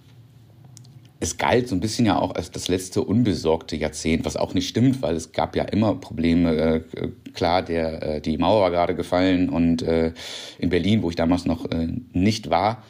es 1.24 1.38
galt 1.38 1.68
so 1.68 1.74
ein 1.74 1.80
bisschen 1.80 2.06
ja 2.06 2.18
auch 2.18 2.34
als 2.34 2.50
das 2.50 2.68
letzte 2.68 3.02
unbesorgte 3.02 3.76
Jahrzehnt, 3.76 4.24
was 4.24 4.36
auch 4.36 4.54
nicht 4.54 4.68
stimmt, 4.68 5.02
weil 5.02 5.16
es 5.16 5.32
gab 5.32 5.56
ja 5.56 5.64
immer 5.64 5.94
Probleme. 5.94 6.54
Äh, 6.54 7.08
klar, 7.32 7.62
der, 7.62 8.02
äh, 8.02 8.20
die 8.20 8.36
Mauer 8.36 8.60
war 8.60 8.70
gerade 8.70 8.94
gefallen 8.94 9.48
und 9.48 9.82
äh, 9.82 10.12
in 10.58 10.68
Berlin, 10.68 11.02
wo 11.02 11.10
ich 11.10 11.16
damals 11.16 11.46
noch 11.46 11.66
nicht 12.12 12.50
war, 12.50 12.82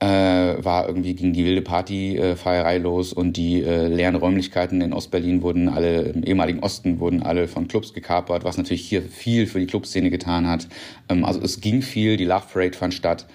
war 0.00 0.88
irgendwie 0.88 1.14
ging 1.14 1.32
die 1.32 1.44
wilde 1.44 1.62
Partyfeierei 1.62 2.78
los 2.78 3.12
und 3.12 3.36
die 3.36 3.60
leeren 3.60 4.16
Räumlichkeiten 4.16 4.80
in 4.80 4.92
Ostberlin 4.92 5.42
wurden 5.42 5.68
alle, 5.68 6.02
im 6.02 6.24
ehemaligen 6.24 6.58
Osten 6.58 6.98
wurden 6.98 7.22
alle 7.22 7.46
von 7.46 7.68
Clubs 7.68 7.94
gekapert, 7.94 8.42
was 8.42 8.56
natürlich 8.56 8.82
hier 8.82 9.02
viel 9.02 9.46
für 9.46 9.60
die 9.60 9.66
Clubszene 9.66 10.10
getan 10.10 10.48
hat. 10.48 10.66
Ähm, 11.08 11.24
also 11.24 11.40
es 11.40 11.60
ging 11.60 11.82
viel, 11.82 12.16
die 12.16 12.24
Love 12.24 12.46
Parade 12.52 12.76
fand 12.76 12.94
statt. 12.94 13.26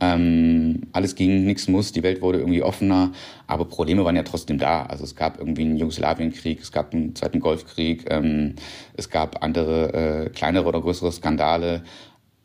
Ähm, 0.00 0.82
alles 0.92 1.14
ging, 1.14 1.44
nichts 1.44 1.68
muss, 1.68 1.92
die 1.92 2.02
Welt 2.02 2.20
wurde 2.20 2.38
irgendwie 2.38 2.62
offener, 2.62 3.12
aber 3.46 3.64
Probleme 3.64 4.04
waren 4.04 4.16
ja 4.16 4.24
trotzdem 4.24 4.58
da. 4.58 4.84
Also 4.86 5.04
es 5.04 5.14
gab 5.14 5.38
irgendwie 5.38 5.62
einen 5.62 5.76
Jugoslawienkrieg, 5.76 6.60
es 6.60 6.72
gab 6.72 6.92
einen 6.92 7.14
zweiten 7.14 7.40
Golfkrieg, 7.40 8.06
ähm, 8.10 8.54
es 8.96 9.08
gab 9.08 9.42
andere 9.42 10.26
äh, 10.26 10.30
kleinere 10.30 10.66
oder 10.66 10.80
größere 10.80 11.12
Skandale. 11.12 11.84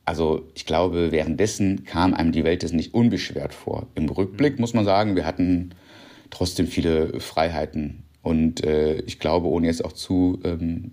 Also 0.06 0.48
ich 0.56 0.66
glaube, 0.66 1.12
währenddessen 1.12 1.86
kam 1.86 2.14
einem 2.14 2.32
die 2.32 2.44
Welt 2.44 2.64
das 2.64 2.72
nicht 2.72 2.94
unbeschwert 2.94 3.54
vor. 3.54 3.88
Im 3.96 4.10
Rückblick 4.10 4.60
muss 4.60 4.74
man 4.74 4.86
sagen, 4.86 5.16
wir 5.16 5.26
hatten 5.26 5.72
trotzdem 6.30 6.68
viele 6.68 7.20
Freiheiten. 7.20 8.04
Und 8.22 8.64
äh, 8.64 9.02
ich 9.02 9.20
glaube, 9.20 9.48
ohne 9.48 9.68
jetzt 9.68 9.84
auch 9.84 9.94
zu 9.94 10.40
ähm, 10.44 10.92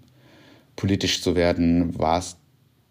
politisch 0.76 1.22
zu 1.22 1.34
werden, 1.34 1.98
war 1.98 2.18
es 2.18 2.36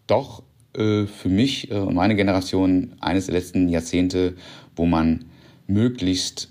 doch 0.06 0.42
äh, 0.76 1.06
für 1.06 1.28
mich 1.28 1.70
äh, 1.70 1.74
und 1.74 1.94
meine 1.94 2.16
Generation 2.16 2.94
eines 3.00 3.26
der 3.26 3.34
letzten 3.34 3.68
Jahrzehnte, 3.68 4.34
wo 4.74 4.86
man 4.86 5.24
möglichst 5.66 6.50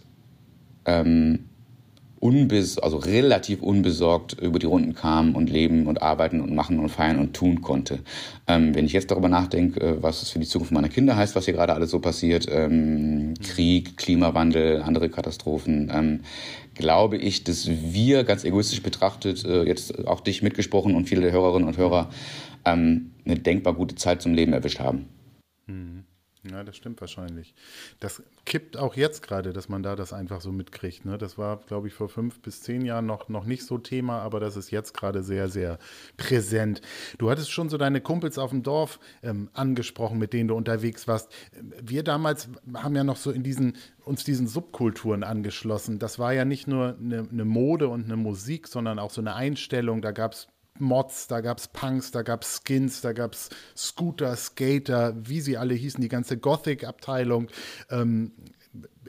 ähm, 0.85 1.45
unbes 2.25 2.79
also 2.79 2.97
relativ 2.97 3.61
unbesorgt 3.61 4.33
über 4.41 4.57
die 4.57 4.65
Runden 4.65 4.95
kam 4.95 5.35
und 5.35 5.49
leben 5.49 5.85
und 5.85 6.01
arbeiten 6.01 6.41
und 6.41 6.55
machen 6.55 6.79
und 6.79 6.89
feiern 6.89 7.19
und 7.19 7.33
tun 7.33 7.61
konnte. 7.61 7.99
Ähm, 8.47 8.73
wenn 8.73 8.85
ich 8.85 8.93
jetzt 8.93 9.11
darüber 9.11 9.29
nachdenke, 9.29 9.79
äh, 9.79 10.01
was 10.01 10.23
es 10.23 10.29
für 10.31 10.39
die 10.39 10.47
Zukunft 10.47 10.71
meiner 10.71 10.89
Kinder 10.89 11.15
heißt, 11.15 11.35
was 11.35 11.45
hier 11.45 11.53
gerade 11.53 11.73
alles 11.73 11.91
so 11.91 11.99
passiert, 11.99 12.47
ähm, 12.49 13.35
Krieg, 13.43 13.97
Klimawandel, 13.97 14.81
andere 14.81 15.09
Katastrophen, 15.09 15.91
ähm, 15.93 16.19
glaube 16.73 17.17
ich, 17.17 17.43
dass 17.43 17.69
wir 17.69 18.23
ganz 18.23 18.43
egoistisch 18.43 18.81
betrachtet, 18.81 19.45
äh, 19.45 19.63
jetzt 19.63 20.07
auch 20.07 20.21
dich 20.21 20.41
mitgesprochen 20.41 20.95
und 20.95 21.07
viele 21.07 21.21
der 21.21 21.31
Hörerinnen 21.31 21.67
und 21.67 21.77
Hörer, 21.77 22.09
ähm, 22.65 23.11
eine 23.25 23.39
denkbar 23.39 23.73
gute 23.73 23.95
Zeit 23.95 24.21
zum 24.21 24.33
Leben 24.33 24.53
erwischt 24.53 24.79
haben. 24.79 25.07
Mhm. 25.67 26.05
Ja, 26.51 26.63
das 26.63 26.77
stimmt 26.77 27.01
wahrscheinlich. 27.01 27.55
Das 27.99 28.21
kippt 28.45 28.77
auch 28.77 28.95
jetzt 28.95 29.23
gerade, 29.23 29.51
dass 29.51 29.67
man 29.67 29.81
da 29.81 29.95
das 29.95 30.13
einfach 30.13 30.41
so 30.41 30.51
mitkriegt. 30.51 31.03
Ne? 31.05 31.17
Das 31.17 31.37
war, 31.37 31.57
glaube 31.57 31.87
ich, 31.87 31.93
vor 31.93 32.07
fünf 32.07 32.39
bis 32.41 32.61
zehn 32.61 32.85
Jahren 32.85 33.05
noch, 33.05 33.29
noch 33.29 33.45
nicht 33.45 33.65
so 33.65 33.77
Thema, 33.77 34.19
aber 34.19 34.39
das 34.39 34.55
ist 34.55 34.69
jetzt 34.69 34.93
gerade 34.93 35.23
sehr, 35.23 35.49
sehr 35.49 35.79
präsent. 36.17 36.81
Du 37.17 37.31
hattest 37.31 37.51
schon 37.51 37.69
so 37.69 37.77
deine 37.77 37.99
Kumpels 37.99 38.37
auf 38.37 38.51
dem 38.51 38.61
Dorf 38.61 38.99
ähm, 39.23 39.49
angesprochen, 39.53 40.19
mit 40.19 40.33
denen 40.33 40.49
du 40.49 40.55
unterwegs 40.55 41.07
warst. 41.07 41.31
Wir 41.81 42.03
damals 42.03 42.49
haben 42.75 42.95
ja 42.95 43.03
noch 43.03 43.17
so 43.17 43.31
in 43.31 43.41
diesen, 43.41 43.77
uns 44.03 44.23
diesen 44.23 44.47
Subkulturen 44.47 45.23
angeschlossen. 45.23 45.97
Das 45.97 46.19
war 46.19 46.33
ja 46.33 46.45
nicht 46.45 46.67
nur 46.67 46.95
eine, 46.99 47.27
eine 47.31 47.45
Mode 47.45 47.87
und 47.87 48.05
eine 48.05 48.17
Musik, 48.17 48.67
sondern 48.67 48.99
auch 48.99 49.09
so 49.09 49.21
eine 49.21 49.33
Einstellung. 49.33 50.03
Da 50.03 50.11
gab 50.11 50.33
es 50.33 50.47
Mods, 50.79 51.27
da 51.27 51.41
gab 51.41 51.57
es 51.57 51.67
Punks, 51.67 52.11
da 52.11 52.21
gab 52.21 52.43
es 52.43 52.61
Skins, 52.63 53.01
da 53.01 53.13
gab 53.13 53.33
es 53.33 53.49
Scooter, 53.75 54.35
Skater, 54.35 55.13
wie 55.17 55.41
sie 55.41 55.57
alle 55.57 55.73
hießen, 55.73 56.01
die 56.01 56.09
ganze 56.09 56.37
Gothic-Abteilung. 56.37 57.47
Ähm, 57.89 58.31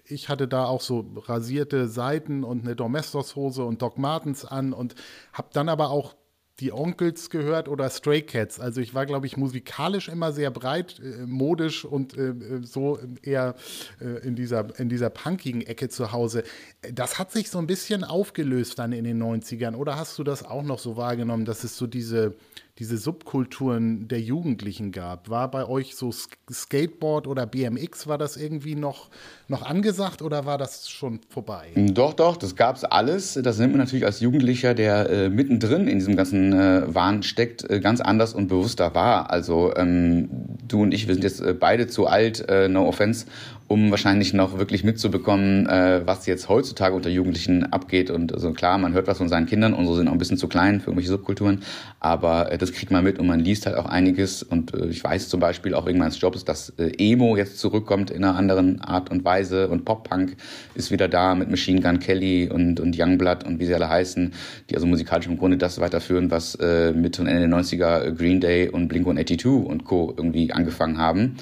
ich 0.05 0.29
hatte 0.29 0.47
da 0.47 0.67
auch 0.67 0.81
so 0.81 1.05
rasierte 1.17 1.89
Seiten 1.89 2.45
und 2.45 2.65
eine 2.65 2.77
Domestos-Hose 2.77 3.65
und 3.65 3.83
Doc 3.83 3.99
Martens 3.99 4.45
an 4.45 4.73
und 4.73 4.95
habe 5.33 5.49
dann 5.53 5.69
aber 5.69 5.91
auch 5.91 6.15
die 6.61 6.73
Onkels 6.73 7.29
gehört 7.29 7.69
oder 7.69 7.91
Stray 7.91 8.23
Cats. 8.23 8.61
Also 8.61 8.81
ich 8.81 8.95
war, 8.95 9.05
glaube 9.05 9.27
ich, 9.27 9.37
musikalisch 9.37 10.09
immer 10.09 10.33
sehr 10.33 10.51
breit, 10.51 11.01
äh, 11.01 11.27
modisch 11.27 11.85
und 11.85 12.17
äh, 12.17 12.35
so 12.63 12.99
eher 13.23 13.55
äh, 14.01 14.27
in, 14.27 14.37
dieser, 14.37 14.79
in 14.79 14.89
dieser 14.89 15.11
punkigen 15.11 15.61
Ecke 15.61 15.89
zu 15.89 16.13
Hause. 16.13 16.45
Das 16.93 17.19
hat 17.19 17.31
sich 17.31 17.51
so 17.51 17.59
ein 17.59 17.67
bisschen 17.67 18.05
aufgelöst 18.05 18.79
dann 18.79 18.93
in 18.93 19.05
den 19.05 19.23
90ern. 19.23 19.75
Oder 19.75 19.97
hast 19.97 20.19
du 20.19 20.25
das 20.25 20.45
auch 20.45 20.63
noch 20.63 20.79
so 20.79 20.97
wahrgenommen, 20.97 21.45
dass 21.45 21.63
es 21.63 21.77
so 21.77 21.87
diese, 21.87 22.35
diese 22.79 22.99
Subkulturen 22.99 24.07
der 24.07 24.21
Jugendlichen 24.21 24.93
gab. 24.93 25.31
War 25.31 25.51
bei 25.51 25.67
euch 25.67 25.97
so 25.97 26.13
Skateboard 26.13 27.27
oder 27.27 27.47
BMX, 27.47 28.07
war 28.07 28.19
das 28.19 28.37
irgendwie 28.37 28.75
noch, 28.75 29.09
noch 29.49 29.63
angesagt 29.63 30.21
oder 30.21 30.45
war 30.45 30.59
das 30.59 30.91
schon 30.91 31.21
vorbei? 31.29 31.69
Doch, 31.75 32.13
doch, 32.13 32.37
das 32.37 32.55
gab 32.55 32.77
es 32.77 32.85
alles. 32.85 33.39
Das 33.43 33.59
nimmt 33.59 33.73
man 33.73 33.81
natürlich 33.81 34.05
als 34.05 34.21
Jugendlicher, 34.21 34.75
der 34.75 35.09
äh, 35.09 35.29
mittendrin 35.31 35.89
in 35.89 35.99
diesem 35.99 36.17
ganzen 36.17 36.53
äh, 36.53 36.95
Wahn 36.95 37.23
steckt, 37.23 37.69
äh, 37.71 37.81
ganz 37.81 38.03
anders 38.03 38.35
und 38.35 38.49
bewusster 38.49 38.95
wahr. 38.95 39.31
Also 39.31 39.75
ähm, 39.75 40.29
du 40.69 40.83
und 40.83 40.93
ich, 40.93 41.09
wir 41.09 41.15
sind 41.15 41.25
jetzt 41.25 41.41
äh, 41.41 41.55
beide 41.55 41.87
zu 41.87 42.07
alt, 42.07 42.47
äh, 42.49 42.69
no 42.69 42.87
offense, 42.87 43.25
um 43.69 43.91
wahrscheinlich 43.91 44.33
noch 44.33 44.59
wirklich 44.59 44.85
mitzubekommen, 44.85 45.67
äh, 45.67 46.03
was 46.05 46.27
jetzt 46.27 46.49
heutzutage 46.49 46.95
unter 46.95 47.11
Jugendlichen 47.11 47.73
abgeht. 47.73 48.11
Und 48.11 48.33
also 48.33 48.53
klar, 48.53 48.79
man 48.79 48.93
hört 48.93 49.09
was 49.09 49.19
von 49.19 49.29
seinen 49.29 49.47
Kindern, 49.47 49.75
unsere 49.75 49.97
sind 49.97 50.09
auch 50.09 50.13
ein 50.13 50.19
bisschen 50.19 50.39
zu 50.39 50.47
klein 50.47 50.81
für 50.81 50.87
irgendwelche 50.87 51.11
Subkulturen, 51.11 51.63
aber 51.99 52.53
äh, 52.53 52.59
das 52.59 52.73
kriegt 52.73 52.93
man 52.93 53.03
mit 53.03 53.19
und 53.19 53.27
man 53.27 53.41
liest 53.41 53.67
halt 53.67 53.77
auch 53.77 53.87
einiges. 53.87 54.43
Und 54.43 54.75
äh, 54.75 54.87
ich 54.87 55.03
weiß 55.03 55.29
zum 55.29 55.41
Beispiel 55.41 55.75
auch 55.75 55.87
wegen 55.87 55.99
meines 55.99 56.21
Jobs, 56.21 56.45
dass 56.45 56.71
äh, 56.79 56.93
Emo 56.99 57.37
jetzt 57.37 57.59
zurückkommt 57.59 58.11
in 58.11 58.23
einer 58.23 58.37
anderen 58.37 58.81
Art 58.81 59.11
und 59.11 59.25
Weise 59.25 59.69
und 59.69 59.85
Pop-Punk 59.85 60.37
ist 60.75 60.93
wieder 60.93 61.09
da 61.09 61.35
mit 61.35 61.51
Machine 61.51 61.81
Gun 61.81 61.99
Kelly 61.99 62.49
und, 62.49 62.79
und 62.79 62.97
Youngblood 62.99 63.45
und 63.45 63.59
wie 63.59 63.67
sie 63.67 63.75
alle 63.75 63.89
heißen, 63.89 64.33
die 64.71 64.75
also 64.77 64.87
musikalisch 64.87 65.27
im 65.27 65.39
Grunde 65.39 65.57
das 65.57 65.81
weiterführen, 65.81 66.31
was 66.31 66.55
äh, 66.57 66.93
Mitte 66.93 67.23
und 67.23 67.29
Ende 67.29 67.49
der 67.49 67.59
90er 67.59 68.13
Green 68.13 68.41
Day 68.41 68.69
und 68.69 68.89
Blink-182 68.89 69.65
und 69.65 69.85
Co. 69.85 70.15
irgendwie 70.17 70.53
angefangen 70.53 70.99
haben. 70.99 71.37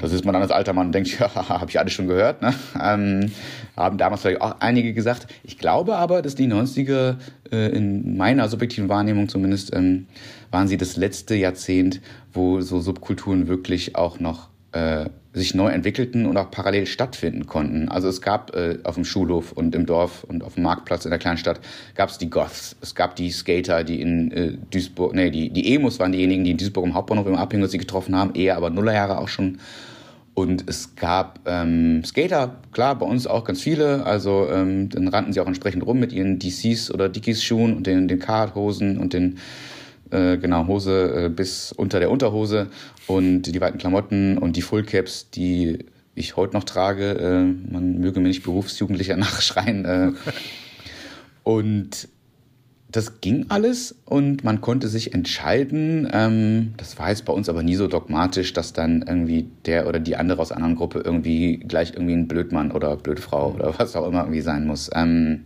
Das 0.00 0.12
ist 0.12 0.24
man 0.24 0.32
dann 0.32 0.42
als 0.42 0.50
alter 0.50 0.72
Mann 0.72 0.86
und 0.86 0.92
denkt, 0.92 1.18
ja, 1.20 1.48
habe 1.48 1.70
ich 1.70 1.78
alles 1.78 1.92
schon 1.92 2.08
gehört. 2.08 2.42
Ne? 2.42 2.54
Ähm, 2.80 3.30
haben 3.76 3.98
damals 3.98 4.22
vielleicht 4.22 4.40
auch 4.40 4.56
einige 4.60 4.92
gesagt. 4.92 5.26
Ich 5.44 5.58
glaube 5.58 5.96
aber, 5.96 6.22
dass 6.22 6.34
die 6.34 6.46
90er 6.46 7.16
äh, 7.50 7.68
in 7.68 8.16
meiner 8.16 8.48
subjektiven 8.48 8.88
Wahrnehmung 8.88 9.28
zumindest 9.28 9.74
ähm, 9.74 10.06
waren 10.50 10.68
sie 10.68 10.76
das 10.76 10.96
letzte 10.96 11.34
Jahrzehnt, 11.34 12.00
wo 12.32 12.60
so 12.60 12.80
Subkulturen 12.80 13.48
wirklich 13.48 13.96
auch 13.96 14.20
noch 14.20 14.48
äh, 14.72 15.06
sich 15.38 15.54
neu 15.54 15.68
entwickelten 15.70 16.26
und 16.26 16.36
auch 16.36 16.50
parallel 16.50 16.86
stattfinden 16.86 17.46
konnten. 17.46 17.88
Also 17.88 18.08
es 18.08 18.20
gab 18.20 18.54
äh, 18.54 18.78
auf 18.84 18.96
dem 18.96 19.04
Schulhof 19.04 19.52
und 19.52 19.74
im 19.74 19.86
Dorf 19.86 20.24
und 20.24 20.44
auf 20.44 20.54
dem 20.54 20.64
Marktplatz 20.64 21.04
in 21.04 21.10
der 21.10 21.18
Kleinstadt 21.18 21.60
gab 21.94 22.10
es 22.10 22.18
die 22.18 22.28
Goths, 22.28 22.76
es 22.80 22.94
gab 22.94 23.16
die 23.16 23.30
Skater, 23.30 23.84
die 23.84 24.00
in 24.00 24.30
äh, 24.32 24.52
Duisburg, 24.70 25.14
nee, 25.14 25.30
die, 25.30 25.50
die 25.50 25.74
Emos 25.74 25.98
waren 25.98 26.12
diejenigen, 26.12 26.44
die 26.44 26.50
in 26.50 26.56
Duisburg 26.58 26.84
im 26.84 26.94
Hauptbahnhof 26.94 27.26
im 27.26 27.36
Abhängig 27.36 27.70
sie 27.70 27.78
getroffen 27.78 28.14
haben, 28.14 28.34
eher 28.34 28.56
aber 28.56 28.70
Nullerjahre 28.70 29.18
auch 29.18 29.28
schon. 29.28 29.58
Und 30.38 30.68
es 30.68 30.94
gab 30.94 31.40
ähm, 31.46 32.04
Skater, 32.04 32.60
klar, 32.70 32.96
bei 32.96 33.06
uns 33.06 33.26
auch 33.26 33.42
ganz 33.42 33.60
viele. 33.60 34.06
Also 34.06 34.46
ähm, 34.48 34.88
dann 34.88 35.08
rannten 35.08 35.32
sie 35.32 35.40
auch 35.40 35.48
entsprechend 35.48 35.84
rum 35.84 35.98
mit 35.98 36.12
ihren 36.12 36.38
DCs 36.38 36.92
oder 36.92 37.08
Dickies 37.08 37.42
Schuhen 37.42 37.76
und 37.76 37.88
den, 37.88 38.06
den 38.06 38.20
Carhartt-Hosen 38.20 38.98
und 38.98 39.14
den 39.14 39.38
äh, 40.10 40.36
genau, 40.38 40.66
Hose 40.66 41.26
äh, 41.26 41.28
bis 41.28 41.72
unter 41.72 42.00
der 42.00 42.10
Unterhose 42.10 42.68
und 43.06 43.42
die 43.42 43.60
weiten 43.60 43.78
Klamotten 43.78 44.38
und 44.38 44.56
die 44.56 44.62
Fullcaps, 44.62 45.30
die 45.30 45.86
ich 46.14 46.36
heute 46.36 46.54
noch 46.54 46.64
trage. 46.64 47.12
Äh, 47.12 47.72
man 47.72 47.98
möge 48.00 48.20
mir 48.20 48.28
nicht 48.28 48.42
Berufsjugendlicher 48.42 49.16
nachschreien. 49.18 49.84
Äh. 49.84 50.12
und 51.44 52.08
das 52.90 53.20
ging 53.20 53.46
alles 53.50 53.94
und 54.06 54.44
man 54.44 54.62
konnte 54.62 54.88
sich 54.88 55.12
entscheiden. 55.12 56.08
Ähm, 56.10 56.72
das 56.78 56.98
war 56.98 57.10
jetzt 57.10 57.26
bei 57.26 57.32
uns 57.32 57.48
aber 57.48 57.62
nie 57.62 57.74
so 57.74 57.86
dogmatisch, 57.86 58.54
dass 58.54 58.72
dann 58.72 59.04
irgendwie 59.06 59.46
der 59.66 59.86
oder 59.86 60.00
die 60.00 60.16
andere 60.16 60.40
aus 60.40 60.52
einer 60.52 60.64
anderen 60.64 60.76
Gruppe 60.76 61.02
irgendwie 61.04 61.58
gleich 61.58 61.92
irgendwie 61.92 62.14
ein 62.14 62.28
Blödmann 62.28 62.72
oder 62.72 62.96
Blödfrau 62.96 63.52
oder 63.52 63.78
was 63.78 63.94
auch 63.94 64.06
immer 64.06 64.20
irgendwie 64.20 64.40
sein 64.40 64.66
muss. 64.66 64.90
Ähm, 64.94 65.44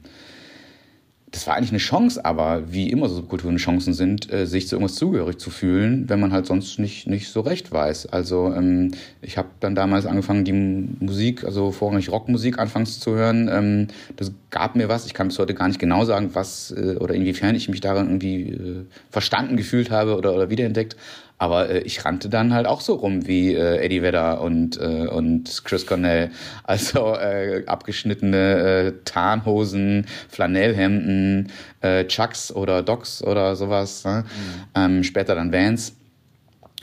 das 1.33 1.47
war 1.47 1.57
eigentlich 1.57 1.71
eine 1.71 1.79
Chance, 1.79 2.25
aber 2.25 2.73
wie 2.73 2.90
immer 2.90 3.09
so 3.09 3.16
Subkulturen 3.16 3.57
Chancen 3.57 3.95
sind, 3.95 4.31
äh, 4.31 4.47
sich 4.47 4.68
zu 4.68 4.77
irgendwas 4.77 4.97
zugehörig 4.97 5.38
zu 5.38 5.49
fühlen, 5.49 6.09
wenn 6.09 6.21
man 6.21 6.31
halt 6.31 6.45
sonst 6.45 6.79
nicht, 6.79 7.07
nicht 7.07 7.31
so 7.31 7.40
recht 7.40 7.73
weiß. 7.73 8.07
Also 8.07 8.53
ähm, 8.55 8.92
ich 9.23 9.38
habe 9.38 9.49
dann 9.59 9.75
damals 9.75 10.05
angefangen, 10.05 10.45
die 10.45 10.53
Musik, 10.53 11.45
also 11.45 11.73
vorrangig 11.73 12.11
Rockmusik 12.11 12.59
anfangs 12.59 13.01
zu 13.01 13.12
hören. 13.12 13.49
Ähm, 13.51 13.88
das 14.16 14.31
gab 14.51 14.77
mir 14.77 14.90
was. 14.90 15.07
Ich 15.07 15.14
kann 15.14 15.29
bis 15.29 15.38
heute 15.38 15.55
gar 15.55 15.68
nicht 15.68 15.81
genau 15.81 16.05
sagen, 16.05 16.31
was 16.35 16.71
äh, 16.71 16.97
oder 16.97 17.14
inwiefern 17.14 17.55
ich 17.55 17.71
mich 17.71 17.81
daran 17.81 18.09
irgendwie 18.09 18.51
äh, 18.51 18.85
verstanden 19.11 19.57
gefühlt 19.57 19.90
habe 19.90 20.16
oder, 20.16 20.35
oder 20.35 20.51
wiederentdeckt. 20.51 20.97
Aber 21.42 21.70
äh, 21.70 21.81
ich 21.81 22.05
rannte 22.05 22.28
dann 22.28 22.55
halt 22.55 22.68
auch 22.68 22.81
so 22.81 22.94
rum 22.94 23.26
wie 23.26 23.52
äh, 23.52 23.85
Eddie 23.85 24.00
Vedder 24.00 24.40
und, 24.42 24.81
äh, 24.81 25.09
und 25.09 25.64
Chris 25.64 25.87
Cornell. 25.87 26.31
Also 26.62 27.16
äh, 27.16 27.64
abgeschnittene 27.66 28.37
äh, 28.38 28.92
Tarnhosen, 29.05 30.07
Flanellhemden, 30.28 31.50
äh, 31.81 32.05
Chucks 32.05 32.52
oder 32.52 32.85
Docs 32.85 33.24
oder 33.24 33.57
sowas. 33.57 34.05
Ne? 34.05 34.22
Mhm. 34.24 34.62
Ähm, 34.76 35.02
später 35.02 35.35
dann 35.35 35.52
Vans. 35.52 35.96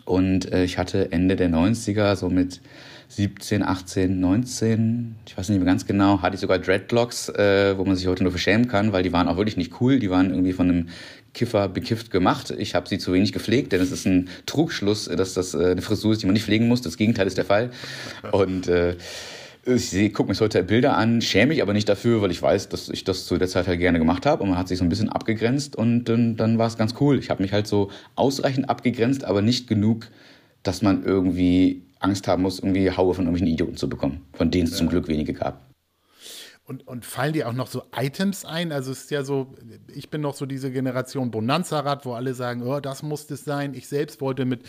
Und 0.04 0.52
äh, 0.52 0.66
ich 0.66 0.78
hatte 0.78 1.10
Ende 1.14 1.38
der 1.38 1.50
90er, 1.50 2.18
so 2.18 2.30
mit 2.30 2.60
17, 3.08 3.64
18, 3.64 4.20
19, 4.20 5.16
ich 5.26 5.36
weiß 5.36 5.50
nicht 5.50 5.58
mehr 5.58 5.66
ganz 5.66 5.88
genau, 5.88 6.22
hatte 6.22 6.36
ich 6.36 6.42
sogar 6.42 6.60
Dreadlocks, 6.60 7.30
äh, 7.30 7.76
wo 7.76 7.84
man 7.84 7.96
sich 7.96 8.06
heute 8.06 8.22
nur 8.22 8.32
verschämen 8.32 8.68
kann, 8.68 8.92
weil 8.92 9.02
die 9.02 9.12
waren 9.12 9.28
auch 9.28 9.38
wirklich 9.38 9.58
nicht 9.58 9.82
cool. 9.82 9.98
Die 9.98 10.12
waren 10.12 10.30
irgendwie 10.30 10.54
von 10.54 10.70
einem 10.70 10.90
Kiffer 11.34 11.70
bekifft 11.70 12.12
gemacht. 12.12 12.54
Ich 12.58 12.76
habe 12.76 12.88
sie 12.90 12.98
zu 12.98 13.14
wenig 13.14 13.34
gepflegt, 13.34 13.72
denn 13.72 13.82
es 13.82 13.92
ist 13.92 14.06
ein 14.06 14.30
Trugschluss, 14.46 15.06
dass 15.06 15.34
das 15.34 15.54
äh, 15.54 15.72
eine 15.72 15.82
Frisur 15.82 16.14
ist, 16.14 16.22
die 16.22 16.26
man 16.26 16.34
nicht 16.34 16.46
pflegen 16.46 16.68
muss. 16.68 16.82
Das 16.82 16.98
Gegenteil 16.98 17.28
ist 17.28 17.38
der 17.38 17.46
Fall. 17.46 17.72
Und 18.32 18.68
äh, 18.68 18.96
ich 19.66 20.14
gucke 20.14 20.32
mir 20.32 20.40
heute 20.40 20.64
Bilder 20.64 20.98
an, 20.98 21.22
schäme 21.22 21.48
mich 21.48 21.62
aber 21.62 21.74
nicht 21.74 21.88
dafür, 21.88 22.22
weil 22.22 22.32
ich 22.32 22.42
weiß, 22.42 22.70
dass 22.70 22.90
ich 22.90 23.04
das 23.04 23.26
zu 23.26 23.38
der 23.38 23.48
Zeit 23.48 23.68
halt 23.68 23.80
gerne 23.80 24.00
gemacht 24.00 24.26
habe 24.26 24.42
und 24.42 24.50
man 24.50 24.58
hat 24.58 24.68
sich 24.68 24.80
so 24.80 24.86
ein 24.86 24.90
bisschen 24.90 25.10
abgegrenzt 25.10 25.76
und 25.76 26.06
dann, 26.06 26.38
dann 26.38 26.58
war 26.58 26.68
es 26.68 26.78
ganz 26.78 26.96
cool. 27.00 27.20
Ich 27.20 27.30
habe 27.30 27.44
mich 27.44 27.54
halt 27.54 27.68
so 27.68 27.92
ausreichend 28.16 28.70
abgegrenzt, 28.70 29.26
aber 29.26 29.42
nicht 29.42 29.68
genug, 29.68 30.08
dass 30.64 30.82
man 30.82 31.04
irgendwie 31.04 31.84
Angst 32.00 32.28
haben 32.28 32.44
muss, 32.44 32.60
irgendwie 32.60 32.90
Haue 32.92 33.14
von 33.14 33.26
irgendwelchen 33.26 33.54
Idioten 33.54 33.78
zu 33.78 33.90
bekommen, 33.90 34.22
von 34.34 34.50
denen 34.50 34.66
es 34.66 34.72
ja. 34.72 34.78
zum 34.78 34.90
Glück 34.90 35.08
wenige 35.08 35.34
gab. 35.34 35.69
Und, 36.70 36.88
und 36.88 37.04
fallen 37.04 37.34
dir 37.34 37.50
auch 37.50 37.54
noch 37.54 37.66
so 37.66 37.82
Items 37.96 38.46
ein? 38.46 38.72
Also 38.72 38.92
es 38.92 39.06
ist 39.06 39.10
ja 39.10 39.24
so, 39.24 39.56
ich 39.92 40.12
bin 40.12 40.22
noch 40.22 40.36
so 40.36 40.46
diese 40.46 40.72
Generation 40.72 41.32
Bonanza-Rad, 41.32 42.06
wo 42.06 42.14
alle 42.14 42.36
sagen, 42.36 42.62
oh, 42.62 42.80
das 42.80 43.02
muss 43.02 43.28
es 43.32 43.44
sein. 43.44 43.74
Ich 43.74 43.88
selbst 43.88 44.22
wollte 44.22 44.46
mit 44.46 44.62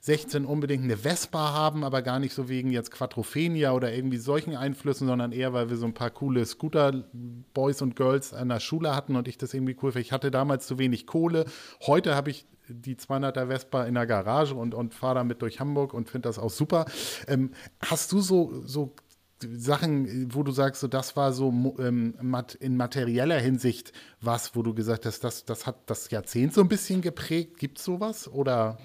16 0.00 0.44
unbedingt 0.44 0.84
eine 0.84 0.96
Vespa 0.96 1.52
haben, 1.52 1.82
aber 1.82 2.02
gar 2.02 2.20
nicht 2.20 2.32
so 2.32 2.48
wegen 2.48 2.70
jetzt 2.70 2.92
Quadrophenia 2.92 3.72
oder 3.72 3.92
irgendwie 3.92 4.18
solchen 4.18 4.54
Einflüssen, 4.54 5.08
sondern 5.08 5.32
eher, 5.32 5.52
weil 5.52 5.68
wir 5.68 5.76
so 5.76 5.86
ein 5.86 5.94
paar 5.94 6.10
coole 6.10 6.46
Scooter-Boys 6.46 7.82
und 7.82 7.96
Girls 7.96 8.32
an 8.32 8.50
der 8.50 8.60
Schule 8.60 8.94
hatten 8.94 9.16
und 9.16 9.26
ich 9.26 9.36
das 9.36 9.52
irgendwie 9.52 9.76
cool 9.82 9.90
finde. 9.90 10.02
Ich 10.02 10.12
hatte 10.12 10.30
damals 10.30 10.68
zu 10.68 10.78
wenig 10.78 11.08
Kohle. 11.08 11.44
Heute 11.84 12.14
habe 12.14 12.30
ich 12.30 12.46
die 12.68 12.94
200er 12.94 13.48
Vespa 13.48 13.84
in 13.84 13.94
der 13.94 14.06
Garage 14.06 14.54
und, 14.54 14.74
und 14.74 14.94
fahre 14.94 15.16
damit 15.16 15.42
durch 15.42 15.58
Hamburg 15.58 15.92
und 15.92 16.08
finde 16.08 16.28
das 16.28 16.38
auch 16.38 16.50
super. 16.50 16.84
Ähm, 17.26 17.50
hast 17.80 18.12
du 18.12 18.20
so, 18.20 18.62
so 18.64 18.94
Sachen, 19.56 20.34
wo 20.34 20.42
du 20.42 20.52
sagst, 20.52 20.80
so 20.80 20.88
das 20.88 21.16
war 21.16 21.32
so 21.32 21.52
ähm, 21.78 22.14
in 22.60 22.76
materieller 22.76 23.38
Hinsicht 23.38 23.92
was, 24.20 24.56
wo 24.56 24.62
du 24.62 24.74
gesagt 24.74 25.06
hast, 25.06 25.22
das, 25.24 25.44
das 25.44 25.66
hat 25.66 25.76
das 25.86 26.10
Jahrzehnt 26.10 26.54
so 26.54 26.60
ein 26.60 26.68
bisschen 26.68 27.00
geprägt? 27.00 27.58
Gibt 27.58 27.78
es 27.78 27.84
sowas? 27.84 28.28
Oder? 28.28 28.78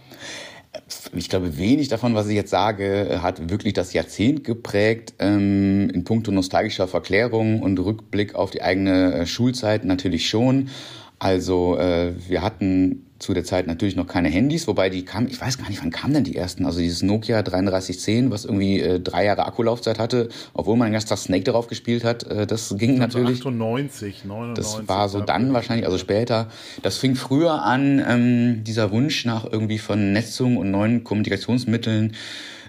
Ich 1.13 1.29
glaube, 1.29 1.57
wenig 1.57 1.87
davon, 1.87 2.15
was 2.15 2.27
ich 2.27 2.35
jetzt 2.35 2.49
sage, 2.49 3.19
hat 3.21 3.49
wirklich 3.49 3.73
das 3.73 3.93
Jahrzehnt 3.93 4.43
geprägt. 4.43 5.13
Ähm, 5.19 5.89
in 5.91 6.03
puncto 6.03 6.31
nostalgischer 6.31 6.87
Verklärung 6.87 7.61
und 7.61 7.79
Rückblick 7.79 8.33
auf 8.35 8.51
die 8.51 8.63
eigene 8.63 9.13
äh, 9.13 9.25
Schulzeit 9.25 9.85
natürlich 9.85 10.27
schon. 10.27 10.69
Also 11.19 11.77
äh, 11.77 12.13
wir 12.27 12.41
hatten 12.41 13.05
zu 13.23 13.33
der 13.33 13.45
Zeit 13.45 13.67
natürlich 13.67 13.95
noch 13.95 14.05
keine 14.05 14.27
Handys, 14.29 14.67
wobei 14.67 14.89
die 14.89 15.05
kamen, 15.05 15.27
ich 15.29 15.39
weiß 15.39 15.57
gar 15.57 15.69
nicht, 15.69 15.81
wann 15.81 15.91
kamen 15.91 16.13
denn 16.13 16.23
die 16.25 16.35
ersten? 16.35 16.65
Also 16.65 16.79
dieses 16.79 17.01
Nokia 17.01 17.41
3310, 17.41 18.29
was 18.29 18.43
irgendwie 18.45 18.81
äh, 18.81 18.99
drei 18.99 19.25
Jahre 19.25 19.45
Akkulaufzeit 19.45 19.97
hatte, 19.97 20.29
obwohl 20.53 20.75
man 20.75 20.87
den 20.87 20.93
ganzen 20.93 21.09
Tag 21.09 21.17
Snake 21.17 21.45
darauf 21.45 21.67
gespielt 21.67 22.03
hat, 22.03 22.23
äh, 22.23 22.45
das 22.45 22.75
ging 22.77 22.97
natürlich. 22.97 23.39
98, 23.39 24.25
99. 24.25 24.55
Das 24.55 24.87
war 24.87 25.07
so 25.09 25.21
dann 25.21 25.53
wahrscheinlich, 25.53 25.85
also 25.85 25.97
später. 25.97 26.49
Das 26.81 26.97
fing 26.97 27.15
früher 27.15 27.63
an, 27.63 28.03
ähm, 28.05 28.63
dieser 28.65 28.91
Wunsch 28.91 29.25
nach 29.25 29.45
irgendwie 29.49 29.77
Vernetzung 29.77 30.57
und 30.57 30.69
neuen 30.69 31.03
Kommunikationsmitteln. 31.03 32.13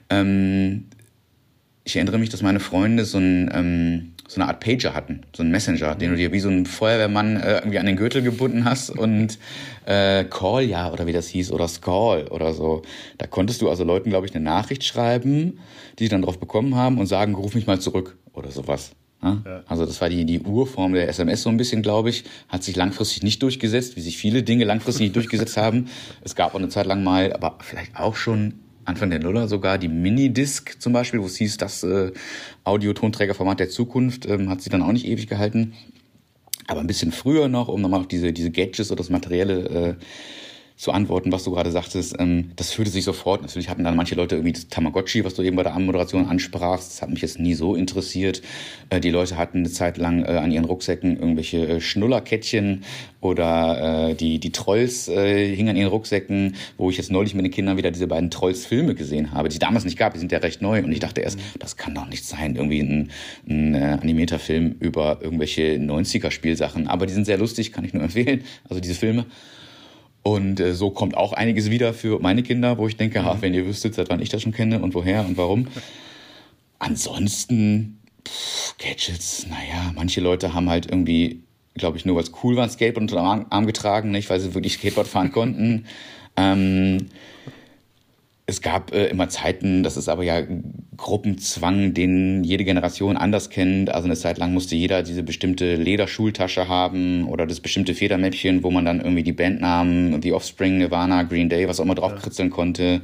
Ähm, 0.08 0.84
ich 1.82 1.96
erinnere 1.96 2.18
mich, 2.18 2.30
dass 2.30 2.42
meine 2.42 2.60
Freunde 2.60 3.04
so 3.04 3.18
ein 3.18 3.50
ähm, 3.52 4.13
so 4.28 4.40
eine 4.40 4.48
Art 4.48 4.60
Pager 4.60 4.94
hatten, 4.94 5.22
so 5.34 5.42
ein 5.42 5.50
Messenger, 5.50 5.94
den 5.94 6.10
du 6.10 6.16
dir 6.16 6.32
wie 6.32 6.40
so 6.40 6.48
ein 6.48 6.66
Feuerwehrmann 6.66 7.37
äh, 7.37 7.56
irgendwie 7.56 7.78
an 7.78 7.87
den 7.87 7.96
Gürtel 7.96 8.22
gebunden 8.22 8.64
hast 8.64 8.90
und 8.90 9.38
äh, 9.84 10.24
Call, 10.24 10.64
ja, 10.64 10.92
oder 10.92 11.06
wie 11.06 11.12
das 11.12 11.28
hieß, 11.28 11.52
oder 11.52 11.68
Scall 11.68 12.28
oder 12.28 12.52
so. 12.52 12.82
Da 13.18 13.26
konntest 13.26 13.60
du 13.62 13.68
also 13.68 13.84
Leuten, 13.84 14.10
glaube 14.10 14.26
ich, 14.26 14.34
eine 14.34 14.44
Nachricht 14.44 14.84
schreiben, 14.84 15.58
die 15.98 16.08
dann 16.08 16.22
drauf 16.22 16.38
bekommen 16.38 16.74
haben 16.74 16.98
und 16.98 17.06
sagen, 17.06 17.34
ruf 17.34 17.54
mich 17.54 17.66
mal 17.66 17.80
zurück 17.80 18.16
oder 18.32 18.50
sowas. 18.50 18.92
Ja? 19.22 19.42
Ja. 19.44 19.62
Also 19.66 19.87
das 19.87 20.00
war 20.00 20.08
die, 20.08 20.24
die 20.24 20.40
Urform 20.40 20.94
der 20.94 21.08
SMS 21.08 21.42
so 21.42 21.50
ein 21.50 21.56
bisschen, 21.56 21.82
glaube 21.82 22.10
ich, 22.10 22.24
hat 22.48 22.62
sich 22.62 22.76
langfristig 22.76 23.22
nicht 23.22 23.42
durchgesetzt, 23.42 23.96
wie 23.96 24.00
sich 24.00 24.16
viele 24.16 24.42
Dinge 24.42 24.64
langfristig 24.64 25.04
nicht 25.04 25.16
durchgesetzt 25.16 25.56
haben. 25.56 25.88
Es 26.22 26.34
gab 26.34 26.54
auch 26.54 26.58
eine 26.58 26.68
Zeit 26.68 26.87
lang 26.87 27.02
mal, 27.02 27.32
aber 27.32 27.58
vielleicht 27.60 27.96
auch 27.96 28.16
schon 28.16 28.63
Anfang 28.85 29.11
der 29.11 29.20
Nuller 29.20 29.49
sogar 29.49 29.79
die 29.79 29.88
Minidisc 29.88 30.81
zum 30.81 30.92
Beispiel, 30.92 31.20
wo 31.20 31.27
es 31.27 31.37
hieß, 31.37 31.57
das 31.57 31.83
äh, 31.83 32.12
Audio-Tonträgerformat 32.64 33.61
der 33.61 33.68
Zukunft, 33.68 34.27
ähm, 34.27 34.49
hat 34.49 34.61
sie 34.61 34.70
dann 34.70 34.83
auch 34.83 34.92
nicht 34.92 35.07
ewig 35.07 35.27
gehalten. 35.27 35.75
Aber 36.66 36.81
ein 36.81 36.87
bisschen 36.87 37.12
früher 37.12 37.49
noch, 37.49 37.68
um 37.68 37.81
nochmal 37.81 38.01
auf 38.01 38.09
diese, 38.09 38.33
diese 38.33 38.51
Gadgets 38.51 38.90
oder 38.90 38.99
das 38.99 39.11
Materielle 39.11 39.68
äh, 39.68 39.94
zu 40.76 40.90
antworten, 40.90 41.30
was 41.30 41.44
du 41.44 41.52
gerade 41.52 41.70
sagtest, 41.70 42.16
ähm, 42.18 42.50
das 42.56 42.72
fühlte 42.72 42.90
sich 42.90 43.04
sofort. 43.04 43.42
Natürlich 43.42 43.68
hatten 43.68 43.84
dann 43.84 43.94
manche 43.94 44.16
Leute 44.16 44.34
irgendwie 44.34 44.52
das 44.52 44.66
Tamagotchi, 44.66 45.24
was 45.24 45.34
du 45.34 45.42
eben 45.42 45.54
bei 45.54 45.62
der 45.62 45.74
Anmoderation 45.74 46.26
ansprachst. 46.26 46.90
Das 46.90 47.02
hat 47.02 47.10
mich 47.10 47.22
jetzt 47.22 47.38
nie 47.38 47.54
so 47.54 47.76
interessiert. 47.76 48.42
Äh, 48.90 48.98
die 48.98 49.10
Leute 49.10 49.38
hatten 49.38 49.58
eine 49.58 49.70
Zeit 49.70 49.98
lang 49.98 50.24
äh, 50.24 50.32
an 50.32 50.50
ihren 50.50 50.64
Rucksäcken 50.64 51.16
irgendwelche 51.16 51.68
äh, 51.68 51.80
Schnullerkettchen 51.80 52.82
oder 53.20 54.10
äh, 54.10 54.14
die, 54.14 54.40
die 54.40 54.50
Trolls 54.50 55.06
äh, 55.08 55.54
hingen 55.54 55.70
an 55.70 55.76
ihren 55.76 55.90
Rucksäcken, 55.90 56.56
wo 56.76 56.90
ich 56.90 56.96
jetzt 56.96 57.12
neulich 57.12 57.37
mit 57.37 57.44
den 57.44 57.52
Kindern 57.52 57.76
wieder 57.76 57.92
diese 57.92 58.08
beiden 58.08 58.32
Trolls-Filme 58.32 58.96
gesehen 58.96 59.30
habe, 59.30 59.48
die 59.48 59.54
es 59.54 59.60
damals 59.60 59.84
nicht 59.84 59.96
gab. 59.96 60.14
Die 60.14 60.18
sind 60.18 60.32
ja 60.32 60.38
recht 60.38 60.60
neu. 60.60 60.82
Und 60.82 60.90
ich 60.90 61.00
dachte 61.00 61.20
erst, 61.20 61.38
das 61.60 61.76
kann 61.76 61.94
doch 61.94 62.08
nicht 62.08 62.24
sein. 62.24 62.56
Irgendwie 62.56 62.80
ein, 62.80 63.10
ein 63.48 63.74
äh, 63.76 63.98
animierter 64.02 64.40
Film 64.40 64.74
über 64.80 65.18
irgendwelche 65.22 65.76
90er-Spielsachen. 65.76 66.88
Aber 66.88 67.06
die 67.06 67.12
sind 67.12 67.26
sehr 67.26 67.38
lustig, 67.38 67.70
kann 67.70 67.84
ich 67.84 67.94
nur 67.94 68.02
empfehlen. 68.02 68.42
Also 68.68 68.80
diese 68.80 68.94
Filme. 68.94 69.26
Und 70.24 70.58
äh, 70.58 70.74
so 70.74 70.90
kommt 70.90 71.18
auch 71.18 71.34
einiges 71.34 71.68
wieder 71.68 71.92
für 71.92 72.18
meine 72.18 72.42
Kinder, 72.42 72.78
wo 72.78 72.88
ich 72.88 72.96
denke, 72.96 73.20
mhm. 73.20 73.26
ach, 73.28 73.42
wenn 73.42 73.52
ihr 73.52 73.66
wüsstet, 73.66 73.94
seit 73.94 74.08
wann 74.08 74.20
ich 74.20 74.30
das 74.30 74.40
schon 74.42 74.52
kenne 74.52 74.80
und 74.80 74.94
woher 74.94 75.24
und 75.24 75.37
warum. 75.37 75.68
Ansonsten, 76.78 78.00
pff, 78.26 78.74
Gadgets, 78.78 79.46
naja, 79.46 79.92
manche 79.94 80.22
Leute 80.22 80.54
haben 80.54 80.70
halt 80.70 80.87
irgendwie, 80.90 81.42
glaube 81.74 81.98
ich, 81.98 82.06
nur 82.06 82.16
weil 82.16 82.22
es 82.22 82.32
cool 82.42 82.56
war, 82.56 82.64
ein 82.64 82.70
Skateboard 82.70 83.02
unter 83.02 83.16
dem 83.16 83.46
Arm 83.50 83.66
getragen, 83.66 84.10
nicht, 84.12 84.30
weil 84.30 84.40
sie 84.40 84.54
wirklich 84.54 84.74
Skateboard 84.74 85.06
fahren 85.06 85.30
konnten. 85.32 85.84
Ähm, 86.38 87.08
es 88.46 88.61
gab 88.61 88.92
äh, 88.92 89.07
immer 89.07 89.28
Zeiten, 89.28 89.83
das 89.83 89.96
ist 89.96 90.09
aber 90.09 90.22
ja 90.22 90.42
Gruppenzwang, 90.96 91.94
den 91.94 92.44
jede 92.44 92.64
Generation 92.64 93.16
anders 93.16 93.48
kennt. 93.48 93.90
Also 93.90 94.07
eine 94.07 94.16
Zeit 94.16 94.37
lang 94.38 94.52
musste 94.52 94.76
jeder 94.76 95.02
diese 95.02 95.22
bestimmte 95.22 95.76
Lederschultasche 95.76 96.68
haben 96.68 97.26
oder 97.26 97.46
das 97.46 97.61
bestimmte 97.61 97.94
Federmäppchen, 97.94 98.62
wo 98.62 98.70
man 98.70 98.85
dann 98.85 99.00
irgendwie 99.00 99.22
die 99.22 99.33
Bandnamen, 99.33 100.20
The 100.20 100.33
Offspring, 100.33 100.78
Nirvana, 100.78 101.22
Green 101.22 101.48
Day, 101.48 101.66
was 101.68 101.80
auch 101.80 101.85
immer 101.85 101.94
draufkritzeln 101.94 102.50
konnte. 102.50 103.00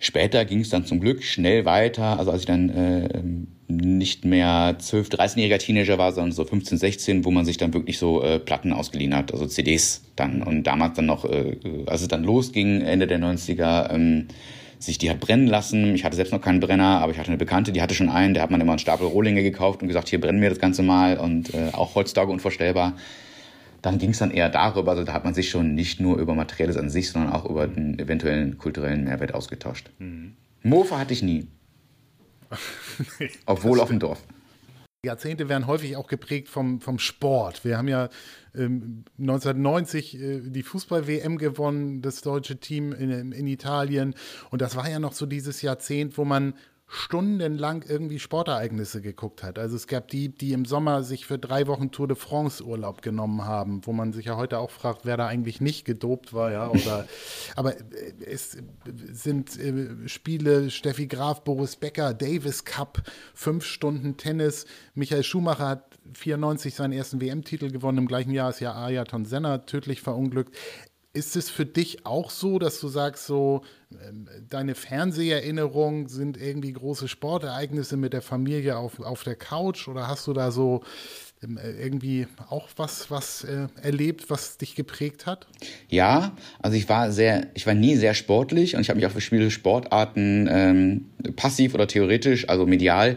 Später 0.00 0.44
ging 0.44 0.60
es 0.60 0.70
dann 0.70 0.86
zum 0.86 1.00
Glück 1.00 1.24
schnell 1.24 1.64
weiter. 1.64 2.18
Also 2.18 2.30
als 2.30 2.42
ich 2.42 2.46
dann 2.46 2.68
äh, 2.68 3.22
nicht 3.66 4.24
mehr 4.24 4.76
12, 4.78 5.08
13-jähriger 5.08 5.58
Teenager 5.58 5.98
war, 5.98 6.12
sondern 6.12 6.32
so 6.32 6.44
15, 6.44 6.78
16, 6.78 7.24
wo 7.24 7.30
man 7.30 7.44
sich 7.44 7.56
dann 7.56 7.74
wirklich 7.74 7.98
so 7.98 8.22
äh, 8.22 8.38
Platten 8.38 8.72
ausgeliehen 8.72 9.14
hat, 9.14 9.32
also 9.32 9.46
CDs 9.46 10.02
dann. 10.14 10.42
Und 10.42 10.64
damals 10.64 10.94
dann 10.94 11.06
noch, 11.06 11.24
äh, 11.24 11.56
als 11.86 12.02
es 12.02 12.08
dann 12.08 12.22
losging, 12.22 12.80
Ende 12.82 13.08
der 13.08 13.18
90er, 13.18 13.92
ähm, 13.92 14.28
sich 14.78 14.98
die 14.98 15.10
hat 15.10 15.18
brennen 15.18 15.48
lassen. 15.48 15.94
Ich 15.96 16.04
hatte 16.04 16.14
selbst 16.14 16.32
noch 16.32 16.40
keinen 16.40 16.60
Brenner, 16.60 17.00
aber 17.00 17.10
ich 17.10 17.18
hatte 17.18 17.28
eine 17.28 17.36
Bekannte, 17.36 17.72
die 17.72 17.82
hatte 17.82 17.94
schon 17.94 18.08
einen. 18.08 18.34
Der 18.34 18.44
hat 18.44 18.52
man 18.52 18.60
immer 18.60 18.72
einen 18.72 18.78
Stapel 18.78 19.08
Rohlinge 19.08 19.42
gekauft 19.42 19.82
und 19.82 19.88
gesagt, 19.88 20.08
hier 20.08 20.20
brennen 20.20 20.40
wir 20.40 20.50
das 20.50 20.60
Ganze 20.60 20.84
mal. 20.84 21.18
Und 21.18 21.52
äh, 21.54 21.70
auch 21.72 21.96
heutzutage 21.96 22.30
unvorstellbar 22.30 22.94
dann 23.82 23.98
ging 23.98 24.10
es 24.10 24.18
dann 24.18 24.30
eher 24.30 24.48
darüber, 24.48 24.92
also 24.92 25.04
da 25.04 25.12
hat 25.12 25.24
man 25.24 25.34
sich 25.34 25.50
schon 25.50 25.74
nicht 25.74 26.00
nur 26.00 26.18
über 26.18 26.34
Materielles 26.34 26.76
an 26.76 26.90
sich, 26.90 27.10
sondern 27.10 27.32
auch 27.32 27.44
über 27.44 27.66
den 27.66 27.98
eventuellen 27.98 28.58
kulturellen 28.58 29.04
Mehrwert 29.04 29.34
ausgetauscht. 29.34 29.90
Mhm. 29.98 30.34
Mofa 30.62 30.98
hatte 30.98 31.12
ich 31.12 31.22
nie. 31.22 31.46
nee, 33.20 33.30
Obwohl 33.46 33.80
auf 33.80 33.88
dem 33.88 33.98
Dorf. 33.98 34.22
Jahrzehnte 35.04 35.48
werden 35.48 35.68
häufig 35.68 35.96
auch 35.96 36.08
geprägt 36.08 36.48
vom, 36.48 36.80
vom 36.80 36.98
Sport. 36.98 37.64
Wir 37.64 37.78
haben 37.78 37.86
ja 37.86 38.08
ähm, 38.54 39.04
1990 39.20 40.20
äh, 40.20 40.40
die 40.40 40.64
Fußball-WM 40.64 41.38
gewonnen, 41.38 42.02
das 42.02 42.20
deutsche 42.20 42.58
Team 42.58 42.92
in, 42.92 43.30
in 43.30 43.46
Italien. 43.46 44.14
Und 44.50 44.60
das 44.60 44.74
war 44.74 44.90
ja 44.90 44.98
noch 44.98 45.12
so 45.12 45.24
dieses 45.24 45.62
Jahrzehnt, 45.62 46.18
wo 46.18 46.24
man 46.24 46.54
stundenlang 46.90 47.84
irgendwie 47.86 48.18
Sportereignisse 48.18 49.02
geguckt 49.02 49.42
hat. 49.42 49.58
Also 49.58 49.76
es 49.76 49.86
gab 49.86 50.08
die, 50.08 50.30
die 50.30 50.54
im 50.54 50.64
Sommer 50.64 51.02
sich 51.02 51.26
für 51.26 51.38
drei 51.38 51.66
Wochen 51.66 51.90
Tour 51.90 52.08
de 52.08 52.16
France 52.16 52.64
Urlaub 52.64 53.02
genommen 53.02 53.44
haben, 53.44 53.82
wo 53.84 53.92
man 53.92 54.14
sich 54.14 54.24
ja 54.24 54.36
heute 54.36 54.58
auch 54.58 54.70
fragt, 54.70 55.04
wer 55.04 55.18
da 55.18 55.26
eigentlich 55.26 55.60
nicht 55.60 55.84
gedopt 55.84 56.32
war, 56.32 56.50
ja, 56.50 56.68
oder 56.70 57.06
aber 57.56 57.76
äh, 57.76 58.14
es 58.26 58.56
sind 59.12 59.58
äh, 59.58 60.08
Spiele 60.08 60.70
Steffi 60.70 61.06
Graf, 61.06 61.44
Boris 61.44 61.76
Becker, 61.76 62.14
Davis 62.14 62.64
Cup, 62.64 63.02
fünf 63.34 63.66
Stunden 63.66 64.16
Tennis. 64.16 64.64
Michael 64.94 65.24
Schumacher 65.24 65.68
hat 65.68 65.98
94 66.14 66.74
seinen 66.74 66.92
ersten 66.92 67.20
WM-Titel 67.20 67.70
gewonnen. 67.70 67.98
Im 67.98 68.08
gleichen 68.08 68.30
Jahr 68.30 68.48
ist 68.48 68.60
ja 68.60 68.72
Ayrton 68.72 69.26
Senna 69.26 69.58
tödlich 69.58 70.00
verunglückt 70.00 70.56
ist 71.12 71.36
es 71.36 71.50
für 71.50 71.66
dich 71.66 72.04
auch 72.04 72.30
so, 72.30 72.58
dass 72.58 72.80
du 72.80 72.88
sagst, 72.88 73.26
so 73.26 73.62
ähm, 74.06 74.28
deine 74.48 74.74
Fernseherinnerungen 74.74 76.06
sind 76.06 76.36
irgendwie 76.36 76.72
große 76.72 77.08
Sportereignisse 77.08 77.96
mit 77.96 78.12
der 78.12 78.22
Familie 78.22 78.76
auf, 78.76 79.00
auf 79.00 79.24
der 79.24 79.34
Couch 79.34 79.88
oder 79.88 80.06
hast 80.06 80.26
du 80.26 80.32
da 80.32 80.50
so 80.50 80.82
ähm, 81.42 81.56
äh, 81.56 81.70
irgendwie 81.70 82.26
auch 82.50 82.68
was, 82.76 83.10
was 83.10 83.44
äh, 83.44 83.68
erlebt, 83.82 84.28
was 84.28 84.58
dich 84.58 84.74
geprägt 84.74 85.24
hat? 85.24 85.46
Ja, 85.88 86.36
also 86.60 86.76
ich 86.76 86.88
war 86.88 87.10
sehr, 87.10 87.46
ich 87.54 87.66
war 87.66 87.74
nie 87.74 87.96
sehr 87.96 88.14
sportlich 88.14 88.76
und 88.76 88.82
ich 88.82 88.90
habe 88.90 88.98
mich 88.98 89.06
auch 89.06 89.12
für 89.12 89.20
viele 89.20 89.50
Sportarten 89.50 90.46
ähm, 90.50 91.06
passiv 91.36 91.74
oder 91.74 91.88
theoretisch, 91.88 92.48
also 92.48 92.66
medial, 92.66 93.16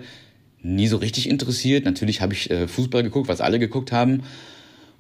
nie 0.62 0.88
so 0.88 0.97
richtig 0.97 1.30
interessiert. 1.30 1.86
Natürlich 1.86 2.21
habe 2.21 2.34
ich 2.34 2.49
äh, 2.49 2.67
Fußball 2.67 3.04
geguckt, 3.04 3.27
was 3.27 3.41
alle 3.41 3.60
geguckt 3.60 3.91
haben. 3.91 4.23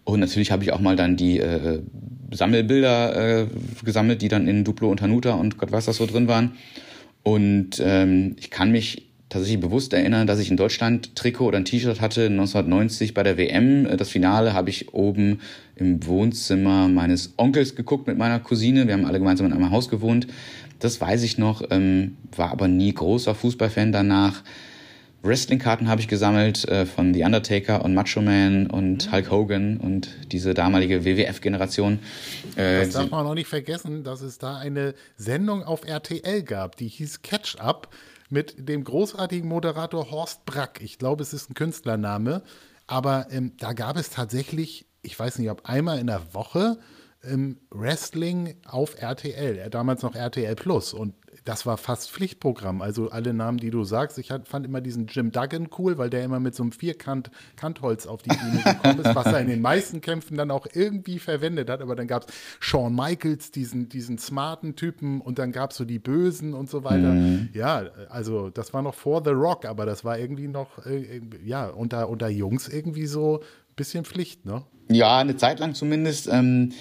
Und 0.03 0.19
natürlich 0.19 0.51
habe 0.51 0.63
ich 0.63 0.71
auch 0.73 0.79
mal 0.79 0.95
dann 0.95 1.15
die 1.15 1.39
äh, 1.39 1.79
Sammelbilder 2.31 3.41
äh, 3.41 3.47
gesammelt, 3.83 4.21
die 4.21 4.27
dann 4.27 4.47
in 4.47 4.63
Duplo 4.63 4.89
und 4.89 5.01
Hanuta 5.01 5.33
und 5.33 5.57
Gott 5.57 5.71
weiß 5.71 5.87
was 5.87 5.97
so 5.97 6.05
drin 6.05 6.27
waren. 6.27 6.53
Und 7.23 7.81
ähm, 7.83 8.35
ich 8.39 8.49
kann 8.49 8.71
mich 8.71 9.11
tatsächlich 9.29 9.61
bewusst 9.61 9.93
erinnern, 9.93 10.27
dass 10.27 10.39
ich 10.39 10.51
in 10.51 10.57
Deutschland 10.57 11.15
Trikot 11.15 11.45
oder 11.45 11.57
ein 11.57 11.65
T-Shirt 11.65 12.01
hatte 12.01 12.25
1990 12.25 13.13
bei 13.13 13.23
der 13.23 13.37
WM. 13.37 13.87
Das 13.97 14.09
Finale 14.09 14.53
habe 14.53 14.69
ich 14.69 14.93
oben 14.93 15.39
im 15.75 16.05
Wohnzimmer 16.05 16.87
meines 16.89 17.33
Onkels 17.37 17.75
geguckt 17.75 18.07
mit 18.07 18.17
meiner 18.17 18.39
Cousine. 18.39 18.87
Wir 18.87 18.93
haben 18.93 19.05
alle 19.05 19.19
gemeinsam 19.19 19.47
in 19.47 19.53
einem 19.53 19.71
Haus 19.71 19.89
gewohnt. 19.89 20.27
Das 20.79 20.99
weiß 20.99 21.23
ich 21.23 21.37
noch, 21.37 21.63
ähm, 21.69 22.17
war 22.35 22.51
aber 22.51 22.67
nie 22.67 22.93
großer 22.93 23.35
Fußballfan 23.35 23.91
danach. 23.91 24.43
Wrestling-Karten 25.23 25.87
habe 25.87 26.01
ich 26.01 26.07
gesammelt 26.07 26.67
äh, 26.67 26.85
von 26.85 27.13
The 27.13 27.23
Undertaker 27.23 27.85
und 27.85 27.93
Macho 27.93 28.21
Man 28.21 28.67
und 28.67 29.07
mhm. 29.07 29.11
Hulk 29.11 29.31
Hogan 29.31 29.77
und 29.77 30.09
diese 30.31 30.53
damalige 30.53 31.05
WWF-Generation. 31.05 31.99
Äh, 32.55 32.85
das 32.85 32.93
darf 32.93 33.11
man 33.11 33.25
auch 33.27 33.35
nicht 33.35 33.47
vergessen, 33.47 34.03
dass 34.03 34.21
es 34.21 34.37
da 34.37 34.57
eine 34.57 34.95
Sendung 35.17 35.63
auf 35.63 35.85
RTL 35.85 36.43
gab, 36.43 36.75
die 36.75 36.87
hieß 36.87 37.21
Catch 37.21 37.57
Up 37.59 37.89
mit 38.29 38.67
dem 38.67 38.83
großartigen 38.83 39.47
Moderator 39.47 40.09
Horst 40.09 40.45
Brack. 40.45 40.79
Ich 40.81 40.97
glaube, 40.97 41.21
es 41.21 41.33
ist 41.33 41.49
ein 41.49 41.53
Künstlername, 41.53 42.41
aber 42.87 43.27
ähm, 43.29 43.53
da 43.57 43.73
gab 43.73 43.97
es 43.97 44.09
tatsächlich, 44.09 44.87
ich 45.01 45.19
weiß 45.19 45.37
nicht, 45.37 45.49
ob 45.49 45.69
einmal 45.69 45.99
in 45.99 46.07
der 46.07 46.33
Woche 46.33 46.79
ähm, 47.23 47.57
Wrestling 47.69 48.55
auf 48.65 48.99
RTL, 48.99 49.69
damals 49.69 50.01
noch 50.01 50.15
RTL 50.15 50.55
Plus. 50.55 50.93
Und 50.93 51.13
das 51.43 51.65
war 51.65 51.77
fast 51.77 52.11
Pflichtprogramm. 52.11 52.81
Also 52.81 53.09
alle 53.09 53.33
Namen, 53.33 53.57
die 53.57 53.71
du 53.71 53.83
sagst. 53.83 54.19
Ich 54.19 54.31
fand 54.45 54.65
immer 54.65 54.79
diesen 54.79 55.07
Jim 55.07 55.31
Duggan 55.31 55.69
cool, 55.77 55.97
weil 55.97 56.09
der 56.09 56.23
immer 56.23 56.39
mit 56.39 56.53
so 56.53 56.61
einem 56.61 56.71
Vierkant 56.71 57.31
Kantholz 57.55 58.05
auf 58.05 58.21
die 58.21 58.29
Bühne 58.29 58.61
gekommen 58.63 58.99
ist, 58.99 59.15
was 59.15 59.25
er 59.25 59.39
in 59.39 59.47
den 59.47 59.61
meisten 59.61 60.01
Kämpfen 60.01 60.37
dann 60.37 60.51
auch 60.51 60.67
irgendwie 60.71 61.17
verwendet 61.17 61.69
hat. 61.69 61.81
Aber 61.81 61.95
dann 61.95 62.07
gab 62.07 62.29
es 62.29 62.35
Shawn 62.59 62.95
Michaels, 62.95 63.49
diesen, 63.51 63.89
diesen 63.89 64.19
smarten 64.19 64.75
Typen, 64.75 65.19
und 65.19 65.39
dann 65.39 65.51
gab 65.51 65.71
es 65.71 65.77
so 65.77 65.85
die 65.85 65.99
Bösen 65.99 66.53
und 66.53 66.69
so 66.69 66.83
weiter. 66.83 67.09
Mhm. 67.13 67.49
Ja, 67.53 67.85
also 68.09 68.49
das 68.49 68.73
war 68.73 68.83
noch 68.83 68.95
vor 68.95 69.23
The 69.23 69.31
Rock, 69.31 69.65
aber 69.65 69.85
das 69.85 70.05
war 70.05 70.19
irgendwie 70.19 70.47
noch, 70.47 70.85
äh, 70.85 71.21
ja, 71.43 71.67
unter, 71.67 72.09
unter 72.09 72.29
Jungs 72.29 72.67
irgendwie 72.67 73.07
so 73.07 73.39
ein 73.39 73.75
bisschen 73.75 74.05
Pflicht, 74.05 74.45
ne? 74.45 74.63
Ja, 74.89 75.17
eine 75.17 75.37
Zeit 75.37 75.59
lang 75.59 75.73
zumindest. 75.73 76.27
Ähm 76.27 76.73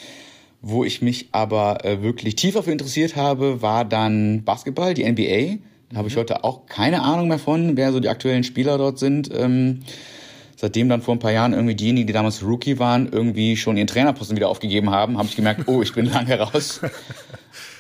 wo 0.63 0.85
ich 0.85 1.03
mich 1.03 1.29
aber 1.33 1.85
äh, 1.85 2.03
wirklich 2.03 2.37
tiefer 2.37 2.63
für 2.63 2.73
interessiert 2.73 3.17
habe, 3.17 3.63
war 3.63 3.85
dann 3.85 4.45
Basketball, 4.45 4.95
die 4.95 5.11
NBA. 5.11 5.59
Da 5.91 5.99
habe 5.99 6.09
ich 6.09 6.15
mhm. 6.15 6.21
heute 6.21 6.45
auch 6.45 6.67
keine 6.67 7.03
Ahnung 7.03 7.29
mehr 7.29 7.39
von, 7.39 7.77
wer 7.77 7.93
so 7.93 8.01
die 8.01 8.09
aktuellen 8.09 8.45
Spieler 8.45 8.79
dort 8.79 8.99
sind. 8.99 9.31
Ähm, 9.35 9.81
seitdem 10.57 10.89
dann 10.89 11.03
vor 11.03 11.15
ein 11.15 11.19
paar 11.19 11.33
Jahren 11.33 11.55
irgendwie 11.55 11.75
diejenigen, 11.75 12.07
die 12.07 12.13
damals 12.13 12.43
Rookie 12.43 12.79
waren, 12.79 13.11
irgendwie 13.11 13.57
schon 13.57 13.77
ihren 13.77 13.87
Trainerposten 13.87 14.37
wieder 14.37 14.49
aufgegeben 14.49 14.91
haben, 14.91 15.17
habe 15.17 15.29
ich 15.29 15.37
gemerkt, 15.37 15.67
oh, 15.67 15.83
ich 15.83 15.95
bin 15.95 16.07
lange 16.13 16.39
raus. 16.39 16.81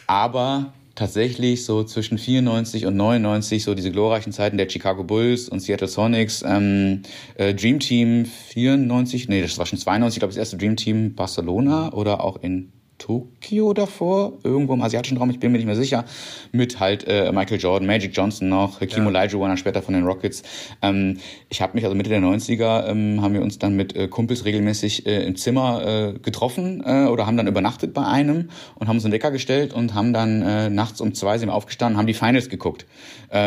Aber 0.06 0.72
tatsächlich 1.00 1.64
so 1.64 1.82
zwischen 1.82 2.18
94 2.18 2.84
und 2.84 2.94
99 2.94 3.64
so 3.64 3.74
diese 3.74 3.90
glorreichen 3.90 4.34
Zeiten 4.34 4.58
der 4.58 4.68
Chicago 4.68 5.02
Bulls 5.02 5.48
und 5.48 5.60
Seattle 5.60 5.88
Sonics, 5.88 6.44
ähm, 6.46 7.00
äh, 7.36 7.54
Dream 7.54 7.80
Team 7.80 8.26
94, 8.26 9.26
nee, 9.26 9.40
das 9.40 9.56
war 9.56 9.64
schon 9.64 9.78
92, 9.78 10.16
ich 10.16 10.20
glaube 10.20 10.34
das 10.34 10.38
erste 10.38 10.58
Dream 10.58 10.76
Team 10.76 11.14
Barcelona 11.14 11.94
oder 11.94 12.22
auch 12.22 12.36
in 12.42 12.70
Tokio 13.10 13.72
davor, 13.72 14.34
irgendwo 14.44 14.74
im 14.74 14.82
asiatischen 14.82 15.16
Raum, 15.16 15.30
ich 15.30 15.40
bin 15.40 15.50
mir 15.50 15.58
nicht 15.58 15.66
mehr 15.66 15.74
sicher, 15.74 16.04
mit 16.52 16.78
halt 16.78 17.04
äh, 17.08 17.32
Michael 17.32 17.58
Jordan, 17.58 17.86
Magic 17.86 18.12
Johnson 18.14 18.48
noch, 18.48 18.80
Hakeem 18.80 19.02
ja. 19.02 19.08
Olajuwon 19.08 19.56
später 19.56 19.82
von 19.82 19.94
den 19.94 20.04
Rockets. 20.04 20.44
Ähm, 20.80 21.18
ich 21.48 21.60
habe 21.60 21.72
mich 21.74 21.84
also 21.84 21.96
Mitte 21.96 22.10
der 22.10 22.20
90er, 22.20 22.86
ähm, 22.86 23.20
haben 23.20 23.34
wir 23.34 23.42
uns 23.42 23.58
dann 23.58 23.74
mit 23.74 23.96
äh, 23.96 24.06
Kumpels 24.06 24.44
regelmäßig 24.44 25.06
äh, 25.06 25.24
im 25.24 25.34
Zimmer 25.34 25.84
äh, 25.84 26.18
getroffen 26.20 26.84
äh, 26.86 27.06
oder 27.06 27.26
haben 27.26 27.36
dann 27.36 27.48
übernachtet 27.48 27.92
bei 27.92 28.06
einem 28.06 28.50
und 28.76 28.86
haben 28.86 28.96
uns 28.96 29.04
einen 29.04 29.12
Wecker 29.12 29.32
gestellt 29.32 29.72
und 29.72 29.94
haben 29.94 30.12
dann 30.12 30.42
äh, 30.42 30.70
nachts 30.70 31.00
um 31.00 31.12
zwei 31.12 31.38
sind 31.38 31.48
wir 31.48 31.54
aufgestanden, 31.54 31.98
haben 31.98 32.06
die 32.06 32.14
Finals 32.14 32.48
geguckt 32.48 32.86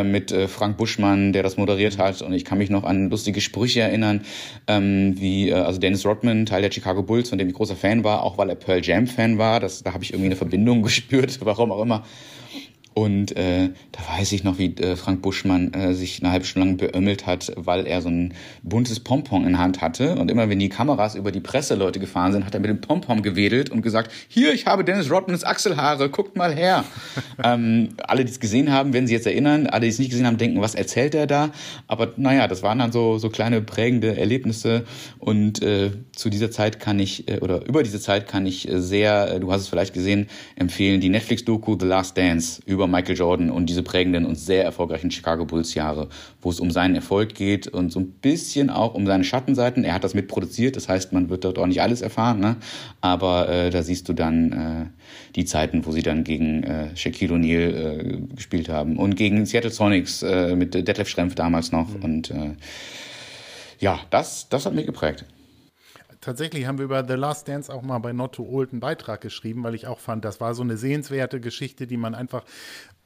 mit 0.05 0.33
Frank 0.47 0.77
Buschmann, 0.77 1.33
der 1.33 1.43
das 1.43 1.57
moderiert 1.57 1.97
hat 1.97 2.21
und 2.21 2.31
ich 2.31 2.45
kann 2.45 2.57
mich 2.57 2.69
noch 2.69 2.85
an 2.85 3.09
lustige 3.09 3.41
Sprüche 3.41 3.81
erinnern, 3.81 4.21
ähm, 4.67 5.19
wie 5.19 5.53
also 5.53 5.77
Dennis 5.77 6.05
Rodman, 6.05 6.45
Teil 6.45 6.61
der 6.61 6.71
Chicago 6.71 7.03
Bulls, 7.03 7.27
von 7.27 7.37
dem 7.37 7.49
ich 7.49 7.53
großer 7.53 7.75
Fan 7.75 8.05
war, 8.05 8.23
auch 8.23 8.37
weil 8.37 8.49
er 8.49 8.55
Pearl 8.55 8.81
Jam 8.81 9.07
Fan 9.07 9.37
war, 9.37 9.52
war. 9.53 9.59
Das, 9.59 9.83
da 9.83 9.93
habe 9.93 10.03
ich 10.03 10.11
irgendwie 10.11 10.27
eine 10.27 10.35
Verbindung 10.35 10.81
gespürt, 10.83 11.39
warum 11.43 11.71
auch 11.71 11.81
immer. 11.81 12.03
Und 12.93 13.35
äh, 13.35 13.69
da 13.91 14.19
weiß 14.19 14.31
ich 14.33 14.43
noch, 14.43 14.59
wie 14.59 14.75
äh, 14.75 14.95
Frank 14.95 15.23
Buschmann 15.23 15.73
äh, 15.73 15.93
sich 15.93 16.21
eine 16.21 16.31
halbe 16.31 16.45
Stunde 16.45 16.67
lang 16.67 16.77
beömmelt 16.77 17.25
hat, 17.25 17.51
weil 17.55 17.87
er 17.87 18.01
so 18.01 18.09
ein 18.09 18.35
buntes 18.61 18.99
Pompon 18.99 19.45
in 19.45 19.53
der 19.53 19.61
Hand 19.61 19.81
hatte. 19.81 20.15
Und 20.15 20.29
immer 20.29 20.47
wenn 20.49 20.59
die 20.59 20.69
Kameras 20.69 21.15
über 21.15 21.31
die 21.31 21.39
Presseleute 21.39 21.99
gefahren 21.99 22.33
sind, 22.33 22.45
hat 22.45 22.53
er 22.53 22.59
mit 22.59 22.69
dem 22.69 22.81
Pompon 22.81 23.23
gewedelt 23.23 23.71
und 23.71 23.81
gesagt, 23.81 24.11
hier, 24.27 24.53
ich 24.53 24.67
habe 24.67 24.83
Dennis 24.83 25.09
Rodmans 25.09 25.43
Achselhaare, 25.43 26.09
guckt 26.09 26.35
mal 26.35 26.53
her. 26.53 26.83
ähm, 27.43 27.89
alle, 28.03 28.25
die 28.25 28.31
es 28.31 28.39
gesehen 28.39 28.71
haben, 28.71 28.93
werden 28.93 29.07
sich 29.07 29.15
jetzt 29.15 29.25
erinnern. 29.25 29.65
Alle, 29.65 29.85
die 29.85 29.89
es 29.89 29.97
nicht 29.97 30.11
gesehen 30.11 30.27
haben, 30.27 30.37
denken, 30.37 30.61
was 30.61 30.75
erzählt 30.75 31.15
er 31.15 31.25
da? 31.25 31.49
Aber 31.87 32.13
naja, 32.17 32.47
das 32.47 32.61
waren 32.61 32.77
dann 32.77 32.91
so, 32.91 33.17
so 33.17 33.29
kleine 33.29 33.61
prägende 33.61 34.17
Erlebnisse. 34.17 34.83
Und 35.17 35.63
äh, 35.63 35.91
zu 36.15 36.29
dieser 36.29 36.51
Zeit 36.51 36.79
kann 36.79 36.99
ich, 36.99 37.27
äh, 37.27 37.39
oder 37.39 37.65
über 37.65 37.81
diese 37.81 37.99
Zeit 37.99 38.27
kann 38.27 38.45
ich 38.45 38.69
äh, 38.69 38.79
sehr, 38.79 39.33
äh, 39.33 39.39
du 39.39 39.51
hast 39.51 39.61
es 39.61 39.67
vielleicht 39.67 39.93
gesehen, 39.93 40.27
empfehlen, 40.55 41.01
die 41.01 41.09
Netflix-Doku 41.09 41.75
The 41.79 41.87
Last 41.87 42.17
Dance 42.17 42.61
über 42.65 42.87
Michael 42.87 43.17
Jordan 43.17 43.49
und 43.49 43.67
diese 43.67 43.81
prägenden 43.81 44.25
und 44.25 44.35
sehr 44.35 44.63
erfolgreichen 44.63 45.09
Chicago 45.09 45.45
Bulls 45.45 45.73
Jahre, 45.73 46.09
wo 46.41 46.51
es 46.51 46.59
um 46.59 46.69
seinen 46.69 46.95
Erfolg 46.95 47.33
geht 47.33 47.67
und 47.67 47.91
so 47.91 47.99
ein 47.99 48.11
bisschen 48.11 48.69
auch 48.69 48.93
um 48.93 49.07
seine 49.07 49.23
Schattenseiten. 49.23 49.83
Er 49.83 49.95
hat 49.95 50.03
das 50.03 50.13
mitproduziert, 50.13 50.75
das 50.75 50.87
heißt, 50.87 51.13
man 51.13 51.29
wird 51.29 51.45
dort 51.45 51.57
auch 51.57 51.65
nicht 51.67 51.81
alles 51.81 52.01
erfahren, 52.01 52.39
ne? 52.39 52.57
aber 53.01 53.49
äh, 53.49 53.69
da 53.71 53.81
siehst 53.81 54.07
du 54.07 54.13
dann 54.13 54.51
äh, 54.51 54.85
die 55.35 55.45
Zeiten, 55.45 55.83
wo 55.85 55.91
sie 55.91 56.03
dann 56.03 56.23
gegen 56.23 56.63
äh, 56.63 56.95
Shaquille 56.95 57.33
O'Neal 57.33 57.73
äh, 57.73 58.35
gespielt 58.35 58.69
haben 58.69 58.97
und 58.97 59.15
gegen 59.15 59.47
Seattle 59.47 59.71
Sonics 59.71 60.21
äh, 60.21 60.55
mit 60.55 60.75
Detlef 60.75 61.09
Schrempf 61.09 61.33
damals 61.33 61.71
noch 61.71 61.89
mhm. 61.89 62.03
und 62.03 62.31
äh, 62.31 62.51
ja, 63.79 63.99
das, 64.11 64.47
das 64.49 64.67
hat 64.67 64.75
mich 64.75 64.85
geprägt 64.85 65.25
tatsächlich 66.23 66.65
haben 66.65 66.77
wir 66.77 66.85
über 66.85 67.05
The 67.05 67.13
Last 67.13 67.47
Dance 67.47 67.71
auch 67.73 67.81
mal 67.81 67.99
bei 67.99 68.13
Not 68.13 68.35
Too 68.35 68.47
Old 68.47 68.71
einen 68.71 68.79
Beitrag 68.79 69.21
geschrieben, 69.21 69.63
weil 69.63 69.75
ich 69.75 69.87
auch 69.87 69.99
fand, 69.99 70.25
das 70.25 70.39
war 70.39 70.55
so 70.55 70.63
eine 70.63 70.77
sehenswerte 70.77 71.39
Geschichte, 71.39 71.87
die 71.87 71.97
man 71.97 72.15
einfach 72.15 72.43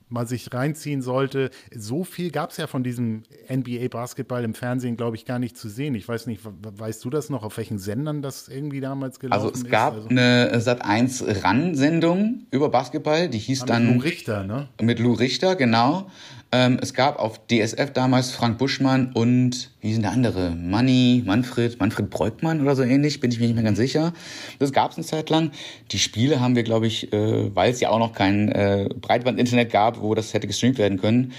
mal 0.10 0.28
sich 0.28 0.54
reinziehen 0.54 1.02
sollte. 1.02 1.50
So 1.76 2.04
viel 2.04 2.32
gab 2.32 2.52
es 2.52 2.58
ja 2.58 2.68
von 2.68 2.84
diesem 2.84 3.24
NBA-Basketball 3.50 4.44
im 4.44 4.54
Fernsehen, 4.54 4.96
glaube 4.96 5.18
ich, 5.18 5.26
gar 5.26 5.40
nicht 5.40 5.58
zu 5.58 5.70
sehen. 5.70 5.96
Ich 5.96 6.08
weiß 6.08 6.28
nicht, 6.28 6.42
weißt 6.44 7.04
du 7.04 7.10
das 7.10 7.30
noch, 7.30 7.44
auf 7.44 7.58
welchen 7.58 7.78
Sendern 7.78 8.22
das 8.22 8.48
irgendwie 8.48 8.80
damals 8.80 9.20
gelaufen 9.20 9.48
ist? 9.48 9.56
Also 9.56 9.66
es 9.66 9.70
gab 9.70 9.98
ist? 9.98 10.04
also 10.04 10.10
eine 10.10 10.58
Sat1 10.60 11.44
RAN-Sendung 11.44 12.46
über 12.52 12.70
Basketball, 12.70 13.28
die 13.28 13.40
hieß 13.40 13.64
ah, 13.64 13.66
dann... 13.66 13.86
Mit 13.86 13.96
Lou 13.96 14.02
Richter, 14.02 14.44
ne? 14.44 14.70
Mit 14.82 15.00
Lou 15.00 15.14
Richter, 15.14 15.56
genau. 15.56 16.10
Ähm, 16.52 16.80
es 16.82 16.94
gab 16.94 17.20
auf 17.20 17.42
DSF 17.48 17.92
damals 17.92 18.32
Frank 18.32 18.58
Buschmann 18.58 19.12
und, 19.14 19.70
wie 19.82 19.92
sind 19.92 20.04
der 20.04 20.12
andere? 20.12 20.52
Manni, 20.52 21.24
Manfred, 21.26 21.78
Manfred 21.80 22.10
Breukmann 22.10 22.62
oder 22.62 22.76
so 22.76 22.84
ähnlich, 22.84 23.20
bin 23.20 23.32
ich 23.32 23.40
mir 23.40 23.48
nicht 23.48 23.56
mehr 23.56 23.66
ganz 23.66 23.78
sicher. 23.78 24.14
Das 24.58 24.72
gab 24.72 24.92
es 24.92 24.98
eine 24.98 25.06
Zeit 25.06 25.30
lang. 25.30 25.52
Die 25.92 26.00
Spiele 26.00 26.40
haben 26.40 26.56
wir, 26.56 26.64
glaube 26.64 26.88
ich, 26.88 27.12
äh, 27.12 27.54
weil 27.54 27.72
es 27.72 27.82
ja 27.82 27.90
auch 27.90 28.00
noch 28.00 28.14
kein 28.14 28.50
äh, 28.50 28.88
Breitband-Internet 29.02 29.72
gab, 29.72 30.02
wo 30.02 30.16
das 30.16 30.34
hätte 30.34 30.48
gestreamt 30.48 30.78
werden 30.78 31.00
können, 31.00 31.34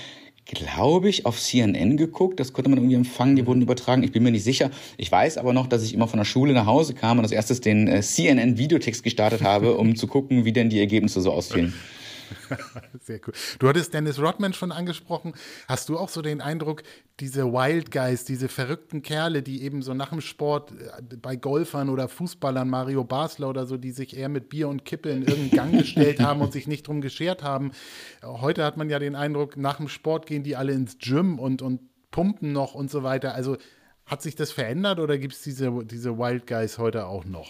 glaube 0.44 1.08
ich, 1.08 1.24
auf 1.24 1.40
CNN 1.40 1.96
geguckt. 1.96 2.38
Das 2.38 2.52
konnte 2.52 2.68
man 2.68 2.78
irgendwie 2.78 2.96
empfangen, 2.96 3.36
die 3.36 3.46
wurden 3.46 3.62
übertragen. 3.62 4.02
Ich 4.02 4.12
bin 4.12 4.22
mir 4.22 4.30
nicht 4.30 4.44
sicher. 4.44 4.70
Ich 4.98 5.10
weiß 5.10 5.38
aber 5.38 5.54
noch, 5.54 5.68
dass 5.68 5.84
ich 5.84 5.94
immer 5.94 6.08
von 6.08 6.18
der 6.18 6.24
Schule 6.24 6.52
nach 6.52 6.66
Hause 6.66 6.92
kam 6.92 7.18
und 7.18 7.24
als 7.24 7.32
erstes 7.32 7.62
den 7.62 7.88
äh, 7.88 8.02
CNN-Videotext 8.02 9.02
gestartet 9.02 9.42
habe, 9.42 9.78
um 9.78 9.96
zu 9.96 10.06
gucken, 10.06 10.44
wie 10.44 10.52
denn 10.52 10.68
die 10.68 10.80
Ergebnisse 10.80 11.22
so 11.22 11.32
aussehen. 11.32 11.72
Sehr 13.00 13.20
cool. 13.26 13.32
Du 13.58 13.68
hattest 13.68 13.94
Dennis 13.94 14.20
Rodman 14.20 14.52
schon 14.52 14.72
angesprochen. 14.72 15.34
Hast 15.66 15.88
du 15.88 15.98
auch 15.98 16.08
so 16.08 16.22
den 16.22 16.40
Eindruck, 16.40 16.82
diese 17.20 17.52
Wild 17.52 17.90
Guys, 17.90 18.24
diese 18.24 18.48
verrückten 18.48 19.02
Kerle, 19.02 19.42
die 19.42 19.62
eben 19.62 19.82
so 19.82 19.94
nach 19.94 20.10
dem 20.10 20.20
Sport 20.20 20.72
äh, 20.72 21.16
bei 21.16 21.36
Golfern 21.36 21.88
oder 21.88 22.08
Fußballern, 22.08 22.68
Mario 22.68 23.04
Basler 23.04 23.48
oder 23.48 23.66
so, 23.66 23.76
die 23.76 23.90
sich 23.90 24.16
eher 24.16 24.28
mit 24.28 24.48
Bier 24.48 24.68
und 24.68 24.84
Kippe 24.84 25.10
in 25.10 25.22
irgendeinen 25.22 25.50
Gang 25.50 25.78
gestellt 25.78 26.20
haben 26.20 26.40
und 26.40 26.52
sich 26.52 26.66
nicht 26.66 26.86
drum 26.86 27.00
geschert 27.00 27.42
haben. 27.42 27.72
Heute 28.22 28.64
hat 28.64 28.76
man 28.76 28.90
ja 28.90 28.98
den 28.98 29.14
Eindruck, 29.14 29.56
nach 29.56 29.76
dem 29.76 29.88
Sport 29.88 30.26
gehen 30.26 30.42
die 30.42 30.56
alle 30.56 30.72
ins 30.72 30.98
Gym 30.98 31.38
und, 31.38 31.62
und 31.62 31.80
pumpen 32.10 32.52
noch 32.52 32.74
und 32.74 32.90
so 32.90 33.02
weiter. 33.02 33.34
Also 33.34 33.56
Hat 34.08 34.22
sich 34.22 34.34
das 34.34 34.50
verändert 34.50 35.00
oder 35.00 35.18
gibt 35.18 35.34
es 35.34 35.42
diese, 35.42 35.70
diese 35.84 36.16
Wild 36.16 36.46
Guys 36.46 36.78
heute 36.78 37.06
auch 37.06 37.26
noch? 37.26 37.46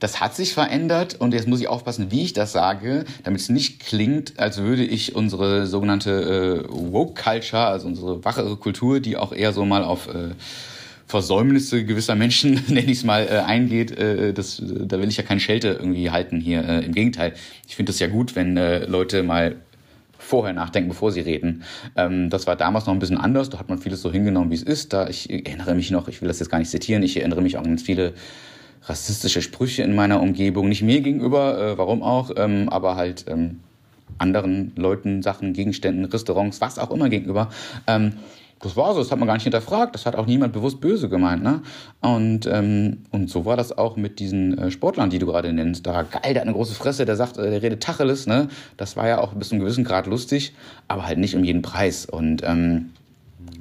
Das 0.00 0.20
hat 0.20 0.34
sich 0.34 0.54
verändert 0.54 1.16
und 1.20 1.34
jetzt 1.34 1.46
muss 1.46 1.60
ich 1.60 1.68
aufpassen, 1.68 2.10
wie 2.10 2.22
ich 2.22 2.32
das 2.32 2.52
sage, 2.52 3.04
damit 3.24 3.42
es 3.42 3.50
nicht 3.50 3.80
klingt, 3.80 4.38
als 4.38 4.56
würde 4.56 4.84
ich 4.84 5.14
unsere 5.14 5.66
sogenannte 5.66 6.64
äh, 6.66 6.72
Woke 6.72 7.22
Culture, 7.22 7.66
also 7.66 7.86
unsere 7.88 8.24
wachere 8.24 8.56
Kultur, 8.56 9.00
die 9.00 9.18
auch 9.18 9.32
eher 9.32 9.52
so 9.52 9.66
mal 9.66 9.84
auf 9.84 10.08
äh, 10.08 10.30
Versäumnisse 11.06 11.84
gewisser 11.84 12.14
Menschen, 12.14 12.64
nenne 12.68 12.90
ich 12.90 12.98
es 12.98 13.04
mal, 13.04 13.26
äh, 13.26 13.40
eingeht, 13.40 13.90
äh, 13.90 14.32
das, 14.32 14.62
da 14.64 14.98
will 14.98 15.10
ich 15.10 15.18
ja 15.18 15.24
keine 15.24 15.40
Schelte 15.40 15.68
irgendwie 15.68 16.10
halten 16.10 16.40
hier. 16.40 16.64
Äh, 16.66 16.86
Im 16.86 16.94
Gegenteil, 16.94 17.34
ich 17.66 17.76
finde 17.76 17.92
es 17.92 17.98
ja 17.98 18.06
gut, 18.06 18.34
wenn 18.34 18.56
äh, 18.56 18.86
Leute 18.86 19.22
mal 19.22 19.56
vorher 20.28 20.52
nachdenken, 20.52 20.90
bevor 20.90 21.10
sie 21.10 21.20
reden. 21.20 21.62
Ähm, 21.96 22.30
das 22.30 22.46
war 22.46 22.56
damals 22.56 22.86
noch 22.86 22.92
ein 22.92 22.98
bisschen 22.98 23.18
anders. 23.18 23.50
Da 23.50 23.58
hat 23.58 23.68
man 23.68 23.78
vieles 23.78 24.02
so 24.02 24.12
hingenommen, 24.12 24.50
wie 24.50 24.56
es 24.56 24.62
ist. 24.62 24.92
Da 24.92 25.08
ich 25.08 25.30
erinnere 25.30 25.74
mich 25.74 25.90
noch, 25.90 26.08
ich 26.08 26.20
will 26.20 26.28
das 26.28 26.38
jetzt 26.38 26.50
gar 26.50 26.58
nicht 26.58 26.70
zitieren, 26.70 27.02
ich 27.02 27.16
erinnere 27.16 27.40
mich 27.40 27.56
auch 27.56 27.64
an 27.64 27.78
viele 27.78 28.12
rassistische 28.84 29.42
Sprüche 29.42 29.82
in 29.82 29.94
meiner 29.94 30.20
Umgebung. 30.20 30.68
Nicht 30.68 30.82
mir 30.82 31.00
gegenüber, 31.00 31.58
äh, 31.58 31.78
warum 31.78 32.02
auch, 32.02 32.30
ähm, 32.36 32.68
aber 32.68 32.96
halt 32.96 33.24
ähm, 33.28 33.60
anderen 34.18 34.72
Leuten, 34.76 35.22
Sachen, 35.22 35.52
Gegenständen, 35.52 36.04
Restaurants, 36.04 36.60
was 36.60 36.78
auch 36.78 36.90
immer 36.90 37.08
gegenüber. 37.08 37.48
Ähm, 37.86 38.14
das 38.60 38.76
war 38.76 38.92
so, 38.92 39.00
das 39.00 39.10
hat 39.10 39.18
man 39.18 39.26
gar 39.26 39.34
nicht 39.34 39.44
hinterfragt, 39.44 39.94
das 39.94 40.06
hat 40.06 40.16
auch 40.16 40.26
niemand 40.26 40.52
bewusst 40.52 40.80
böse 40.80 41.08
gemeint. 41.08 41.42
Ne? 41.42 41.62
Und, 42.00 42.46
ähm, 42.46 43.04
und 43.10 43.30
so 43.30 43.44
war 43.44 43.56
das 43.56 43.76
auch 43.76 43.96
mit 43.96 44.18
diesen 44.18 44.58
äh, 44.58 44.70
Sportlern, 44.70 45.10
die 45.10 45.18
du 45.18 45.26
gerade 45.26 45.52
nennst. 45.52 45.86
Da, 45.86 46.02
geil, 46.02 46.34
der 46.34 46.40
hat 46.40 46.48
eine 46.48 46.52
große 46.52 46.74
Fresse, 46.74 47.04
der 47.04 47.16
sagt, 47.16 47.38
äh, 47.38 47.50
der 47.50 47.62
redet 47.62 47.82
Tacheles. 47.82 48.26
Ne? 48.26 48.48
Das 48.76 48.96
war 48.96 49.06
ja 49.06 49.20
auch 49.20 49.34
bis 49.34 49.48
zu 49.48 49.54
einem 49.54 49.64
gewissen 49.64 49.84
Grad 49.84 50.06
lustig, 50.06 50.54
aber 50.88 51.06
halt 51.06 51.18
nicht 51.18 51.36
um 51.36 51.44
jeden 51.44 51.62
Preis. 51.62 52.06
Und 52.06 52.42
ähm, 52.44 52.90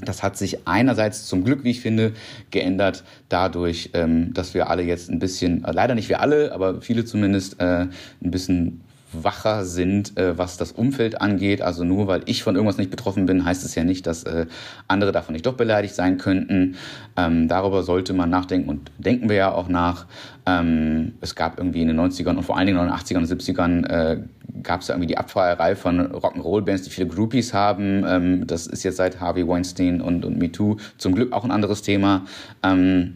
das 0.02 0.24
hat 0.24 0.38
sich 0.38 0.68
einerseits 0.68 1.26
zum 1.26 1.44
Glück, 1.44 1.64
wie 1.64 1.72
ich 1.72 1.82
finde, 1.82 2.14
geändert 2.52 3.04
dadurch, 3.30 3.92
ähm, 3.94 4.34
dass 4.34 4.54
wir 4.54 4.70
alle 4.70 4.84
jetzt 4.84 5.10
ein 5.10 5.20
bisschen, 5.20 5.64
äh, 5.64 5.72
leider 5.72 5.96
nicht 5.96 6.10
wir 6.10 6.22
alle, 6.22 6.52
aber 6.52 6.82
viele 6.82 7.06
zumindest, 7.06 7.60
äh, 7.60 7.82
ein 7.82 7.92
bisschen 8.20 8.82
wacher 9.24 9.66
sind, 9.66 10.18
äh, 10.18 10.38
was 10.38 10.58
das 10.58 10.72
Umfeld 10.72 11.22
angeht. 11.22 11.62
Also 11.62 11.84
nur 11.84 12.08
weil 12.08 12.22
ich 12.26 12.44
von 12.44 12.56
irgendwas 12.56 12.78
nicht 12.78 12.92
betroffen 12.92 13.26
bin, 13.26 13.46
heißt 13.46 13.64
es 13.64 13.76
ja 13.76 13.84
nicht, 13.84 14.08
dass 14.08 14.24
äh, 14.24 14.46
andere 14.88 15.12
davon 15.12 15.34
nicht 15.34 15.46
doch 15.46 15.54
beleidigt 15.54 15.96
sein 15.96 16.18
könnten. 16.18 16.76
Ähm, 17.16 17.48
darüber 17.48 17.84
sollte 17.84 18.14
man 18.14 18.30
nachdenken 18.30 18.70
und 18.70 18.92
denken 18.98 19.30
wir 19.30 19.36
ja 19.36 19.52
auch 19.52 19.68
nach. 19.68 20.06
Ähm, 20.46 21.14
es 21.22 21.36
gab 21.36 21.58
irgendwie 21.58 21.82
in 21.82 21.88
den 21.88 22.00
90ern 22.00 22.36
und 22.36 22.44
vor 22.44 22.58
allen 22.58 22.68
Dingen 22.68 22.80
in 22.80 22.86
den 22.86 22.94
80ern 22.94 23.18
und 23.18 23.26
70ern 23.26 23.86
äh, 23.88 24.22
gab 24.64 24.82
es 24.82 24.88
ja 24.88 24.96
irgendwie 24.96 25.08
die 25.08 25.18
Abfeierei 25.18 25.76
von 25.76 26.00
Rock'n'Roll-Bands, 26.00 26.84
die 26.84 26.90
viele 26.90 27.08
Groupies 27.08 27.54
haben. 27.54 28.04
Ähm, 28.08 28.48
das 28.48 28.68
ist 28.68 28.84
jetzt 28.84 28.98
seit 28.98 29.20
Harvey 29.20 29.48
Weinstein 29.48 30.02
und, 30.02 30.26
und 30.26 30.38
MeToo 30.38 30.78
zum 30.98 31.16
Glück 31.16 31.34
auch 31.34 31.44
ein 31.44 31.52
anderes 31.52 31.82
Thema. 31.82 32.26
Ähm, 32.64 33.16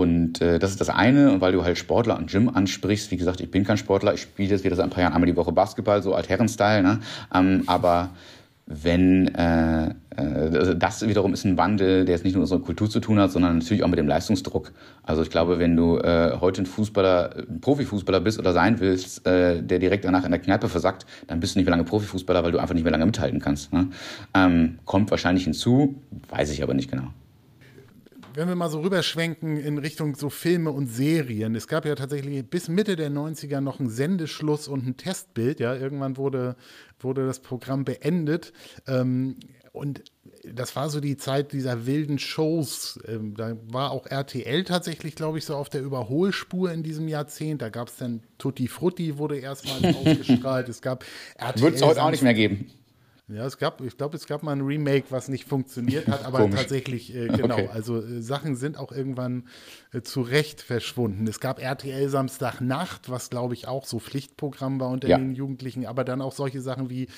und 0.00 0.40
äh, 0.40 0.58
das 0.58 0.70
ist 0.70 0.80
das 0.80 0.88
eine. 0.88 1.30
Und 1.32 1.40
weil 1.42 1.52
du 1.52 1.64
halt 1.64 1.76
Sportler 1.76 2.16
und 2.16 2.30
Gym 2.30 2.48
ansprichst, 2.48 3.10
wie 3.10 3.18
gesagt, 3.18 3.40
ich 3.40 3.50
bin 3.50 3.64
kein 3.64 3.76
Sportler, 3.76 4.14
ich 4.14 4.22
spiele 4.22 4.48
jetzt 4.48 4.64
wieder 4.64 4.74
seit 4.74 4.84
ein 4.84 4.90
paar 4.90 5.02
Jahren 5.02 5.12
einmal 5.12 5.30
die 5.30 5.36
Woche 5.36 5.52
Basketball, 5.52 6.02
so 6.02 6.14
Altherren-Style. 6.14 6.82
Ne? 6.82 7.00
Ähm, 7.34 7.64
aber 7.66 8.08
wenn 8.66 9.26
äh, 9.34 9.90
äh, 10.16 10.76
das 10.76 11.06
wiederum 11.06 11.34
ist 11.34 11.44
ein 11.44 11.58
Wandel, 11.58 12.06
der 12.06 12.14
jetzt 12.14 12.24
nicht 12.24 12.32
nur 12.32 12.40
mit 12.40 12.50
unserer 12.50 12.64
Kultur 12.64 12.88
zu 12.88 13.00
tun 13.00 13.18
hat, 13.18 13.32
sondern 13.32 13.58
natürlich 13.58 13.82
auch 13.82 13.88
mit 13.88 13.98
dem 13.98 14.08
Leistungsdruck. 14.08 14.72
Also 15.02 15.22
ich 15.22 15.28
glaube, 15.28 15.58
wenn 15.58 15.76
du 15.76 15.98
äh, 15.98 16.38
heute 16.40 16.62
ein 16.62 16.66
Fußballer, 16.66 17.44
ein 17.50 17.60
Profifußballer 17.60 18.20
bist 18.20 18.38
oder 18.38 18.54
sein 18.54 18.80
willst, 18.80 19.26
äh, 19.26 19.62
der 19.62 19.78
direkt 19.78 20.06
danach 20.06 20.24
in 20.24 20.30
der 20.30 20.40
Kneipe 20.40 20.70
versackt, 20.70 21.04
dann 21.26 21.38
bist 21.38 21.54
du 21.54 21.58
nicht 21.58 21.66
mehr 21.66 21.72
lange 21.72 21.84
Profifußballer, 21.84 22.42
weil 22.44 22.52
du 22.52 22.58
einfach 22.58 22.74
nicht 22.74 22.84
mehr 22.84 22.92
lange 22.92 23.04
mithalten 23.04 23.40
kannst. 23.40 23.74
Ne? 23.74 23.88
Ähm, 24.32 24.78
kommt 24.86 25.10
wahrscheinlich 25.10 25.44
hinzu, 25.44 25.96
weiß 26.30 26.50
ich 26.50 26.62
aber 26.62 26.72
nicht 26.72 26.90
genau 26.90 27.08
wenn 28.34 28.48
wir 28.48 28.54
mal 28.54 28.70
so 28.70 28.80
rüberschwenken 28.80 29.56
in 29.56 29.78
Richtung 29.78 30.14
so 30.14 30.30
Filme 30.30 30.70
und 30.70 30.86
Serien. 30.86 31.54
Es 31.54 31.68
gab 31.68 31.84
ja 31.84 31.94
tatsächlich 31.94 32.44
bis 32.48 32.68
Mitte 32.68 32.96
der 32.96 33.10
90er 33.10 33.60
noch 33.60 33.80
einen 33.80 33.90
Sendeschluss 33.90 34.68
und 34.68 34.86
ein 34.86 34.96
Testbild. 34.96 35.60
Ja, 35.60 35.74
irgendwann 35.74 36.16
wurde, 36.16 36.56
wurde 37.00 37.26
das 37.26 37.40
Programm 37.40 37.84
beendet. 37.84 38.52
Ähm, 38.86 39.36
und 39.72 40.04
das 40.44 40.76
war 40.76 40.90
so 40.90 41.00
die 41.00 41.16
Zeit 41.16 41.52
dieser 41.52 41.86
wilden 41.86 42.18
Shows. 42.18 42.98
Ähm, 43.06 43.34
da 43.36 43.56
war 43.68 43.90
auch 43.90 44.06
RTL 44.06 44.64
tatsächlich, 44.64 45.14
glaube 45.14 45.38
ich, 45.38 45.44
so 45.44 45.54
auf 45.56 45.68
der 45.68 45.82
Überholspur 45.82 46.72
in 46.72 46.82
diesem 46.82 47.08
Jahrzehnt. 47.08 47.62
Da 47.62 47.68
gab 47.68 47.88
es 47.88 47.96
dann 47.96 48.22
Tutti 48.38 48.68
Frutti, 48.68 49.18
wurde 49.18 49.38
erstmal 49.38 49.94
ausgestrahlt. 49.94 50.68
Es 50.68 50.82
gab 50.82 51.04
RTL. 51.36 51.62
Wird 51.62 51.76
es 51.76 51.82
heute 51.82 52.02
auch 52.02 52.10
nicht 52.10 52.22
mehr 52.22 52.34
geben. 52.34 52.70
Ja, 53.34 53.46
es 53.46 53.56
gab, 53.56 53.80
ich 53.80 53.96
glaube, 53.96 54.16
es 54.16 54.26
gab 54.26 54.42
mal 54.42 54.52
ein 54.52 54.60
Remake, 54.60 55.06
was 55.10 55.28
nicht 55.28 55.46
funktioniert 55.46 56.06
hat, 56.08 56.24
aber 56.24 56.50
tatsächlich, 56.50 57.14
äh, 57.14 57.28
genau. 57.36 57.54
Okay. 57.54 57.68
Also 57.72 58.02
äh, 58.02 58.20
Sachen 58.20 58.56
sind 58.56 58.76
auch 58.76 58.92
irgendwann 58.92 59.44
äh, 59.92 60.02
zu 60.02 60.22
Recht 60.22 60.60
verschwunden. 60.60 61.26
Es 61.26 61.40
gab 61.40 61.60
RTL 61.60 62.08
Samstagnacht, 62.08 63.08
was 63.10 63.30
glaube 63.30 63.54
ich 63.54 63.68
auch 63.68 63.86
so 63.86 63.98
Pflichtprogramm 63.98 64.80
war 64.80 64.88
unter 64.88 65.08
ja. 65.08 65.18
den 65.18 65.34
Jugendlichen, 65.34 65.86
aber 65.86 66.04
dann 66.04 66.20
auch 66.20 66.32
solche 66.32 66.60
Sachen 66.60 66.90
wie 66.90 67.08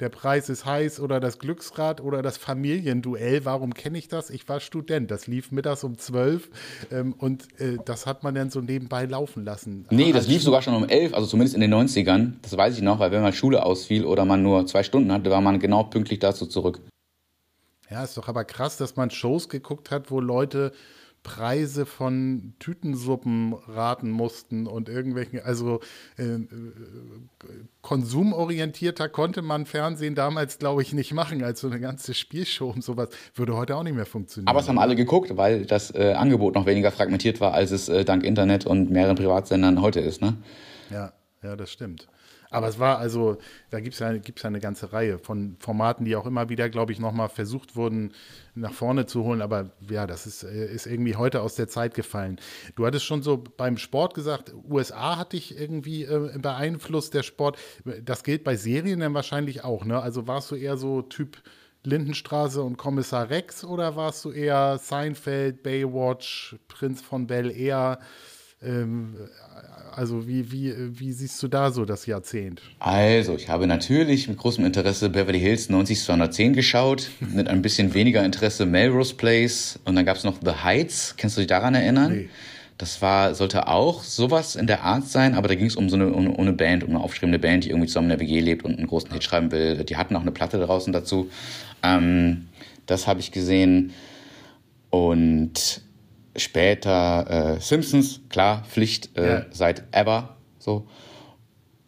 der 0.00 0.08
Preis 0.08 0.48
ist 0.48 0.64
heiß 0.64 1.00
oder 1.00 1.20
das 1.20 1.38
Glücksrad 1.38 2.00
oder 2.00 2.22
das 2.22 2.36
Familienduell. 2.36 3.44
Warum 3.44 3.74
kenne 3.74 3.98
ich 3.98 4.08
das? 4.08 4.30
Ich 4.30 4.48
war 4.48 4.60
Student. 4.60 5.10
Das 5.10 5.26
lief 5.26 5.52
mittags 5.52 5.84
um 5.84 5.98
zwölf 5.98 6.50
ähm, 6.90 7.12
und 7.12 7.48
äh, 7.60 7.78
das 7.84 8.06
hat 8.06 8.22
man 8.22 8.34
dann 8.34 8.50
so 8.50 8.60
nebenbei 8.60 9.04
laufen 9.04 9.44
lassen. 9.44 9.86
Nee, 9.90 10.12
das 10.12 10.28
lief 10.28 10.42
sogar 10.42 10.62
schon 10.62 10.74
um 10.74 10.88
elf, 10.88 11.14
also 11.14 11.26
zumindest 11.26 11.54
in 11.54 11.60
den 11.60 11.72
90ern. 11.72 12.34
Das 12.42 12.56
weiß 12.56 12.76
ich 12.76 12.82
noch, 12.82 12.98
weil 12.98 13.10
wenn 13.12 13.22
mal 13.22 13.32
Schule 13.32 13.64
ausfiel 13.64 14.04
oder 14.04 14.24
man 14.24 14.42
nur 14.42 14.66
zwei 14.66 14.82
Stunden 14.82 15.12
hatte, 15.12 15.30
war 15.30 15.40
man 15.40 15.58
genau 15.58 15.84
pünktlich 15.84 16.18
dazu 16.18 16.46
zurück. 16.46 16.80
Ja, 17.90 18.02
ist 18.02 18.16
doch 18.16 18.28
aber 18.28 18.44
krass, 18.44 18.78
dass 18.78 18.96
man 18.96 19.10
Shows 19.10 19.48
geguckt 19.50 19.90
hat, 19.90 20.10
wo 20.10 20.20
Leute 20.20 20.72
Preise 21.22 21.86
von 21.86 22.54
Tütensuppen 22.58 23.54
raten 23.68 24.10
mussten 24.10 24.66
und 24.66 24.88
irgendwelchen, 24.88 25.40
also 25.40 25.80
äh, 26.18 26.24
äh, 26.24 26.48
konsumorientierter 27.80 29.08
konnte 29.08 29.40
man 29.42 29.66
Fernsehen 29.66 30.14
damals, 30.14 30.58
glaube 30.58 30.82
ich, 30.82 30.92
nicht 30.92 31.12
machen, 31.12 31.44
als 31.44 31.60
so 31.60 31.68
eine 31.68 31.78
ganze 31.78 32.14
Spielshow 32.14 32.70
und 32.70 32.82
sowas. 32.82 33.10
Würde 33.34 33.56
heute 33.56 33.76
auch 33.76 33.84
nicht 33.84 33.94
mehr 33.94 34.06
funktionieren. 34.06 34.48
Aber 34.48 34.60
es 34.60 34.68
haben 34.68 34.78
alle 34.78 34.96
geguckt, 34.96 35.36
weil 35.36 35.64
das 35.64 35.94
äh, 35.94 36.14
Angebot 36.16 36.54
noch 36.54 36.66
weniger 36.66 36.90
fragmentiert 36.90 37.40
war, 37.40 37.54
als 37.54 37.70
es 37.70 37.88
äh, 37.88 38.04
dank 38.04 38.24
Internet 38.24 38.66
und 38.66 38.90
mehreren 38.90 39.16
Privatsendern 39.16 39.80
heute 39.80 40.00
ist, 40.00 40.20
ne? 40.22 40.36
Ja, 40.90 41.12
ja, 41.42 41.56
das 41.56 41.70
stimmt. 41.70 42.08
Aber 42.52 42.68
es 42.68 42.78
war 42.78 42.98
also, 42.98 43.38
da 43.70 43.80
gibt 43.80 43.94
es 43.94 44.00
ja, 44.00 44.12
gibt's 44.16 44.42
ja 44.42 44.48
eine 44.48 44.60
ganze 44.60 44.92
Reihe 44.92 45.18
von 45.18 45.56
Formaten, 45.58 46.04
die 46.04 46.16
auch 46.16 46.26
immer 46.26 46.48
wieder, 46.48 46.68
glaube 46.68 46.92
ich, 46.92 46.98
nochmal 46.98 47.28
versucht 47.28 47.76
wurden, 47.76 48.12
nach 48.54 48.72
vorne 48.72 49.06
zu 49.06 49.24
holen. 49.24 49.40
Aber 49.40 49.70
ja, 49.88 50.06
das 50.06 50.26
ist, 50.26 50.42
äh, 50.42 50.66
ist 50.72 50.86
irgendwie 50.86 51.16
heute 51.16 51.40
aus 51.40 51.54
der 51.54 51.68
Zeit 51.68 51.94
gefallen. 51.94 52.38
Du 52.76 52.86
hattest 52.86 53.04
schon 53.04 53.22
so 53.22 53.42
beim 53.56 53.78
Sport 53.78 54.14
gesagt, 54.14 54.52
USA 54.68 55.16
hat 55.16 55.32
dich 55.32 55.58
irgendwie 55.58 56.04
äh, 56.04 56.38
beeinflusst, 56.38 57.14
der 57.14 57.22
Sport. 57.22 57.58
Das 58.02 58.22
gilt 58.22 58.44
bei 58.44 58.56
Serien 58.56 59.00
dann 59.00 59.14
wahrscheinlich 59.14 59.64
auch, 59.64 59.84
ne? 59.84 60.00
Also 60.00 60.26
warst 60.26 60.50
du 60.50 60.54
eher 60.54 60.76
so 60.76 61.02
Typ 61.02 61.42
Lindenstraße 61.84 62.62
und 62.62 62.76
Kommissar 62.76 63.30
Rex 63.30 63.64
oder 63.64 63.96
warst 63.96 64.24
du 64.24 64.30
eher 64.30 64.78
Seinfeld, 64.78 65.62
Baywatch, 65.62 66.56
Prinz 66.68 67.02
von 67.02 67.26
Bel 67.26 67.50
Air? 67.50 67.98
Ähm, 68.64 69.14
also 69.94 70.26
wie, 70.26 70.50
wie, 70.50 70.74
wie 70.98 71.12
siehst 71.12 71.42
du 71.42 71.48
da 71.48 71.70
so 71.70 71.84
das 71.84 72.06
Jahrzehnt? 72.06 72.62
Also, 72.78 73.34
ich 73.34 73.48
habe 73.48 73.66
natürlich 73.66 74.28
mit 74.28 74.38
großem 74.38 74.64
Interesse 74.64 75.10
Beverly 75.10 75.40
Hills 75.40 75.68
90210 75.68 76.54
geschaut, 76.54 77.10
mit 77.20 77.48
ein 77.48 77.62
bisschen 77.62 77.92
weniger 77.94 78.24
Interesse 78.24 78.64
Melrose 78.66 79.14
Place 79.14 79.78
und 79.84 79.96
dann 79.96 80.04
gab 80.04 80.16
es 80.16 80.24
noch 80.24 80.36
The 80.42 80.62
Heights. 80.62 81.14
Kannst 81.16 81.36
du 81.36 81.40
dich 81.40 81.48
daran 81.48 81.74
erinnern? 81.74 82.12
Nee. 82.12 82.28
Das 82.78 83.00
war, 83.02 83.34
sollte 83.34 83.68
auch 83.68 84.02
sowas 84.02 84.56
in 84.56 84.66
der 84.66 84.82
Art 84.82 85.06
sein, 85.06 85.34
aber 85.34 85.46
da 85.46 85.54
ging 85.54 85.66
es 85.66 85.76
um 85.76 85.88
so 85.88 85.96
eine, 85.96 86.10
um, 86.10 86.36
eine 86.36 86.52
Band, 86.52 86.82
um 86.82 86.90
eine 86.90 87.00
aufstrebende 87.00 87.38
Band, 87.38 87.64
die 87.64 87.68
irgendwie 87.68 87.86
zusammen 87.86 88.10
in 88.10 88.18
der 88.18 88.20
WG 88.26 88.40
lebt 88.40 88.64
und 88.64 88.76
einen 88.76 88.88
großen 88.88 89.12
Hit 89.12 89.22
schreiben 89.22 89.52
will. 89.52 89.84
Die 89.84 89.96
hatten 89.96 90.16
auch 90.16 90.22
eine 90.22 90.32
Platte 90.32 90.58
draußen 90.58 90.92
dazu. 90.92 91.30
Ähm, 91.82 92.48
das 92.86 93.06
habe 93.06 93.20
ich 93.20 93.30
gesehen. 93.30 93.92
Und 94.90 95.82
Später 96.36 97.56
äh, 97.56 97.60
Simpsons, 97.60 98.20
klar, 98.28 98.64
Pflicht 98.64 99.16
äh, 99.16 99.28
ja. 99.28 99.46
seit 99.50 99.84
ever. 99.92 100.36
So. 100.58 100.86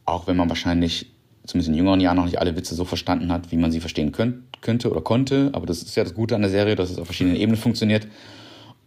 Auch 0.05 0.27
wenn 0.27 0.37
man 0.37 0.49
wahrscheinlich, 0.49 1.13
zumindest 1.47 1.71
in 1.71 1.75
jüngeren 1.75 2.01
Jahren, 2.01 2.17
noch 2.17 2.27
nicht 2.27 2.39
alle 2.39 2.57
Witze 2.57 2.75
so 2.75 2.85
verstanden 2.85 3.33
hat, 3.33 3.53
wie 3.53 3.57
man 3.57 3.73
sie 3.73 3.81
verstehen 3.81 4.13
könnt, 4.13 4.61
könnte 4.61 4.91
oder 4.91 5.01
konnte. 5.01 5.51
Aber 5.53 5.67
das 5.67 5.83
ist 5.83 5.97
ja 5.97 6.05
das 6.05 6.15
Gute 6.15 6.35
an 6.35 6.43
der 6.43 6.51
Serie, 6.51 6.77
dass 6.77 6.91
es 6.91 6.99
auf 6.99 7.07
verschiedenen 7.07 7.37
Ebenen 7.37 7.57
funktioniert. 7.59 8.07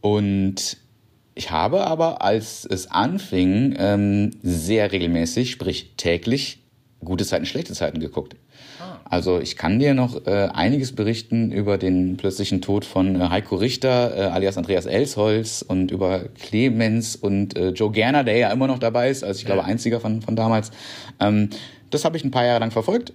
Und 0.02 0.78
ich 1.34 1.52
habe 1.52 1.86
aber, 1.86 2.22
als 2.24 2.66
es 2.66 2.90
anfing, 2.90 3.76
ähm, 3.78 4.32
sehr 4.42 4.92
regelmäßig, 4.92 5.52
sprich 5.52 5.94
täglich, 5.98 6.64
gute 7.04 7.26
Zeiten, 7.26 7.46
schlechte 7.46 7.74
Zeiten 7.74 8.00
geguckt. 8.00 8.36
Also 9.06 9.40
ich 9.40 9.56
kann 9.56 9.80
dir 9.80 9.94
noch 9.94 10.26
äh, 10.26 10.50
einiges 10.54 10.94
berichten 10.94 11.52
über 11.52 11.78
den 11.78 12.18
plötzlichen 12.18 12.62
Tod 12.62 12.86
von 12.86 13.20
äh, 13.20 13.30
Heiko 13.30 13.56
Richter, 13.56 14.16
äh, 14.16 14.22
alias 14.26 14.58
Andreas 14.58 14.86
Elsholz 14.86 15.62
und 15.62 15.92
über 15.92 16.26
Clemens 16.40 17.16
und 17.16 17.56
äh, 17.58 17.70
Joe 17.70 17.92
Gerner, 17.92 18.24
der 18.24 18.38
ja 18.38 18.52
immer 18.52 18.68
noch 18.68 18.80
dabei 18.80 19.10
ist, 19.10 19.24
also 19.24 19.40
ich 19.40 19.46
glaube 19.46 19.64
einziger 19.64 20.00
von, 20.00 20.22
von 20.22 20.36
damals. 20.36 20.72
Ähm, 21.20 21.50
das 21.90 22.04
habe 22.06 22.18
ich 22.18 22.24
ein 22.24 22.32
paar 22.32 22.46
Jahre 22.46 22.60
lang 22.60 22.72
verfolgt. 22.72 23.14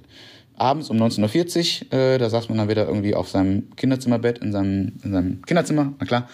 Abends 0.57 0.91
um 0.91 0.97
19.40 0.97 1.93
Uhr, 1.93 1.99
äh, 1.99 2.19
da 2.19 2.31
saß 2.31 2.49
man 2.49 2.59
dann 2.59 2.69
wieder 2.69 2.87
irgendwie 2.87 3.15
auf 3.15 3.29
seinem 3.29 3.75
Kinderzimmerbett, 3.77 4.39
in 4.39 4.53
seinem, 4.53 4.93
in 5.03 5.13
seinem 5.13 5.43
Kinderzimmer, 5.43 5.93
na 5.99 6.07
klar, 6.07 6.29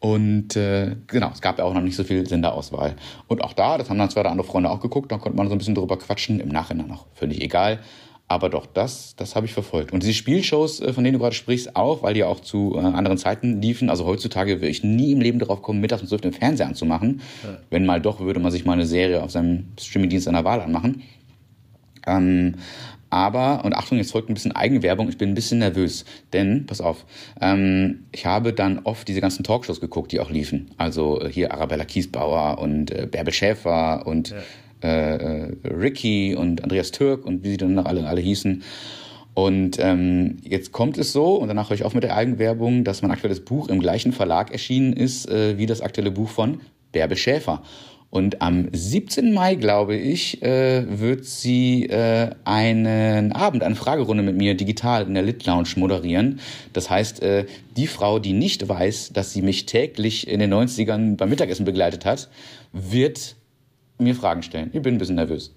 Und 0.00 0.54
äh, 0.56 0.96
genau, 1.06 1.30
es 1.32 1.40
gab 1.40 1.58
ja 1.58 1.64
auch 1.64 1.74
noch 1.74 1.80
nicht 1.80 1.96
so 1.96 2.04
viel 2.04 2.26
Senderauswahl. 2.26 2.94
Und 3.26 3.42
auch 3.42 3.52
da, 3.52 3.78
das 3.78 3.88
haben 3.88 3.98
dann 3.98 4.10
zwei 4.10 4.20
oder 4.20 4.30
andere 4.30 4.46
Freunde 4.46 4.70
auch 4.70 4.80
geguckt, 4.80 5.10
da 5.10 5.18
konnte 5.18 5.36
man 5.36 5.48
so 5.48 5.54
ein 5.54 5.58
bisschen 5.58 5.74
drüber 5.74 5.98
quatschen, 5.98 6.40
im 6.40 6.50
Nachhinein 6.50 6.90
auch 6.90 7.06
völlig 7.14 7.40
egal. 7.40 7.78
Aber 8.26 8.48
doch, 8.48 8.66
das, 8.66 9.14
das 9.16 9.36
habe 9.36 9.44
ich 9.44 9.52
verfolgt. 9.52 9.92
Und 9.92 10.02
diese 10.02 10.14
Spielshows, 10.14 10.80
äh, 10.80 10.92
von 10.92 11.04
denen 11.04 11.14
du 11.14 11.20
gerade 11.20 11.34
sprichst, 11.34 11.76
auch, 11.76 12.02
weil 12.02 12.14
die 12.14 12.24
auch 12.24 12.40
zu 12.40 12.74
äh, 12.74 12.78
anderen 12.78 13.18
Zeiten 13.18 13.60
liefen. 13.60 13.90
Also 13.90 14.06
heutzutage 14.06 14.56
würde 14.56 14.68
ich 14.68 14.82
nie 14.82 15.12
im 15.12 15.20
Leben 15.20 15.38
darauf 15.38 15.60
kommen, 15.60 15.80
mittags 15.80 16.02
um 16.02 16.08
12 16.08 16.22
den 16.22 16.32
Fernseher 16.32 16.66
anzumachen. 16.66 17.20
Ja. 17.42 17.58
Wenn 17.70 17.84
mal 17.84 18.00
doch, 18.00 18.20
würde 18.20 18.40
man 18.40 18.50
sich 18.50 18.64
mal 18.64 18.72
eine 18.72 18.86
Serie 18.86 19.22
auf 19.22 19.30
seinem 19.30 19.66
Streamingdienst 19.78 20.24
seiner 20.24 20.44
Wahl 20.44 20.62
anmachen. 20.62 21.02
Ähm, 22.06 22.54
aber, 23.10 23.64
und 23.64 23.74
Achtung, 23.74 23.98
jetzt 23.98 24.10
folgt 24.10 24.28
ein 24.28 24.34
bisschen 24.34 24.52
Eigenwerbung, 24.52 25.08
ich 25.08 25.18
bin 25.18 25.28
ein 25.28 25.34
bisschen 25.34 25.60
nervös. 25.60 26.04
Denn, 26.32 26.66
pass 26.66 26.80
auf, 26.80 27.04
ähm, 27.40 28.06
ich 28.10 28.26
habe 28.26 28.52
dann 28.52 28.80
oft 28.80 29.06
diese 29.06 29.20
ganzen 29.20 29.44
Talkshows 29.44 29.80
geguckt, 29.80 30.10
die 30.10 30.18
auch 30.18 30.30
liefen. 30.30 30.70
Also 30.78 31.20
äh, 31.20 31.30
hier 31.30 31.52
Arabella 31.52 31.84
Kiesbauer 31.84 32.58
und 32.58 32.90
äh, 32.90 33.06
Bärbel 33.06 33.32
Schäfer 33.32 34.06
und 34.06 34.30
ja. 34.30 34.38
Äh, 34.84 35.16
äh 35.16 35.56
Ricky 35.64 36.34
und 36.34 36.62
Andreas 36.62 36.90
Türk 36.90 37.26
und 37.26 37.42
wie 37.42 37.50
sie 37.50 37.56
dann 37.56 37.74
noch 37.74 37.86
alle, 37.86 38.06
alle 38.06 38.20
hießen. 38.20 38.62
Und 39.34 39.78
ähm, 39.80 40.36
jetzt 40.42 40.70
kommt 40.70 40.96
es 40.96 41.12
so, 41.12 41.34
und 41.34 41.48
danach 41.48 41.68
höre 41.68 41.74
ich 41.74 41.84
auf 41.84 41.94
mit 41.94 42.04
der 42.04 42.16
Eigenwerbung, 42.16 42.84
dass 42.84 43.02
mein 43.02 43.10
aktuelles 43.10 43.44
Buch 43.44 43.68
im 43.68 43.80
gleichen 43.80 44.12
Verlag 44.12 44.52
erschienen 44.52 44.92
ist 44.92 45.28
äh, 45.28 45.58
wie 45.58 45.66
das 45.66 45.80
aktuelle 45.80 46.12
Buch 46.12 46.28
von 46.28 46.60
Bärbel 46.92 47.16
Schäfer. 47.16 47.62
Und 48.14 48.42
am 48.42 48.68
17. 48.70 49.34
Mai, 49.34 49.56
glaube 49.56 49.96
ich, 49.96 50.40
äh, 50.40 50.84
wird 51.00 51.24
sie 51.24 51.86
äh, 51.86 52.30
einen 52.44 53.32
Abend, 53.32 53.64
eine 53.64 53.74
Fragerunde 53.74 54.22
mit 54.22 54.36
mir 54.36 54.56
digital 54.56 55.04
in 55.04 55.14
der 55.14 55.24
Lit 55.24 55.44
Lounge 55.46 55.70
moderieren. 55.74 56.38
Das 56.72 56.90
heißt, 56.90 57.24
äh, 57.24 57.46
die 57.76 57.88
Frau, 57.88 58.20
die 58.20 58.32
nicht 58.32 58.68
weiß, 58.68 59.14
dass 59.14 59.32
sie 59.32 59.42
mich 59.42 59.66
täglich 59.66 60.28
in 60.28 60.38
den 60.38 60.54
90ern 60.54 61.16
beim 61.16 61.28
Mittagessen 61.28 61.64
begleitet 61.64 62.04
hat, 62.04 62.28
wird 62.72 63.34
mir 63.98 64.14
Fragen 64.14 64.42
stellen. 64.42 64.70
Ich 64.72 64.82
bin 64.82 64.94
ein 64.94 64.98
bisschen 64.98 65.16
nervös. 65.16 65.54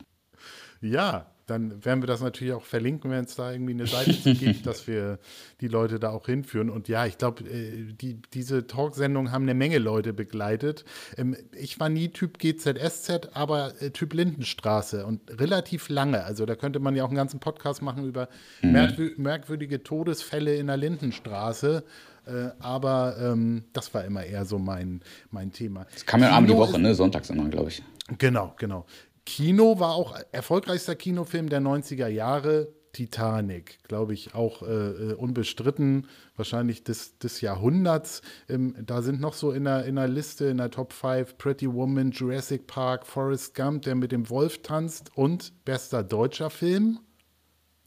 Ja, 0.81 1.27
dann 1.47 1.83
werden 1.85 2.03
wir 2.03 2.07
das 2.07 2.21
natürlich 2.21 2.53
auch 2.53 2.65
verlinken, 2.65 3.09
wenn 3.09 3.23
es 3.23 3.35
da 3.35 3.51
irgendwie 3.51 3.71
eine 3.71 3.87
Seite 3.87 4.11
gibt, 4.33 4.67
dass 4.67 4.85
wir 4.85 5.17
die 5.61 5.69
Leute 5.69 5.97
da 5.97 6.09
auch 6.09 6.25
hinführen. 6.25 6.69
Und 6.69 6.89
ja, 6.89 7.05
ich 7.05 7.17
glaube, 7.17 7.45
äh, 7.45 7.93
die, 7.93 8.21
diese 8.33 8.67
Talksendungen 8.67 9.31
haben 9.31 9.43
eine 9.43 9.53
Menge 9.53 9.77
Leute 9.77 10.11
begleitet. 10.11 10.83
Ähm, 11.17 11.37
ich 11.57 11.79
war 11.79 11.87
nie 11.87 12.09
Typ 12.09 12.37
GZSZ, 12.37 13.29
aber 13.33 13.81
äh, 13.81 13.91
Typ 13.91 14.13
Lindenstraße 14.13 15.05
und 15.05 15.21
relativ 15.39 15.87
lange. 15.87 16.25
Also 16.25 16.45
da 16.45 16.55
könnte 16.55 16.79
man 16.79 16.97
ja 16.97 17.05
auch 17.05 17.09
einen 17.09 17.17
ganzen 17.17 17.39
Podcast 17.39 17.81
machen 17.81 18.05
über 18.05 18.27
mhm. 18.61 19.13
merkwürdige 19.15 19.83
Todesfälle 19.83 20.57
in 20.57 20.67
der 20.67 20.77
Lindenstraße. 20.77 21.85
Äh, 22.25 22.49
aber 22.59 23.15
ähm, 23.21 23.63
das 23.71 23.93
war 23.93 24.03
immer 24.03 24.25
eher 24.25 24.43
so 24.43 24.59
mein, 24.59 25.01
mein 25.31 25.53
Thema. 25.53 25.87
Das 25.93 26.05
kam 26.05 26.21
ja 26.21 26.31
abend 26.31 26.49
die 26.49 26.55
Woche, 26.55 26.77
ne? 26.77 26.93
Sonntags 26.93 27.29
immer, 27.29 27.47
glaube 27.47 27.69
ich. 27.69 27.81
Genau, 28.17 28.53
genau. 28.57 28.85
Kino 29.25 29.79
war 29.79 29.95
auch 29.95 30.17
erfolgreichster 30.31 30.95
Kinofilm 30.95 31.49
der 31.49 31.61
90er 31.61 32.07
Jahre. 32.07 32.69
Titanic, 32.93 33.77
glaube 33.83 34.15
ich, 34.15 34.33
auch 34.33 34.63
äh, 34.63 34.65
äh, 34.65 35.13
unbestritten, 35.13 36.07
wahrscheinlich 36.35 36.83
des, 36.83 37.19
des 37.19 37.41
Jahrhunderts. 37.41 38.23
Ähm, 38.49 38.73
da 38.83 39.03
sind 39.03 39.21
noch 39.21 39.33
so 39.35 39.51
in 39.51 39.65
der, 39.65 39.85
in 39.85 39.97
der 39.97 40.07
Liste, 40.07 40.45
in 40.45 40.57
der 40.57 40.71
Top 40.71 40.93
5, 40.93 41.37
Pretty 41.37 41.71
Woman, 41.71 42.09
Jurassic 42.09 42.65
Park, 42.65 43.05
Forrest 43.05 43.53
Gump, 43.53 43.83
der 43.83 43.93
mit 43.93 44.11
dem 44.11 44.29
Wolf 44.31 44.63
tanzt 44.63 45.11
und 45.15 45.53
bester 45.63 46.03
deutscher 46.03 46.49
Film, 46.49 46.99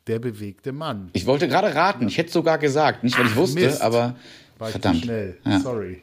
Der 0.06 0.20
bewegte 0.20 0.70
Mann. 0.70 1.10
Ich 1.14 1.26
wollte 1.26 1.48
gerade 1.48 1.74
raten, 1.74 2.06
ich 2.06 2.16
hätte 2.16 2.30
sogar 2.30 2.58
gesagt, 2.58 3.02
nicht 3.02 3.18
weil 3.18 3.26
ich 3.26 3.34
wusste, 3.36 3.60
Mist. 3.60 3.82
aber 3.82 4.14
War 4.58 4.68
verdammt. 4.68 4.98
Schnell, 5.02 5.38
ja. 5.44 5.58
sorry. 5.58 6.02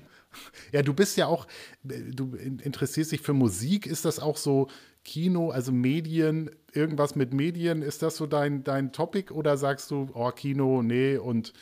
Ja, 0.71 0.81
du 0.81 0.93
bist 0.93 1.17
ja 1.17 1.27
auch, 1.27 1.47
du 1.83 2.35
interessierst 2.35 3.11
dich 3.11 3.21
für 3.21 3.33
Musik. 3.33 3.85
Ist 3.85 4.05
das 4.05 4.19
auch 4.19 4.37
so 4.37 4.67
Kino, 5.03 5.51
also 5.51 5.71
Medien, 5.71 6.49
irgendwas 6.73 7.15
mit 7.15 7.33
Medien, 7.33 7.81
ist 7.81 8.01
das 8.01 8.17
so 8.17 8.27
dein, 8.27 8.63
dein 8.63 8.91
Topic 8.91 9.33
oder 9.33 9.55
sagst 9.55 9.89
du, 9.89 10.09
oh, 10.13 10.31
Kino, 10.31 10.81
nee, 10.83 11.17
und 11.17 11.53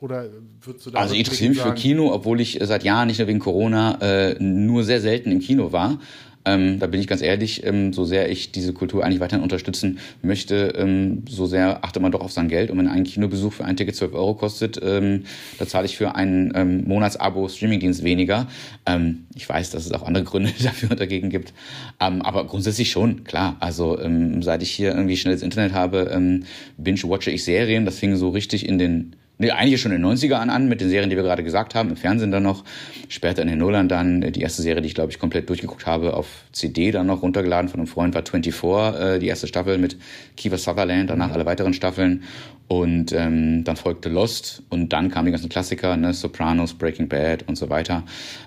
oder 0.00 0.28
würdest 0.60 0.86
du 0.86 0.90
da 0.90 0.98
Also 0.98 1.14
ich 1.14 1.20
interessiere 1.20 1.50
mich 1.50 1.60
für 1.60 1.74
Kino, 1.74 2.12
obwohl 2.12 2.40
ich 2.40 2.58
seit 2.62 2.84
Jahren 2.84 3.08
nicht 3.08 3.18
nur 3.18 3.28
wegen 3.28 3.38
Corona 3.38 3.98
äh, 4.00 4.36
nur 4.38 4.84
sehr 4.84 5.00
selten 5.00 5.30
im 5.32 5.40
Kino 5.40 5.72
war. 5.72 5.98
Ähm, 6.46 6.78
da 6.78 6.86
bin 6.86 7.00
ich 7.00 7.08
ganz 7.08 7.22
ehrlich, 7.22 7.66
ähm, 7.66 7.92
so 7.92 8.04
sehr 8.04 8.30
ich 8.30 8.52
diese 8.52 8.72
Kultur 8.72 9.04
eigentlich 9.04 9.18
weiterhin 9.18 9.42
unterstützen 9.42 9.98
möchte, 10.22 10.74
ähm, 10.76 11.24
so 11.28 11.46
sehr 11.46 11.84
achtet 11.84 12.00
man 12.00 12.12
doch 12.12 12.20
auf 12.20 12.30
sein 12.30 12.46
Geld. 12.46 12.70
Und 12.70 12.78
wenn 12.78 12.86
ein 12.86 13.02
Kinobesuch 13.02 13.52
für 13.52 13.64
ein 13.64 13.76
Ticket 13.76 13.96
12 13.96 14.14
Euro 14.14 14.34
kostet, 14.34 14.80
ähm, 14.80 15.24
da 15.58 15.66
zahle 15.66 15.86
ich 15.86 15.96
für 15.96 16.14
ein 16.14 16.52
ähm, 16.54 16.84
Monatsabo 16.86 17.48
Streamingdienst 17.48 18.04
weniger. 18.04 18.46
Ähm, 18.86 19.26
ich 19.34 19.48
weiß, 19.48 19.70
dass 19.70 19.86
es 19.86 19.92
auch 19.92 20.04
andere 20.04 20.22
Gründe 20.22 20.52
dafür 20.62 20.92
und 20.92 21.00
dagegen 21.00 21.30
gibt. 21.30 21.52
aber 21.98 22.46
grundsätzlich 22.46 22.90
schon, 22.90 23.24
klar. 23.24 23.56
Also 23.58 23.98
seit 24.40 24.62
ich 24.62 24.70
hier 24.70 24.94
irgendwie 24.94 25.16
schnelles 25.16 25.42
Internet 25.42 25.72
habe, 25.72 26.42
binge-watche 26.76 27.30
ich 27.30 27.42
Serien. 27.42 27.84
Das 27.84 27.98
fing 27.98 28.14
so 28.16 28.28
richtig 28.28 28.68
in 28.68 28.78
den 28.78 29.16
Nee, 29.38 29.50
eigentlich 29.50 29.82
schon 29.82 29.92
in 29.92 30.00
den 30.00 30.10
90ern 30.10 30.48
an, 30.48 30.66
mit 30.66 30.80
den 30.80 30.88
Serien, 30.88 31.10
die 31.10 31.16
wir 31.16 31.22
gerade 31.22 31.44
gesagt 31.44 31.74
haben, 31.74 31.90
im 31.90 31.96
Fernsehen 31.96 32.30
dann 32.30 32.42
noch. 32.42 32.64
Später 33.08 33.42
in 33.42 33.48
den 33.48 33.58
Nullern 33.58 33.86
dann 33.86 34.22
die 34.22 34.40
erste 34.40 34.62
Serie, 34.62 34.80
die 34.80 34.88
ich, 34.88 34.94
glaube 34.94 35.12
ich, 35.12 35.18
komplett 35.18 35.48
durchgeguckt 35.50 35.84
habe, 35.84 36.14
auf 36.14 36.26
CD 36.52 36.90
dann 36.90 37.06
noch 37.06 37.20
runtergeladen 37.20 37.68
von 37.68 37.80
einem 37.80 37.86
Freund, 37.86 38.14
war 38.14 38.24
24, 38.24 38.98
äh, 38.98 39.18
die 39.18 39.26
erste 39.26 39.46
Staffel 39.46 39.76
mit 39.76 39.98
Kiefer 40.38 40.56
Sutherland, 40.56 41.10
danach 41.10 41.28
mhm. 41.28 41.34
alle 41.34 41.46
weiteren 41.46 41.74
Staffeln. 41.74 42.22
Und 42.68 43.12
ähm, 43.12 43.62
dann 43.62 43.76
folgte 43.76 44.08
Lost 44.08 44.62
und 44.70 44.92
dann 44.92 45.10
kamen 45.10 45.26
die 45.26 45.32
ganzen 45.32 45.50
Klassiker, 45.50 45.96
ne, 45.96 46.14
Sopranos, 46.14 46.74
Breaking 46.74 47.08
Bad 47.08 47.46
und 47.46 47.56
so 47.56 47.68
weiter. 47.68 48.04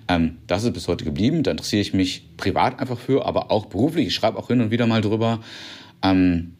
Ähm, 0.07 0.39
das 0.47 0.63
ist 0.63 0.73
bis 0.73 0.87
heute 0.87 1.05
geblieben. 1.05 1.43
Da 1.43 1.51
interessiere 1.51 1.81
ich 1.81 1.93
mich 1.93 2.35
privat 2.35 2.79
einfach 2.79 2.97
für, 2.97 3.25
aber 3.25 3.51
auch 3.51 3.67
beruflich. 3.67 4.07
Ich 4.07 4.15
schreibe 4.15 4.37
auch 4.37 4.47
hin 4.47 4.59
und 4.59 4.71
wieder 4.71 4.87
mal 4.87 5.01
drüber. 5.01 5.39
Ähm, 6.03 6.53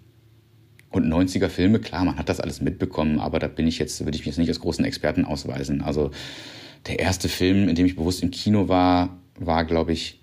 und 0.92 1.06
90er 1.06 1.50
Filme, 1.50 1.80
klar, 1.80 2.04
man 2.06 2.18
hat 2.18 2.30
das 2.30 2.40
alles 2.40 2.62
mitbekommen, 2.62 3.20
aber 3.20 3.40
da 3.40 3.48
bin 3.48 3.68
ich 3.68 3.80
jetzt, 3.80 4.04
würde 4.04 4.16
ich 4.16 4.22
mich 4.22 4.28
jetzt 4.28 4.38
nicht 4.38 4.50
als 4.50 4.60
großen 4.60 4.84
Experten 4.86 5.26
ausweisen. 5.26 5.82
Also 5.82 6.12
der 6.88 7.00
erste 7.00 7.30
Film, 7.30 7.70
in 7.70 7.76
dem 7.76 7.86
ich 7.86 7.96
bewusst 7.96 8.24
im 8.24 8.32
Kino 8.32 8.68
war, 8.68 9.20
war, 9.38 9.66
glaube 9.66 9.92
ich, 9.92 10.20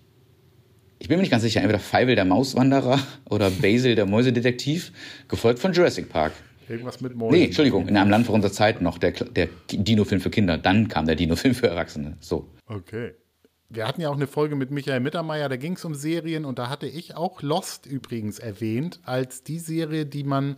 ich 0.98 1.08
bin 1.08 1.18
mir 1.18 1.22
nicht 1.22 1.30
ganz 1.30 1.42
sicher, 1.42 1.60
entweder 1.60 1.78
Feivel 1.78 2.16
der 2.16 2.24
Mauswanderer 2.24 2.98
oder 3.30 3.50
Basil 3.50 3.94
der 3.94 4.06
Mäusedetektiv, 4.06 4.92
gefolgt 5.28 5.60
von 5.60 5.72
Jurassic 5.72 6.08
Park. 6.08 6.32
Irgendwas 6.68 7.00
mit 7.00 7.14
Mäusen. 7.14 7.38
Nee, 7.38 7.44
Entschuldigung, 7.44 7.86
in 7.86 7.96
einem 7.96 8.10
Land 8.10 8.26
vor 8.26 8.34
unserer 8.34 8.50
Zeit 8.50 8.82
noch, 8.82 8.98
der, 8.98 9.12
der 9.12 9.48
Dino-Film 9.70 10.20
für 10.20 10.30
Kinder. 10.30 10.58
Dann 10.58 10.88
kam 10.88 11.06
der 11.06 11.14
Dino-Film 11.14 11.54
für 11.54 11.68
Erwachsene. 11.68 12.16
So. 12.18 12.48
Okay 12.66 13.12
wir 13.68 13.86
hatten 13.86 14.00
ja 14.00 14.10
auch 14.10 14.16
eine 14.16 14.26
Folge 14.26 14.56
mit 14.56 14.70
Michael 14.70 15.00
Mittermeier, 15.00 15.48
da 15.48 15.56
ging 15.56 15.74
es 15.74 15.84
um 15.84 15.94
Serien 15.94 16.44
und 16.44 16.58
da 16.58 16.68
hatte 16.68 16.86
ich 16.86 17.16
auch 17.16 17.42
Lost 17.42 17.86
übrigens 17.86 18.38
erwähnt 18.38 19.00
als 19.04 19.42
die 19.42 19.58
Serie, 19.58 20.06
die 20.06 20.24
man 20.24 20.56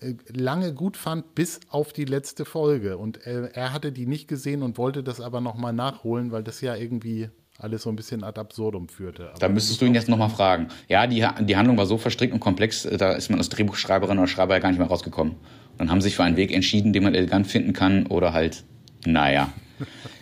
äh, 0.00 0.14
lange 0.32 0.74
gut 0.74 0.96
fand, 0.96 1.34
bis 1.34 1.60
auf 1.68 1.92
die 1.92 2.04
letzte 2.04 2.44
Folge. 2.44 2.98
Und 2.98 3.26
er, 3.26 3.54
er 3.56 3.72
hatte 3.72 3.92
die 3.92 4.06
nicht 4.06 4.28
gesehen 4.28 4.62
und 4.62 4.78
wollte 4.78 5.02
das 5.02 5.20
aber 5.20 5.40
nochmal 5.40 5.72
nachholen, 5.72 6.32
weil 6.32 6.42
das 6.42 6.60
ja 6.60 6.74
irgendwie 6.74 7.28
alles 7.58 7.82
so 7.82 7.90
ein 7.90 7.96
bisschen 7.96 8.22
ad 8.22 8.40
absurdum 8.40 8.88
führte. 8.88 9.30
Aber 9.30 9.38
da 9.38 9.48
müsstest 9.48 9.80
du 9.80 9.86
ihn 9.86 9.94
jetzt 9.94 10.08
nochmal 10.08 10.30
fragen. 10.30 10.68
Ja, 10.88 11.06
die, 11.06 11.26
die 11.40 11.56
Handlung 11.56 11.76
war 11.76 11.86
so 11.86 11.98
verstrickt 11.98 12.32
und 12.32 12.40
komplex, 12.40 12.84
äh, 12.84 12.96
da 12.96 13.12
ist 13.12 13.30
man 13.30 13.38
als 13.38 13.48
Drehbuchschreiberin 13.48 14.18
oder 14.18 14.28
Schreiber 14.28 14.54
ja 14.54 14.60
gar 14.60 14.68
nicht 14.70 14.78
mehr 14.78 14.88
rausgekommen. 14.88 15.34
Dann 15.76 15.90
haben 15.90 16.00
sie 16.00 16.08
sich 16.08 16.16
für 16.16 16.24
einen 16.24 16.36
Weg 16.36 16.52
entschieden, 16.52 16.92
den 16.92 17.02
man 17.02 17.14
elegant 17.14 17.46
finden 17.46 17.72
kann 17.72 18.06
oder 18.06 18.32
halt, 18.32 18.64
naja. 19.04 19.52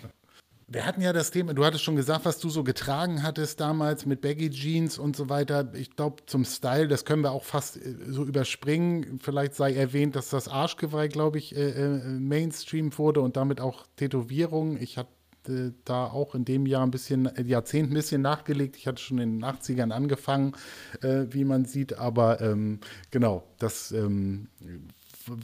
Wir 0.68 0.84
hatten 0.84 1.00
ja 1.00 1.12
das 1.12 1.30
Thema, 1.30 1.54
du 1.54 1.64
hattest 1.64 1.84
schon 1.84 1.94
gesagt, 1.94 2.24
was 2.24 2.40
du 2.40 2.48
so 2.48 2.64
getragen 2.64 3.22
hattest 3.22 3.60
damals 3.60 4.04
mit 4.04 4.20
Baggy 4.20 4.50
Jeans 4.50 4.98
und 4.98 5.14
so 5.14 5.28
weiter. 5.28 5.72
Ich 5.74 5.94
glaube, 5.94 6.26
zum 6.26 6.44
Style, 6.44 6.88
das 6.88 7.04
können 7.04 7.22
wir 7.22 7.30
auch 7.30 7.44
fast 7.44 7.76
äh, 7.76 7.94
so 8.08 8.24
überspringen. 8.24 9.20
Vielleicht 9.22 9.54
sei 9.54 9.74
erwähnt, 9.74 10.16
dass 10.16 10.28
das 10.30 10.48
Arschgeweih, 10.48 11.06
glaube 11.06 11.38
ich, 11.38 11.54
äh, 11.56 11.70
äh, 11.70 11.98
Mainstream 12.18 12.98
wurde 12.98 13.20
und 13.20 13.36
damit 13.36 13.60
auch 13.60 13.86
Tätowierungen. 13.94 14.82
Ich 14.82 14.98
hatte 14.98 15.72
da 15.84 16.06
auch 16.06 16.34
in 16.34 16.44
dem 16.44 16.66
Jahr 16.66 16.84
ein 16.84 16.90
bisschen, 16.90 17.30
Jahrzehnt 17.44 17.92
ein 17.92 17.94
bisschen 17.94 18.20
nachgelegt. 18.20 18.76
Ich 18.76 18.88
hatte 18.88 19.00
schon 19.00 19.18
in 19.18 19.38
den 19.38 19.44
80ern 19.44 19.92
angefangen, 19.92 20.54
äh, 21.00 21.26
wie 21.30 21.44
man 21.44 21.64
sieht. 21.66 21.96
Aber 21.96 22.40
ähm, 22.40 22.80
genau, 23.12 23.44
das 23.60 23.92
ähm, 23.92 24.48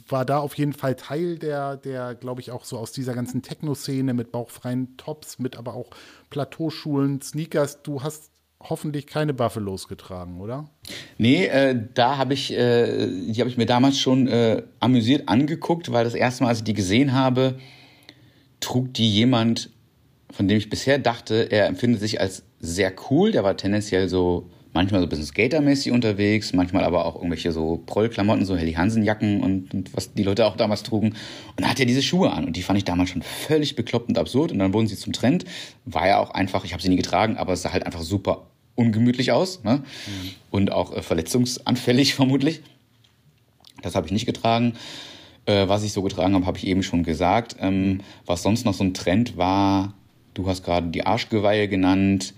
war 0.07 0.25
da 0.25 0.39
auf 0.39 0.57
jeden 0.57 0.73
Fall 0.73 0.95
Teil 0.95 1.37
der, 1.37 1.77
der 1.77 2.15
glaube 2.15 2.41
ich, 2.41 2.51
auch 2.51 2.65
so 2.65 2.77
aus 2.77 2.91
dieser 2.91 3.13
ganzen 3.13 3.41
Techno-Szene 3.41 4.13
mit 4.13 4.31
bauchfreien 4.31 4.97
Tops, 4.97 5.39
mit 5.39 5.57
aber 5.57 5.73
auch 5.73 5.89
Plateauschulen, 6.29 7.21
Sneakers. 7.21 7.83
Du 7.83 8.03
hast 8.03 8.31
hoffentlich 8.69 9.07
keine 9.07 9.33
Buffalos 9.33 9.87
getragen, 9.87 10.39
oder? 10.39 10.69
Nee, 11.17 11.45
äh, 11.45 11.77
da 11.93 12.17
habe 12.17 12.33
ich, 12.33 12.53
äh, 12.53 13.07
die 13.07 13.39
habe 13.39 13.49
ich 13.49 13.57
mir 13.57 13.65
damals 13.65 13.99
schon 13.99 14.27
äh, 14.27 14.63
amüsiert 14.79 15.27
angeguckt, 15.27 15.91
weil 15.91 16.05
das 16.05 16.15
erste 16.15 16.43
Mal, 16.43 16.49
als 16.49 16.59
ich 16.59 16.63
die 16.63 16.73
gesehen 16.73 17.13
habe, 17.13 17.59
trug 18.59 18.93
die 18.93 19.09
jemand, 19.09 19.69
von 20.31 20.47
dem 20.47 20.57
ich 20.57 20.69
bisher 20.69 20.97
dachte, 20.97 21.51
er 21.51 21.67
empfindet 21.67 21.99
sich 21.99 22.21
als 22.21 22.43
sehr 22.59 22.93
cool. 23.09 23.31
Der 23.31 23.43
war 23.43 23.57
tendenziell 23.57 24.07
so 24.07 24.49
manchmal 24.73 25.01
so 25.01 25.05
ein 25.05 25.09
bisschen 25.09 25.25
skatermäßig 25.25 25.91
unterwegs, 25.91 26.53
manchmal 26.53 26.83
aber 26.83 27.05
auch 27.05 27.15
irgendwelche 27.15 27.51
so 27.51 27.81
Prollklamotten, 27.85 28.45
so 28.45 28.57
Helly 28.57 28.73
Hansen-Jacken 28.73 29.41
und, 29.41 29.73
und, 29.73 29.95
was 29.95 30.13
die 30.13 30.23
Leute 30.23 30.45
auch 30.45 30.57
damals 30.57 30.83
trugen. 30.83 31.09
Und 31.09 31.61
da 31.61 31.67
hatte 31.67 31.83
er 31.83 31.85
diese 31.85 32.01
Schuhe 32.01 32.31
an 32.31 32.45
und 32.45 32.57
die 32.57 32.63
fand 32.63 32.77
ich 32.77 32.83
damals 32.83 33.11
schon 33.11 33.21
völlig 33.21 33.75
bekloppt 33.75 34.09
und 34.09 34.17
absurd 34.17 34.51
und 34.51 34.59
dann 34.59 34.73
wurden 34.73 34.87
sie 34.87 34.97
zum 34.97 35.13
Trend. 35.13 35.45
War 35.85 36.07
ja 36.07 36.19
auch 36.19 36.31
einfach, 36.31 36.65
ich 36.65 36.73
habe 36.73 36.81
sie 36.81 36.89
nie 36.89 36.95
getragen, 36.95 37.37
aber 37.37 37.53
es 37.53 37.61
sah 37.61 37.71
halt 37.71 37.85
einfach 37.85 38.01
super 38.01 38.47
ungemütlich 38.75 39.31
aus 39.31 39.63
ne? 39.63 39.77
Mhm. 39.77 40.29
und 40.49 40.71
auch 40.71 40.95
äh, 40.95 41.01
verletzungsanfällig 41.01 42.13
vermutlich. 42.15 42.61
Das 43.81 43.95
habe 43.95 44.07
ich 44.07 44.13
nicht 44.13 44.25
getragen. 44.25 44.73
Äh, 45.45 45.67
was 45.67 45.83
ich 45.83 45.93
so 45.93 46.01
getragen 46.01 46.33
habe, 46.33 46.45
habe 46.45 46.57
ich 46.57 46.65
eben 46.65 46.83
schon 46.83 47.03
gesagt. 47.03 47.57
Ähm, 47.59 48.01
was 48.25 48.41
sonst 48.41 48.65
noch 48.65 48.73
so 48.73 48.83
ein 48.83 48.93
Trend 48.93 49.37
war, 49.37 49.93
du 50.33 50.47
hast 50.47 50.63
gerade 50.63 50.87
die 50.87 51.05
Arschgeweihe 51.05 51.67
genannt 51.67 52.33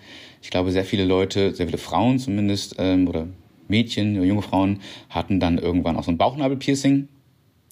ich 0.45 0.51
glaube, 0.51 0.71
sehr 0.71 0.85
viele 0.85 1.05
Leute, 1.05 1.55
sehr 1.55 1.65
viele 1.65 1.79
Frauen 1.79 2.19
zumindest, 2.19 2.75
ähm, 2.77 3.07
oder 3.07 3.25
Mädchen, 3.67 4.23
junge 4.23 4.43
Frauen, 4.43 4.79
hatten 5.09 5.39
dann 5.39 5.57
irgendwann 5.57 5.97
auch 5.97 6.03
so 6.03 6.11
ein 6.11 6.19
Bauchnabelpiercing 6.19 7.07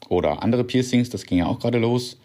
oder 0.09 0.41
andere 0.41 0.63
Piercings, 0.63 1.11
das 1.11 1.27
ging 1.27 1.37
ja 1.37 1.45
auch 1.45 1.59
gerade 1.59 1.77
los. 1.77 2.17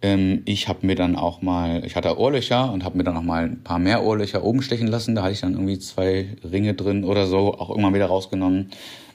Ähm, 0.00 0.42
ich 0.44 0.68
habe 0.68 0.86
mir 0.86 0.94
dann 0.94 1.16
auch 1.16 1.42
mal, 1.42 1.84
ich 1.84 1.96
hatte 1.96 2.16
Ohrlöcher 2.16 2.72
und 2.72 2.84
habe 2.84 2.96
mir 2.96 3.02
dann 3.02 3.16
auch 3.16 3.22
mal 3.22 3.46
ein 3.46 3.64
paar 3.64 3.80
mehr 3.80 4.04
Ohrlöcher 4.04 4.44
oben 4.44 4.62
stechen 4.62 4.86
lassen. 4.86 5.16
Da 5.16 5.24
hatte 5.24 5.32
ich 5.32 5.40
dann 5.40 5.54
irgendwie 5.54 5.80
zwei 5.80 6.28
Ringe 6.48 6.74
drin 6.74 7.02
oder 7.02 7.26
so, 7.26 7.54
auch 7.54 7.70
irgendwann 7.70 7.94
wieder 7.94 8.06
rausgenommen. 8.06 8.70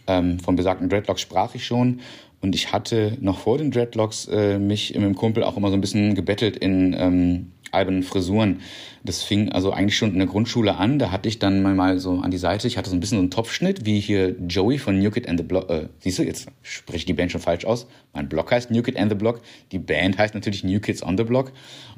Ähm, 0.08 0.40
von 0.40 0.58
besagten 0.58 0.90
Dreadlocks 0.90 1.22
sprach 1.22 1.56
ich 1.56 1.66
schon. 1.66 2.02
Und 2.42 2.54
ich 2.54 2.74
hatte 2.74 3.18
noch 3.22 3.40
vor 3.40 3.58
den 3.58 3.72
Dreadlocks 3.72 4.28
äh, 4.28 4.60
mich 4.60 4.94
mit 4.94 5.04
dem 5.04 5.16
Kumpel 5.16 5.44
auch 5.44 5.56
immer 5.56 5.70
so 5.70 5.76
ein 5.76 5.82
bisschen 5.82 6.16
gebettelt 6.16 6.58
in 6.58 6.94
ähm, 7.00 7.52
albernen 7.72 8.04
Frisuren. 8.04 8.62
Das 9.04 9.24
fing 9.24 9.50
also 9.52 9.72
eigentlich 9.72 9.98
schon 9.98 10.12
in 10.12 10.20
der 10.20 10.28
Grundschule 10.28 10.76
an. 10.76 11.00
Da 11.00 11.12
hatte 11.12 11.30
ich 11.30 11.40
dann 11.40 11.62
mal 11.62 12.00
so 12.00 12.20
an 12.20 12.32
die 12.32 12.38
Seite, 12.38 12.68
ich 12.68 12.78
hatte 12.78 12.90
so 12.90 12.96
ein 12.96 13.00
bisschen 13.00 13.18
so 13.18 13.22
einen 13.22 13.32
Topfschnitt, 13.32 13.86
wie 13.86 14.00
hier 14.00 14.36
Joey 14.48 14.78
von 14.78 15.00
New 15.00 15.12
Kid 15.12 15.28
and 15.30 15.40
the 15.40 15.46
Block. 15.46 15.70
Äh, 15.70 15.88
siehst 16.00 16.20
du, 16.20 16.24
jetzt 16.24 16.48
spreche 16.62 16.98
ich 16.98 17.06
die 17.06 17.14
Band 17.14 17.32
schon 17.32 17.42
falsch 17.42 17.66
aus. 17.66 17.88
Mein 18.14 18.28
Blog 18.28 18.52
heißt 18.52 18.72
New 18.72 18.82
Kid 18.82 18.98
and 18.98 19.12
the 19.12 19.16
Block. 19.16 19.42
Die 19.72 19.80
Band 19.80 20.18
heißt 20.18 20.34
natürlich 20.34 20.64
New 20.64 20.80
Kids 20.80 21.02
on 21.04 21.18
the 21.18 21.24
Block. 21.24 21.52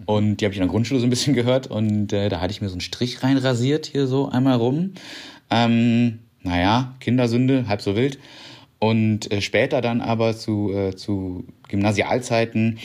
Und 0.05 0.37
die 0.37 0.45
habe 0.45 0.53
ich 0.53 0.59
in 0.59 0.65
der 0.65 0.71
Grundschule 0.71 0.99
so 0.99 1.07
ein 1.07 1.09
bisschen 1.09 1.33
gehört. 1.35 1.67
Und 1.67 2.13
äh, 2.13 2.29
da 2.29 2.41
hatte 2.41 2.51
ich 2.51 2.61
mir 2.61 2.69
so 2.69 2.75
einen 2.75 2.81
Strich 2.81 3.23
reinrasiert, 3.23 3.87
hier 3.87 4.07
so 4.07 4.29
einmal 4.29 4.57
rum. 4.57 4.93
Ähm, 5.49 6.19
naja, 6.43 6.95
Kindersünde, 6.99 7.67
halb 7.67 7.81
so 7.81 7.95
wild. 7.95 8.19
Und 8.79 9.31
äh, 9.31 9.41
später 9.41 9.79
dann 9.81 10.01
aber 10.01 10.35
zu, 10.35 10.71
äh, 10.73 10.95
zu 10.95 11.45
Gymnasialzeiten 11.67 12.79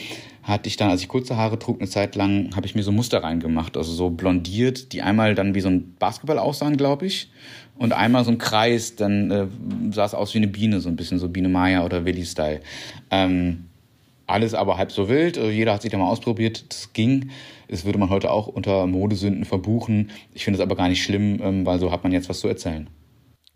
hatte 0.47 0.69
ich 0.69 0.77
dann, 0.77 0.89
als 0.89 1.01
ich 1.01 1.09
kurze 1.09 1.35
Haare 1.35 1.59
trug, 1.59 1.79
eine 1.79 1.89
Zeit 1.89 2.15
lang, 2.15 2.55
habe 2.55 2.65
ich 2.65 2.73
mir 2.73 2.83
so 2.83 2.93
Muster 2.93 3.21
reingemacht, 3.21 3.75
also 3.75 3.91
so 3.91 4.09
blondiert, 4.09 4.93
die 4.93 5.01
einmal 5.01 5.35
dann 5.35 5.53
wie 5.53 5.59
so 5.59 5.67
ein 5.67 5.95
Basketball 5.99 6.39
aussahen, 6.39 6.77
glaube 6.77 7.05
ich, 7.05 7.29
und 7.77 7.91
einmal 7.91 8.23
so 8.23 8.31
ein 8.31 8.37
Kreis, 8.37 8.95
dann 8.95 9.29
äh, 9.29 9.47
sah 9.91 10.05
es 10.05 10.13
aus 10.13 10.33
wie 10.33 10.37
eine 10.37 10.47
Biene, 10.47 10.79
so 10.79 10.87
ein 10.87 10.95
bisschen 10.95 11.19
so 11.19 11.27
Biene 11.27 11.49
Maya 11.49 11.83
oder 11.83 12.05
Willi-Style. 12.05 12.61
Ähm, 13.11 13.65
alles 14.25 14.53
aber 14.53 14.77
halb 14.77 14.91
so 14.91 15.09
wild, 15.09 15.37
also 15.37 15.49
jeder 15.49 15.73
hat 15.73 15.81
sich 15.81 15.91
da 15.91 15.97
mal 15.97 16.09
ausprobiert, 16.09 16.65
das 16.69 16.93
ging. 16.93 17.29
Das 17.69 17.83
würde 17.83 17.99
man 17.99 18.09
heute 18.09 18.31
auch 18.31 18.47
unter 18.47 18.87
Modesünden 18.87 19.43
verbuchen. 19.43 20.11
Ich 20.33 20.45
finde 20.45 20.59
es 20.59 20.61
aber 20.61 20.75
gar 20.75 20.87
nicht 20.87 21.03
schlimm, 21.03 21.39
ähm, 21.41 21.65
weil 21.65 21.79
so 21.79 21.91
hat 21.91 22.03
man 22.03 22.13
jetzt 22.13 22.29
was 22.29 22.39
zu 22.39 22.47
erzählen. 22.47 22.89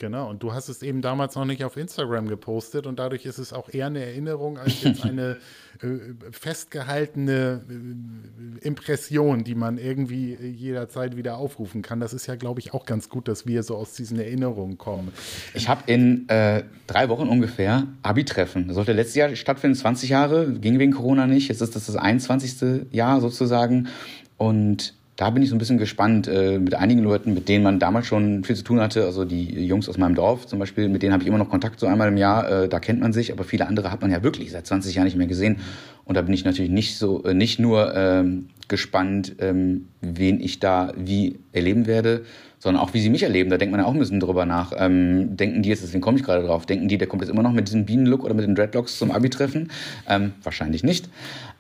Genau, 0.02 0.32
und 0.32 0.42
du 0.42 0.52
hast 0.52 0.68
es 0.68 0.82
eben 0.82 1.04
damals 1.04 1.36
noch 1.36 1.46
nicht 1.46 1.64
auf 1.64 1.78
Instagram 1.78 2.28
gepostet 2.28 2.88
und 2.88 2.98
dadurch 2.98 3.24
ist 3.28 3.38
es 3.38 3.54
auch 3.54 3.70
eher 3.72 3.86
eine 3.86 4.04
Erinnerung 4.04 4.58
als 4.58 4.82
jetzt 4.82 5.04
eine 5.06 5.38
äh, 5.80 5.88
festgehaltene 6.32 7.62
äh, 7.70 8.66
Impression, 8.66 9.44
die 9.44 9.54
man 9.54 9.78
irgendwie 9.78 10.34
jederzeit 10.34 11.18
wieder 11.18 11.38
aufrufen 11.38 11.84
kann. 11.84 12.00
Das 12.00 12.14
ist 12.14 12.26
ja, 12.26 12.34
glaube 12.34 12.62
ich, 12.62 12.74
auch 12.74 12.88
ganz 12.88 13.10
gut, 13.10 13.28
dass 13.28 13.46
wir 13.46 13.62
so 13.62 13.76
aus 13.76 13.94
diesen 13.94 14.20
Erinnerungen 14.20 14.80
kommen. 14.80 15.12
Ich 15.54 15.70
habe 15.70 15.84
in 15.86 16.28
äh, 16.30 16.64
drei 16.88 17.08
Wochen 17.10 17.30
ungefähr 17.30 17.86
Abi-Treffen. 18.02 18.70
Das 18.70 18.76
sollte 18.78 18.94
letztes 18.94 19.14
Jahr 19.14 19.36
stattfinden, 19.36 19.76
20 19.76 20.10
Jahre, 20.10 20.52
ging 20.52 20.80
wegen 20.80 20.94
Corona 20.94 21.28
nicht. 21.28 21.48
Jetzt 21.48 21.62
ist 21.62 21.76
das 21.76 21.86
das 21.86 21.96
21. 21.96 22.88
Jahr 22.92 23.22
sozusagen. 23.22 23.88
Und 24.38 24.96
da 25.22 25.30
bin 25.30 25.44
ich 25.44 25.50
so 25.50 25.56
ein 25.56 25.60
bisschen 25.60 25.78
gespannt 25.78 26.28
äh, 26.28 26.58
mit 26.58 26.74
einigen 26.74 27.04
Leuten, 27.04 27.36
mit 27.36 27.48
denen 27.48 27.64
man 27.64 27.78
damals 27.78 28.08
schon 28.08 28.44
viel 28.44 28.56
zu 28.56 28.64
tun 28.64 28.80
hatte. 28.80 29.06
Also 29.06 29.24
die 29.24 29.68
Jungs 29.68 29.88
aus 29.88 30.00
meinem 30.00 30.16
Dorf 30.16 30.48
zum 30.48 30.58
Beispiel, 30.58 30.90
mit 30.90 31.04
denen 31.04 31.14
habe 31.14 31.22
ich 31.22 31.28
immer 31.28 31.38
noch 31.38 31.48
Kontakt 31.48 31.80
so 31.80 31.86
einmal 31.86 32.08
im 32.08 32.18
Jahr. 32.18 32.64
Äh, 32.64 32.68
da 32.68 32.80
kennt 32.80 33.02
man 33.02 33.14
sich, 33.14 33.32
aber 33.32 33.44
viele 33.44 33.68
andere 33.68 33.92
hat 33.92 34.02
man 34.02 34.10
ja 34.10 34.24
wirklich 34.24 34.52
seit 34.52 34.66
20 34.66 34.96
Jahren 34.96 35.06
nicht 35.06 35.18
mehr 35.18 35.28
gesehen. 35.28 35.58
Und 36.06 36.18
da 36.18 36.24
bin 36.24 36.34
ich 36.34 36.44
natürlich 36.44 36.72
nicht 36.72 36.98
so, 36.98 37.24
äh, 37.24 37.36
nicht 37.36 37.60
nur 37.60 37.96
ähm, 37.96 38.48
gespannt, 38.68 39.36
ähm, 39.38 39.90
wen 40.02 40.40
ich 40.40 40.60
da 40.60 40.92
wie 40.98 41.38
erleben 41.52 41.86
werde, 41.86 42.24
sondern 42.58 42.82
auch 42.82 42.96
wie 42.96 43.02
sie 43.02 43.12
mich 43.12 43.22
erleben. 43.22 43.52
Da 43.52 43.58
denkt 43.58 43.72
man 43.72 43.82
ja 43.82 43.86
auch 43.86 43.94
ein 43.94 44.00
bisschen 44.00 44.20
drüber 44.20 44.48
nach. 44.48 44.72
Ähm, 44.76 45.38
denken 45.38 45.62
die 45.62 45.70
jetzt, 45.70 45.84
deswegen 45.84 46.02
komme 46.02 46.18
ich 46.18 46.24
gerade 46.24 46.48
drauf, 46.48 46.66
denken 46.66 46.88
die, 46.88 46.98
der 46.98 47.08
kommt 47.08 47.22
jetzt 47.22 47.32
immer 47.32 47.44
noch 47.44 47.54
mit 47.54 47.68
diesem 47.68 47.86
Bienenlook 47.86 48.24
oder 48.24 48.34
mit 48.34 48.46
den 48.46 48.56
Dreadlocks 48.56 48.98
zum 48.98 49.12
Abi-Treffen? 49.12 49.72
Ähm, 50.10 50.34
wahrscheinlich 50.42 50.84
nicht. 50.84 51.10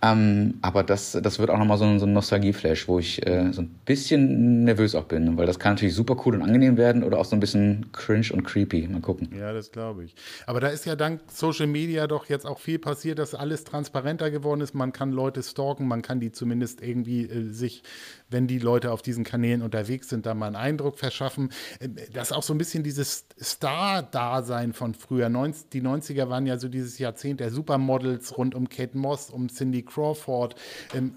Ähm, 0.03 0.55
aber 0.61 0.83
das, 0.83 1.17
das 1.21 1.37
wird 1.37 1.49
auch 1.49 1.57
nochmal 1.57 1.77
so, 1.77 1.97
so 1.99 2.05
ein 2.05 2.13
Nostalgie-Flash, 2.13 2.87
wo 2.87 2.99
ich 2.99 3.25
äh, 3.25 3.51
so 3.51 3.61
ein 3.61 3.69
bisschen 3.85 4.63
nervös 4.63 4.95
auch 4.95 5.03
bin, 5.03 5.37
weil 5.37 5.45
das 5.45 5.59
kann 5.59 5.73
natürlich 5.73 5.93
super 5.93 6.15
cool 6.25 6.35
und 6.35 6.41
angenehm 6.41 6.77
werden 6.77 7.03
oder 7.03 7.19
auch 7.19 7.25
so 7.25 7.35
ein 7.35 7.39
bisschen 7.39 7.91
cringe 7.91 8.29
und 8.33 8.43
creepy. 8.43 8.87
Mal 8.87 9.01
gucken. 9.01 9.29
Ja, 9.37 9.53
das 9.53 9.71
glaube 9.71 10.05
ich. 10.05 10.15
Aber 10.47 10.59
da 10.59 10.69
ist 10.69 10.85
ja 10.85 10.95
dank 10.95 11.21
Social 11.27 11.67
Media 11.67 12.07
doch 12.07 12.27
jetzt 12.29 12.47
auch 12.47 12.59
viel 12.59 12.79
passiert, 12.79 13.19
dass 13.19 13.35
alles 13.35 13.63
transparenter 13.63 14.31
geworden 14.31 14.61
ist. 14.61 14.73
Man 14.73 14.91
kann 14.91 15.11
Leute 15.11 15.43
stalken, 15.43 15.87
man 15.87 16.01
kann 16.01 16.19
die 16.19 16.31
zumindest 16.31 16.81
irgendwie 16.81 17.25
äh, 17.25 17.49
sich 17.51 17.83
wenn 18.31 18.47
die 18.47 18.59
Leute 18.59 18.91
auf 18.91 19.01
diesen 19.01 19.23
Kanälen 19.23 19.61
unterwegs 19.61 20.09
sind, 20.09 20.25
da 20.25 20.33
mal 20.33 20.47
einen 20.47 20.55
Eindruck 20.55 20.97
verschaffen. 20.97 21.51
Ähm, 21.79 21.97
das 22.13 22.31
ist 22.31 22.37
auch 22.37 22.43
so 22.43 22.53
ein 22.53 22.57
bisschen 22.57 22.83
dieses 22.83 23.25
Star-Dasein 23.39 24.73
von 24.73 24.93
früher. 24.93 25.29
Die 25.29 25.81
90er 25.81 26.29
waren 26.29 26.45
ja 26.47 26.57
so 26.57 26.69
dieses 26.69 26.97
Jahrzehnt 26.97 27.39
der 27.39 27.51
Supermodels 27.51 28.37
rund 28.37 28.55
um 28.55 28.69
Kate 28.69 28.97
Moss, 28.97 29.29
um 29.29 29.49
Cindy 29.49 29.83
Crawford. 29.91 30.55
Ähm, 30.93 31.15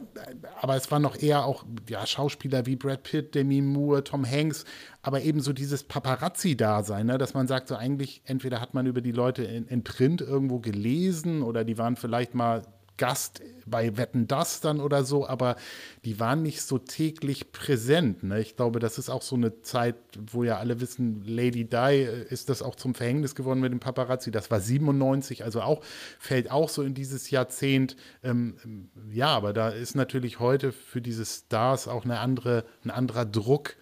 aber 0.60 0.76
es 0.76 0.90
waren 0.90 1.02
noch 1.02 1.16
eher 1.20 1.44
auch 1.44 1.64
ja, 1.88 2.06
Schauspieler 2.06 2.66
wie 2.66 2.76
Brad 2.76 3.02
Pitt, 3.02 3.34
Demi 3.34 3.60
Moore, 3.60 4.04
Tom 4.04 4.28
Hanks, 4.28 4.64
aber 5.02 5.22
eben 5.22 5.40
so 5.40 5.52
dieses 5.52 5.84
Paparazzi-Dasein, 5.84 7.06
ne? 7.06 7.18
dass 7.18 7.34
man 7.34 7.46
sagt, 7.46 7.68
so 7.68 7.76
eigentlich, 7.76 8.22
entweder 8.24 8.60
hat 8.60 8.74
man 8.74 8.86
über 8.86 9.00
die 9.00 9.12
Leute 9.12 9.44
in, 9.44 9.66
in 9.66 9.84
Print 9.84 10.20
irgendwo 10.20 10.58
gelesen 10.58 11.42
oder 11.42 11.64
die 11.64 11.78
waren 11.78 11.96
vielleicht 11.96 12.34
mal 12.34 12.62
Gast 12.96 13.42
bei 13.66 13.96
Wetten 13.96 14.28
das 14.28 14.60
dann 14.60 14.80
oder 14.80 15.04
so, 15.04 15.26
aber 15.26 15.56
die 16.04 16.20
waren 16.20 16.42
nicht 16.42 16.62
so 16.62 16.78
täglich 16.78 17.50
präsent. 17.50 18.22
Ne? 18.22 18.40
Ich 18.40 18.56
glaube, 18.56 18.78
das 18.78 18.98
ist 18.98 19.10
auch 19.10 19.22
so 19.22 19.34
eine 19.34 19.62
Zeit, 19.62 19.96
wo 20.30 20.44
ja 20.44 20.58
alle 20.58 20.80
wissen, 20.80 21.22
Lady 21.26 21.64
Di 21.64 21.76
äh, 21.76 22.26
ist 22.28 22.48
das 22.50 22.62
auch 22.62 22.76
zum 22.76 22.94
Verhängnis 22.94 23.34
geworden 23.34 23.60
mit 23.60 23.72
dem 23.72 23.80
Paparazzi. 23.80 24.30
Das 24.30 24.50
war 24.50 24.60
97, 24.60 25.44
also 25.44 25.62
auch 25.62 25.82
fällt 26.18 26.50
auch 26.50 26.68
so 26.68 26.82
in 26.82 26.94
dieses 26.94 27.30
Jahrzehnt. 27.30 27.96
Ähm, 28.22 28.90
ja, 29.10 29.28
aber 29.28 29.52
da 29.52 29.70
ist 29.70 29.96
natürlich 29.96 30.38
heute 30.38 30.70
für 30.70 31.00
diese 31.00 31.24
Stars 31.24 31.88
auch 31.88 32.04
eine 32.04 32.20
andere, 32.20 32.64
ein 32.84 32.90
anderer 32.90 33.24
Druck, 33.24 33.76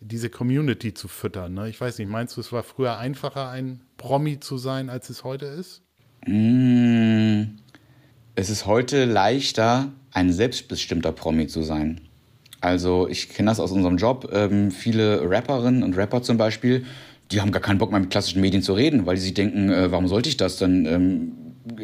diese 0.00 0.28
Community 0.28 0.92
zu 0.92 1.08
füttern. 1.08 1.54
Ne? 1.54 1.68
Ich 1.68 1.80
weiß 1.80 1.98
nicht, 1.98 2.08
meinst 2.08 2.36
du, 2.36 2.40
es 2.40 2.52
war 2.52 2.64
früher 2.64 2.98
einfacher, 2.98 3.48
ein 3.48 3.82
Promi 3.96 4.40
zu 4.40 4.58
sein, 4.58 4.90
als 4.90 5.08
es 5.08 5.24
heute 5.24 5.46
ist? 5.46 5.82
Mmh 6.26 7.65
es 8.36 8.50
ist 8.50 8.66
heute 8.66 9.06
leichter, 9.06 9.90
ein 10.12 10.32
selbstbestimmter 10.32 11.12
Promi 11.12 11.46
zu 11.46 11.62
sein. 11.62 12.02
Also 12.60 13.08
ich 13.08 13.30
kenne 13.30 13.50
das 13.50 13.60
aus 13.60 13.72
unserem 13.72 13.96
Job. 13.96 14.30
Ähm, 14.32 14.70
viele 14.70 15.28
Rapperinnen 15.28 15.82
und 15.82 15.96
Rapper 15.96 16.22
zum 16.22 16.36
Beispiel, 16.36 16.84
die 17.30 17.40
haben 17.40 17.50
gar 17.50 17.62
keinen 17.62 17.78
Bock 17.78 17.90
mehr 17.90 18.00
mit 18.00 18.10
klassischen 18.10 18.40
Medien 18.40 18.62
zu 18.62 18.74
reden, 18.74 19.06
weil 19.06 19.16
sie 19.16 19.24
sich 19.24 19.34
denken, 19.34 19.70
äh, 19.70 19.90
warum 19.90 20.06
sollte 20.06 20.28
ich 20.28 20.36
das? 20.36 20.58
Dann 20.58 20.84
ähm, 20.86 21.32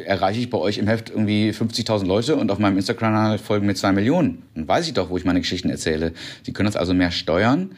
erreiche 0.05 0.41
ich 0.41 0.51
bei 0.51 0.59
euch 0.59 0.79
im 0.79 0.87
Heft 0.87 1.11
irgendwie 1.11 1.51
50.000 1.51 2.07
Leute 2.07 2.37
und 2.37 2.51
auf 2.51 2.59
meinem 2.59 2.77
Instagram-Kanal 2.77 3.39
folgen 3.39 3.67
mir 3.67 3.75
zwei 3.75 3.93
Millionen. 3.93 4.43
Dann 4.55 4.69
weiß 4.69 4.87
ich 4.87 4.95
doch, 4.95 5.11
wo 5.11 5.17
ich 5.17 5.25
meine 5.25 5.41
Geschichten 5.41 5.71
erzähle. 5.71 6.13
Sie 6.43 6.53
können 6.53 6.67
das 6.67 6.77
also 6.77 6.95
mehr 6.95 7.11
steuern. 7.11 7.73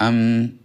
Ähm, 0.00 0.58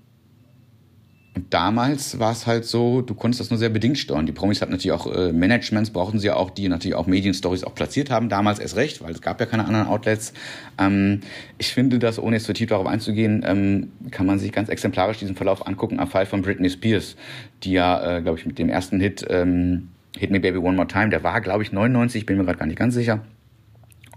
und 1.36 1.52
damals 1.52 2.20
war 2.20 2.32
es 2.32 2.46
halt 2.46 2.66
so, 2.66 3.02
du 3.02 3.16
konntest 3.16 3.42
das 3.42 3.50
nur 3.50 3.58
sehr 3.58 3.70
bedingt 3.70 3.98
steuern. 3.98 4.28
Die 4.28 4.32
Promis 4.32 4.62
hatten 4.62 4.72
natürlich 4.72 4.92
auch 4.92 5.12
äh, 5.12 5.34
Managements, 5.34 5.90
brauchten 5.90 6.20
sie 6.20 6.30
auch, 6.30 6.52
die 6.52 6.70
natürlich 6.70 6.94
auch 6.96 7.08
Medienstories 7.08 7.64
auch 7.64 7.74
platziert 7.74 8.12
haben, 8.12 8.30
damals 8.30 8.60
erst 8.60 8.76
recht, 8.76 9.02
weil 9.04 9.12
es 9.12 9.22
gab 9.22 9.40
ja 9.40 9.48
keine 9.48 9.66
anderen 9.66 9.88
Outlets. 9.88 10.34
Ähm, 10.78 11.22
ich 11.58 11.74
finde 11.74 11.98
das, 11.98 12.20
ohne 12.20 12.36
jetzt 12.36 12.46
zu 12.46 12.54
tief 12.54 12.70
darauf 12.70 12.86
einzugehen, 12.86 13.44
ähm, 13.48 13.92
kann 14.12 14.28
man 14.28 14.38
sich 14.38 14.52
ganz 14.52 14.70
exemplarisch 14.70 15.18
diesen 15.18 15.36
Verlauf 15.36 15.66
angucken 15.66 16.00
am 16.00 16.08
Fall 16.08 16.28
von 16.28 16.44
Britney 16.44 16.70
Spears, 16.70 17.16
die 17.64 17.72
ja, 17.72 18.18
äh, 18.18 18.22
glaube 18.22 18.38
ich, 18.38 18.46
mit 18.46 18.60
dem 18.60 18.70
ersten 18.70 19.00
Hit 19.00 19.26
ähm, 19.30 19.90
Hit 20.16 20.30
Me 20.30 20.40
Baby 20.40 20.60
One 20.60 20.76
More 20.76 20.88
Time, 20.88 21.10
der 21.10 21.24
war, 21.24 21.42
glaube 21.42 21.64
ich, 21.64 21.72
99, 21.72 22.28
bin 22.28 22.38
mir 22.38 22.46
gerade 22.46 22.60
gar 22.60 22.68
nicht 22.68 22.78
ganz 22.78 22.94
sicher 22.94 23.22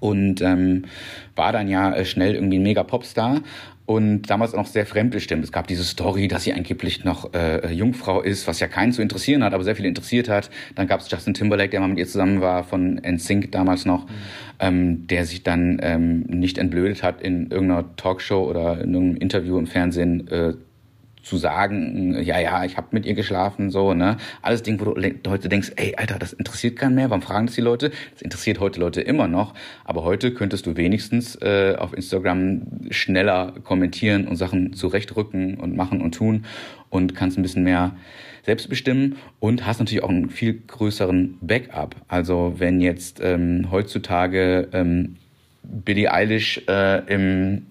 und 0.01 0.41
ähm, 0.41 0.85
war 1.35 1.53
dann 1.53 1.69
ja 1.69 1.93
äh, 1.95 2.05
schnell 2.05 2.35
irgendwie 2.35 2.59
ein 2.59 2.63
mega 2.63 2.83
Popstar 2.83 3.43
und 3.87 4.23
damals 4.23 4.53
auch 4.53 4.59
noch 4.59 4.67
sehr 4.67 4.85
fremdbestimmt. 4.85 5.45
Es 5.45 5.53
gab 5.53 5.69
diese 5.69 5.85
Story, 5.85 6.27
dass 6.27 6.43
sie 6.43 6.53
angeblich 6.53 7.05
noch 7.05 7.33
äh, 7.35 7.73
Jungfrau 7.73 8.21
ist, 8.21 8.49
was 8.49 8.59
ja 8.59 8.67
keinen 8.67 8.93
zu 8.93 9.01
interessieren 9.01 9.45
hat, 9.45 9.55
aber 9.55 9.63
sehr 9.63 9.77
viele 9.77 9.89
interessiert 9.89 10.29
hat. 10.29 10.51
Dann 10.75 10.89
gab 10.89 11.01
es 11.01 11.11
Justin 11.11 11.35
Timberlake, 11.35 11.71
der 11.71 11.81
mal 11.81 11.89
mit 11.89 11.99
ihr 11.99 12.07
zusammen 12.07 12.41
war, 12.41 12.65
von 12.65 13.01
NSYNC 13.01 13.53
damals 13.53 13.87
noch, 13.87 14.07
mhm. 14.07 14.13
ähm, 14.59 15.07
der 15.07 15.25
sich 15.25 15.45
dann 15.45 15.79
ähm, 15.83 16.23
nicht 16.23 16.59
entblödet 16.59 17.05
hat, 17.05 17.23
in 17.23 17.51
irgendeiner 17.51 17.97
Talkshow 17.97 18.51
oder 18.51 18.81
in 18.81 18.93
irgendeinem 18.93 19.17
Interview 19.19 19.57
im 19.57 19.69
Fernsehen 19.69 20.27
äh, 20.29 20.55
zu 21.27 21.39
sagen, 21.39 22.23
ja, 22.23 22.39
ja, 22.39 22.65
ich 22.65 22.77
habe 22.77 22.87
mit 22.93 23.05
ihr 23.05 23.15
geschlafen, 23.15 23.71
so, 23.71 23.95
ne? 23.95 24.17
Alles 24.43 24.63
Ding, 24.63 24.79
wo 24.79 24.85
du 24.95 25.13
heute 25.29 25.49
denkst, 25.49 25.73
ey, 25.75 25.97
Alter, 25.97 26.21
das 26.21 26.33
interessiert 26.33 26.77
keinen 26.77 26.95
mehr, 26.95 27.11
warum 27.11 27.21
fragen 27.21 27.47
das 27.47 27.57
die 27.57 27.63
Leute? 27.63 27.91
Das 28.13 28.23
interessiert 28.23 28.61
heute 28.61 28.79
Leute 28.79 29.01
immer 29.01 29.27
noch, 29.27 29.53
aber 29.85 30.05
heute 30.05 30.33
könntest 30.33 30.67
du 30.67 30.77
wenigstens 30.77 31.35
äh, 31.43 31.75
auf 31.77 31.95
Instagram 31.95 32.63
schneller 32.91 33.55
kommentieren 33.65 34.29
und 34.29 34.37
Sachen 34.37 34.73
zurechtrücken 34.73 35.57
und 35.57 35.77
machen 35.77 36.01
und 36.01 36.15
tun 36.15 36.45
und 36.91 37.17
kannst 37.17 37.37
ein 37.37 37.43
bisschen 37.43 37.65
mehr 37.65 37.97
selbst 38.45 38.69
bestimmen 38.69 39.17
und 39.41 39.67
hast 39.67 39.81
natürlich 39.81 40.05
auch 40.05 40.11
einen 40.11 40.31
viel 40.31 40.63
größeren 40.65 41.39
Backup. 41.41 41.97
Also 42.07 42.55
wenn 42.59 42.81
jetzt 42.81 43.19
ähm, 43.21 43.67
heutzutage 43.73 44.69
ähm, 44.73 45.17
Billie 45.65 46.13
Eilish 46.13 46.63
äh, 46.69 47.05
im 47.13 47.67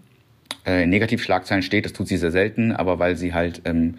äh, 0.66 0.86
Negativschlagzeilen 0.86 1.64
steht, 1.64 1.86
das 1.86 1.94
tut 1.94 2.08
sie 2.08 2.18
sehr 2.18 2.32
selten, 2.32 2.72
aber 2.72 3.00
weil 3.00 3.16
sie 3.16 3.34
halt 3.34 3.62
ähm, 3.66 3.96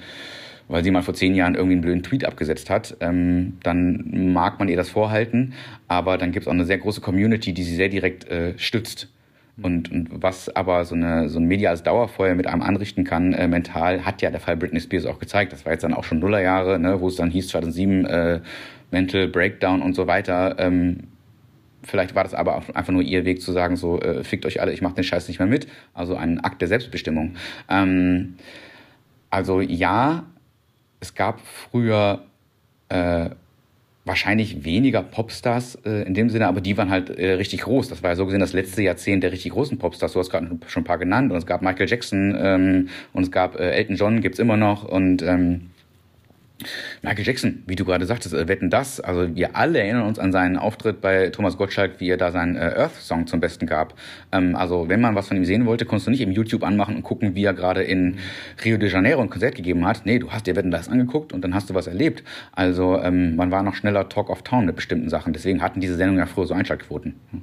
weil 0.68 0.82
sie 0.82 0.90
mal 0.90 1.02
vor 1.02 1.14
zehn 1.14 1.34
Jahren 1.34 1.54
irgendwie 1.54 1.74
einen 1.74 1.82
blöden 1.82 2.02
Tweet 2.02 2.24
abgesetzt 2.24 2.70
hat, 2.70 2.96
ähm, 3.00 3.58
dann 3.62 4.32
mag 4.32 4.58
man 4.58 4.68
ihr 4.68 4.76
das 4.76 4.90
vorhalten, 4.90 5.54
aber 5.88 6.18
dann 6.18 6.32
gibt 6.32 6.44
es 6.44 6.48
auch 6.48 6.52
eine 6.52 6.64
sehr 6.64 6.78
große 6.78 7.00
Community, 7.00 7.52
die 7.52 7.62
sie 7.62 7.76
sehr 7.76 7.88
direkt 7.88 8.28
äh, 8.28 8.58
stützt. 8.58 9.08
Und, 9.62 9.90
und 9.90 10.08
was 10.10 10.54
aber 10.54 10.84
so, 10.84 10.94
eine, 10.94 11.30
so 11.30 11.38
ein 11.38 11.46
mediales 11.46 11.82
Dauerfeuer 11.82 12.34
mit 12.34 12.46
einem 12.46 12.60
anrichten 12.60 13.04
kann, 13.04 13.32
äh, 13.32 13.48
mental, 13.48 14.04
hat 14.04 14.20
ja 14.20 14.30
der 14.30 14.40
Fall 14.40 14.56
Britney 14.56 14.80
Spears 14.80 15.06
auch 15.06 15.18
gezeigt. 15.18 15.52
Das 15.52 15.64
war 15.64 15.72
jetzt 15.72 15.82
dann 15.82 15.94
auch 15.94 16.04
schon 16.04 16.18
Nullerjahre, 16.18 16.78
ne, 16.78 17.00
wo 17.00 17.08
es 17.08 17.16
dann 17.16 17.30
hieß 17.30 17.48
2007 17.48 18.04
äh, 18.04 18.40
Mental 18.90 19.28
Breakdown 19.28 19.80
und 19.80 19.94
so 19.94 20.06
weiter. 20.06 20.56
Ähm, 20.58 21.04
vielleicht 21.87 22.14
war 22.14 22.24
das 22.24 22.34
aber 22.34 22.57
auch 22.57 22.68
einfach 22.74 22.93
nur 22.93 23.03
ihr 23.03 23.24
Weg 23.24 23.41
zu 23.41 23.53
sagen, 23.53 23.76
so 23.76 24.01
äh, 24.01 24.24
fickt 24.24 24.45
euch 24.47 24.61
alle, 24.61 24.72
ich 24.72 24.82
mach 24.82 24.93
den 24.93 25.05
Scheiß 25.05 25.28
nicht 25.28 25.39
mehr 25.39 25.49
mit. 25.49 25.66
Also 25.95 26.16
ein 26.16 26.41
Akt 26.41 26.61
der 26.61 26.68
Selbstbestimmung. 26.68 27.37
Ähm, 27.68 28.34
also 29.30 29.61
ja, 29.61 30.24
es 31.01 31.14
gab 31.14 31.41
früher 31.41 32.24
äh, 32.89 33.30
wahrscheinlich 34.05 34.64
weniger 34.64 35.03
Popstars 35.03 35.74
äh, 35.84 36.03
in 36.07 36.14
dem 36.14 36.30
Sinne, 36.30 36.47
aber 36.47 36.61
die 36.61 36.76
waren 36.78 36.91
halt 36.91 37.11
äh, 37.11 37.32
richtig 37.32 37.62
groß. 37.62 37.89
Das 37.89 38.03
war 38.03 38.11
ja 38.11 38.16
so 38.16 38.24
gesehen 38.24 38.41
das 38.41 38.53
letzte 38.53 38.82
Jahrzehnt 38.82 39.24
der 39.24 39.32
richtig 39.32 39.53
großen 39.53 39.78
Popstars. 39.78 40.12
Du 40.12 40.20
hast 40.20 40.30
gerade 40.30 40.59
schon 40.68 40.82
ein 40.82 40.87
paar 40.87 40.99
genannt 40.99 41.32
und 41.32 41.39
es 41.39 41.47
gab 41.47 41.61
Michael 41.61 41.89
Jackson 41.89 42.37
ähm, 42.39 42.89
und 43.12 43.24
es 43.24 43.30
gab 43.32 43.57
äh, 43.57 43.70
Elton 43.70 43.97
John, 43.97 44.20
gibt's 44.20 44.39
immer 44.39 44.57
noch 44.57 44.84
und 44.84 45.22
ähm, 45.22 45.70
Michael 47.02 47.26
Jackson, 47.26 47.62
wie 47.66 47.76
du 47.76 47.84
gerade 47.84 48.07
sagtest, 48.07 48.34
äh, 48.34 48.48
wetten 48.48 48.70
das. 48.70 49.00
Also 49.00 49.34
wir 49.34 49.57
alle 49.57 49.78
erinnern 49.78 50.07
uns 50.07 50.18
an 50.18 50.32
seinen 50.32 50.57
Auftritt 50.57 51.00
bei 51.00 51.28
Thomas 51.28 51.57
Gottschalk, 51.59 52.00
wie 52.00 52.09
er 52.09 52.16
da 52.16 52.32
seinen 52.32 52.57
äh, 52.57 52.74
Earth-Song 52.76 53.26
zum 53.26 53.40
Besten 53.40 53.66
gab. 53.66 53.94
Ähm, 54.32 54.57
also 54.57 54.88
wenn 54.88 55.00
man 55.00 55.14
was 55.14 55.28
von 55.28 55.36
ihm 55.36 55.44
sehen 55.44 55.66
wollte, 55.66 55.84
konntest 55.84 56.07
du 56.07 56.11
nicht 56.11 56.22
im 56.22 56.32
YouTube 56.32 56.64
anmachen 56.64 56.96
und 56.96 57.02
gucken, 57.02 57.34
wie 57.34 57.44
er 57.44 57.52
gerade 57.52 57.82
in 57.82 58.18
Rio 58.64 58.78
de 58.78 58.90
Janeiro 58.90 59.20
ein 59.20 59.30
Konzert 59.30 59.54
gegeben 59.54 59.86
hat. 59.86 60.07
Nee, 60.07 60.18
du 60.18 60.32
hast 60.32 60.46
dir 60.46 60.57
wetten 60.57 60.70
das 60.70 60.88
angeguckt 60.88 61.32
und 61.32 61.42
dann 61.42 61.54
hast 61.54 61.68
du 61.68 61.74
was 61.74 61.86
erlebt. 61.86 62.22
Also 62.52 63.00
ähm, 63.02 63.36
man 63.36 63.50
war 63.50 63.62
noch 63.62 63.74
schneller 63.74 64.09
Talk 64.09 64.30
of 64.30 64.42
Town 64.42 64.64
mit 64.64 64.76
bestimmten 64.76 65.11
Sachen. 65.11 65.32
Deswegen 65.32 65.61
hatten 65.62 65.80
diese 65.80 65.96
Sendungen 65.96 66.20
ja 66.20 66.26
früher 66.26 66.46
so 66.46 66.54
Einschaltquoten. 66.54 67.16
Hm 67.32 67.42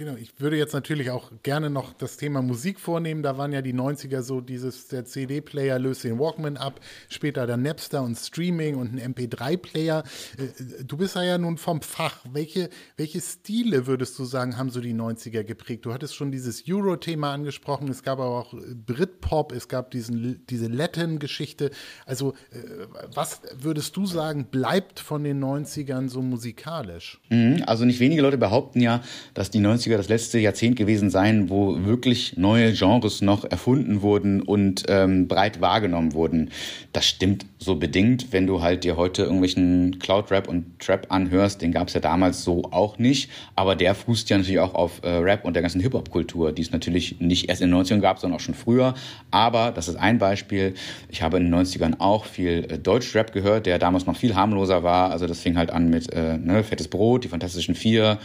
genau, 0.00 0.16
ich 0.16 0.32
würde 0.38 0.56
jetzt 0.56 0.72
natürlich 0.72 1.10
auch 1.10 1.30
gerne 1.42 1.68
noch 1.68 1.92
das 1.92 2.16
Thema 2.16 2.40
Musik 2.40 2.80
vornehmen. 2.80 3.22
Da 3.22 3.36
waren 3.36 3.52
ja 3.52 3.60
die 3.60 3.74
90er 3.74 4.22
so 4.22 4.40
dieses, 4.40 4.88
der 4.88 5.04
CD-Player 5.04 5.78
löst 5.78 6.04
den 6.04 6.18
Walkman 6.18 6.56
ab, 6.56 6.80
später 7.10 7.46
der 7.46 7.58
Napster 7.58 8.02
und 8.02 8.16
Streaming 8.16 8.76
und 8.76 8.98
ein 8.98 9.14
MP3-Player. 9.14 10.02
Äh, 10.38 10.84
du 10.84 10.96
bist 10.96 11.16
ja 11.16 11.36
nun 11.36 11.58
vom 11.58 11.82
Fach. 11.82 12.16
Welche, 12.32 12.70
welche 12.96 13.20
Stile 13.20 13.86
würdest 13.86 14.18
du 14.18 14.24
sagen, 14.24 14.56
haben 14.56 14.70
so 14.70 14.80
die 14.80 14.94
90er 14.94 15.44
geprägt? 15.44 15.84
Du 15.84 15.92
hattest 15.92 16.16
schon 16.16 16.32
dieses 16.32 16.64
Euro-Thema 16.66 17.34
angesprochen, 17.34 17.88
es 17.88 18.02
gab 18.02 18.20
aber 18.20 18.38
auch 18.38 18.54
Britpop, 18.86 19.52
es 19.52 19.68
gab 19.68 19.90
diesen, 19.90 20.46
diese 20.48 20.68
Latin-Geschichte. 20.68 21.70
Also, 22.06 22.32
äh, 22.52 22.86
was 23.14 23.42
würdest 23.54 23.94
du 23.98 24.06
sagen, 24.06 24.46
bleibt 24.46 24.98
von 24.98 25.24
den 25.24 25.44
90ern 25.44 26.08
so 26.08 26.22
musikalisch? 26.22 27.20
Mhm, 27.28 27.64
also 27.66 27.84
nicht 27.84 28.00
wenige 28.00 28.22
Leute 28.22 28.38
behaupten 28.38 28.80
ja, 28.80 29.02
dass 29.34 29.50
die 29.50 29.60
90er 29.60 29.89
90er 29.90 29.96
das 29.96 30.08
letzte 30.08 30.38
Jahrzehnt 30.38 30.76
gewesen 30.76 31.10
sein, 31.10 31.50
wo 31.50 31.84
wirklich 31.84 32.36
neue 32.36 32.72
Genres 32.72 33.20
noch 33.20 33.44
erfunden 33.44 34.02
wurden 34.02 34.40
und 34.40 34.84
ähm, 34.88 35.28
breit 35.28 35.60
wahrgenommen 35.60 36.14
wurden. 36.14 36.50
Das 36.92 37.06
stimmt 37.06 37.46
so 37.58 37.76
bedingt, 37.76 38.32
wenn 38.32 38.46
du 38.46 38.62
halt 38.62 38.84
dir 38.84 38.96
heute 38.96 39.22
irgendwelchen 39.22 39.98
Cloud-Rap 39.98 40.48
und 40.48 40.78
Trap 40.78 41.06
anhörst, 41.10 41.62
den 41.62 41.72
gab 41.72 41.88
es 41.88 41.94
ja 41.94 42.00
damals 42.00 42.42
so 42.44 42.64
auch 42.70 42.98
nicht, 42.98 43.30
aber 43.54 43.76
der 43.76 43.94
fußt 43.94 44.30
ja 44.30 44.38
natürlich 44.38 44.60
auch 44.60 44.74
auf 44.74 45.02
äh, 45.02 45.08
Rap 45.08 45.44
und 45.44 45.54
der 45.54 45.62
ganzen 45.62 45.80
Hip-Hop-Kultur, 45.80 46.52
die 46.52 46.62
es 46.62 46.72
natürlich 46.72 47.20
nicht 47.20 47.48
erst 47.48 47.62
in 47.62 47.70
den 47.70 47.80
90ern 47.80 48.00
gab, 48.00 48.18
sondern 48.18 48.38
auch 48.38 48.42
schon 48.42 48.54
früher. 48.54 48.94
Aber 49.30 49.72
das 49.72 49.88
ist 49.88 49.96
ein 49.96 50.18
Beispiel. 50.18 50.74
Ich 51.08 51.22
habe 51.22 51.36
in 51.36 51.50
den 51.50 51.54
90ern 51.54 51.96
auch 51.98 52.24
viel 52.24 52.66
äh, 52.68 52.78
Deutsch-Rap 52.78 53.32
gehört, 53.32 53.66
der 53.66 53.78
damals 53.78 54.06
noch 54.06 54.16
viel 54.16 54.34
harmloser 54.34 54.82
war. 54.82 55.10
Also 55.10 55.26
das 55.26 55.40
fing 55.40 55.56
halt 55.56 55.70
an 55.70 55.90
mit 55.90 56.12
äh, 56.12 56.38
ne, 56.38 56.62
Fettes 56.62 56.88
Brot, 56.88 57.24
die 57.24 57.28
Fantastischen 57.28 57.74
Vier, 57.74 58.18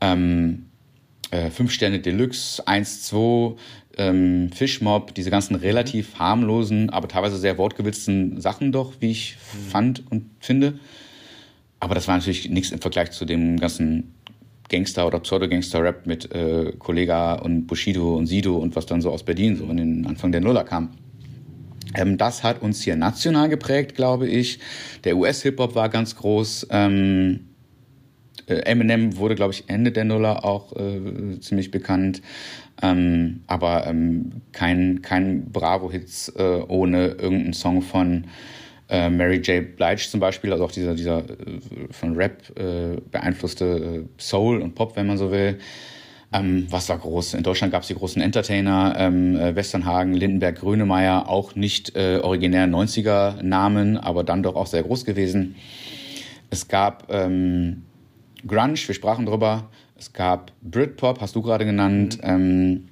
ähm, 0.00 0.66
äh, 1.32 1.50
Fünf 1.50 1.72
Sterne 1.72 1.98
Deluxe, 1.98 2.66
1, 2.66 3.02
2, 3.02 3.56
ähm, 3.98 4.50
Fischmob, 4.54 5.14
diese 5.14 5.30
ganzen 5.30 5.56
relativ 5.56 6.18
harmlosen, 6.18 6.90
aber 6.90 7.08
teilweise 7.08 7.36
sehr 7.36 7.58
wortgewitzten 7.58 8.40
Sachen 8.40 8.70
doch, 8.70 8.94
wie 9.00 9.10
ich 9.10 9.36
fand 9.70 10.04
und 10.10 10.30
finde. 10.40 10.78
Aber 11.80 11.94
das 11.94 12.06
war 12.06 12.16
natürlich 12.16 12.48
nichts 12.48 12.70
im 12.70 12.80
Vergleich 12.80 13.10
zu 13.10 13.24
dem 13.24 13.58
ganzen 13.58 14.14
Gangster- 14.68 15.06
oder 15.06 15.20
Pseudo-Gangster-Rap 15.20 16.06
mit 16.06 16.32
äh, 16.32 16.72
Kollega 16.78 17.34
und 17.34 17.66
Bushido 17.66 18.16
und 18.16 18.26
Sido 18.26 18.56
und 18.56 18.76
was 18.76 18.86
dann 18.86 19.00
so 19.00 19.10
aus 19.10 19.22
Berlin 19.22 19.56
so 19.56 19.64
in 19.64 19.76
den 19.76 20.06
Anfang 20.06 20.32
der 20.32 20.40
Nuller 20.40 20.64
kam. 20.64 20.90
Ähm, 21.94 22.16
das 22.16 22.42
hat 22.42 22.62
uns 22.62 22.82
hier 22.82 22.96
national 22.96 23.48
geprägt, 23.48 23.94
glaube 23.94 24.28
ich. 24.28 24.60
Der 25.04 25.16
US-Hip-Hop 25.16 25.74
war 25.74 25.88
ganz 25.88 26.16
groß. 26.16 26.68
Ähm, 26.70 27.40
äh, 27.40 27.51
Eminem 28.46 29.16
wurde, 29.16 29.34
glaube 29.34 29.52
ich, 29.52 29.64
Ende 29.68 29.92
der 29.92 30.04
Nuller 30.04 30.44
auch 30.44 30.72
äh, 30.76 31.40
ziemlich 31.40 31.70
bekannt. 31.70 32.22
Ähm, 32.82 33.42
aber 33.46 33.86
ähm, 33.86 34.42
kein, 34.52 35.02
kein 35.02 35.50
Bravo-Hits 35.50 36.30
äh, 36.30 36.62
ohne 36.66 37.08
irgendeinen 37.08 37.52
Song 37.52 37.82
von 37.82 38.24
äh, 38.88 39.08
Mary 39.08 39.36
J. 39.36 39.76
Blige 39.76 40.08
zum 40.08 40.20
Beispiel, 40.20 40.52
also 40.52 40.64
auch 40.64 40.72
dieser, 40.72 40.94
dieser 40.94 41.18
äh, 41.20 41.60
von 41.90 42.16
Rap 42.16 42.42
äh, 42.58 43.00
beeinflusste 43.10 44.06
Soul 44.18 44.60
und 44.60 44.74
Pop, 44.74 44.96
wenn 44.96 45.06
man 45.06 45.16
so 45.16 45.30
will. 45.30 45.58
Ähm, 46.32 46.66
was 46.70 46.88
war 46.88 46.98
groß? 46.98 47.34
In 47.34 47.42
Deutschland 47.42 47.72
gab 47.72 47.82
es 47.82 47.88
die 47.88 47.94
großen 47.94 48.20
Entertainer, 48.22 48.94
ähm, 48.98 49.38
Westernhagen, 49.54 50.14
Lindenberg, 50.14 50.56
Grönemeyer, 50.56 51.28
auch 51.28 51.54
nicht 51.54 51.94
äh, 51.94 52.20
originär 52.22 52.66
90er-Namen, 52.66 53.98
aber 53.98 54.24
dann 54.24 54.42
doch 54.42 54.56
auch 54.56 54.66
sehr 54.66 54.82
groß 54.82 55.04
gewesen. 55.04 55.56
Es 56.50 56.68
gab 56.68 57.06
ähm, 57.10 57.84
Grunge, 58.46 58.74
wir 58.74 58.94
sprachen 58.94 59.26
drüber. 59.26 59.68
Es 59.96 60.12
gab 60.12 60.52
Britpop, 60.62 61.20
hast 61.20 61.36
du 61.36 61.42
gerade 61.42 61.64
genannt. 61.64 62.18
Mhm. 62.18 62.28
Ähm, 62.28 62.88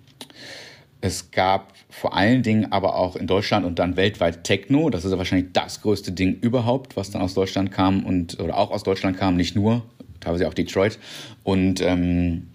es 1.00 1.30
gab 1.30 1.72
vor 1.88 2.14
allen 2.14 2.42
Dingen 2.42 2.72
aber 2.72 2.94
auch 2.94 3.16
in 3.16 3.26
Deutschland 3.26 3.64
und 3.64 3.78
dann 3.78 3.96
weltweit 3.96 4.44
Techno. 4.44 4.90
Das 4.90 5.04
ist 5.04 5.10
ja 5.10 5.18
wahrscheinlich 5.18 5.52
das 5.52 5.80
größte 5.80 6.12
Ding 6.12 6.38
überhaupt, 6.40 6.96
was 6.96 7.10
dann 7.10 7.22
aus 7.22 7.34
Deutschland 7.34 7.72
kam 7.72 8.04
und 8.04 8.38
oder 8.38 8.56
auch 8.56 8.70
aus 8.70 8.82
Deutschland 8.82 9.16
kam, 9.16 9.36
nicht 9.36 9.56
nur, 9.56 9.82
teilweise 10.20 10.46
auch 10.46 10.54
Detroit. 10.54 10.98
Und 11.42 11.80
ähm, 11.80 12.48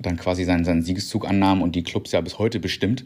dann 0.00 0.16
quasi 0.16 0.44
seinen, 0.44 0.64
seinen 0.64 0.82
Siegeszug 0.82 1.28
annahm 1.28 1.60
und 1.60 1.76
die 1.76 1.82
Clubs 1.82 2.12
ja 2.12 2.20
bis 2.22 2.38
heute 2.38 2.58
bestimmt 2.58 3.04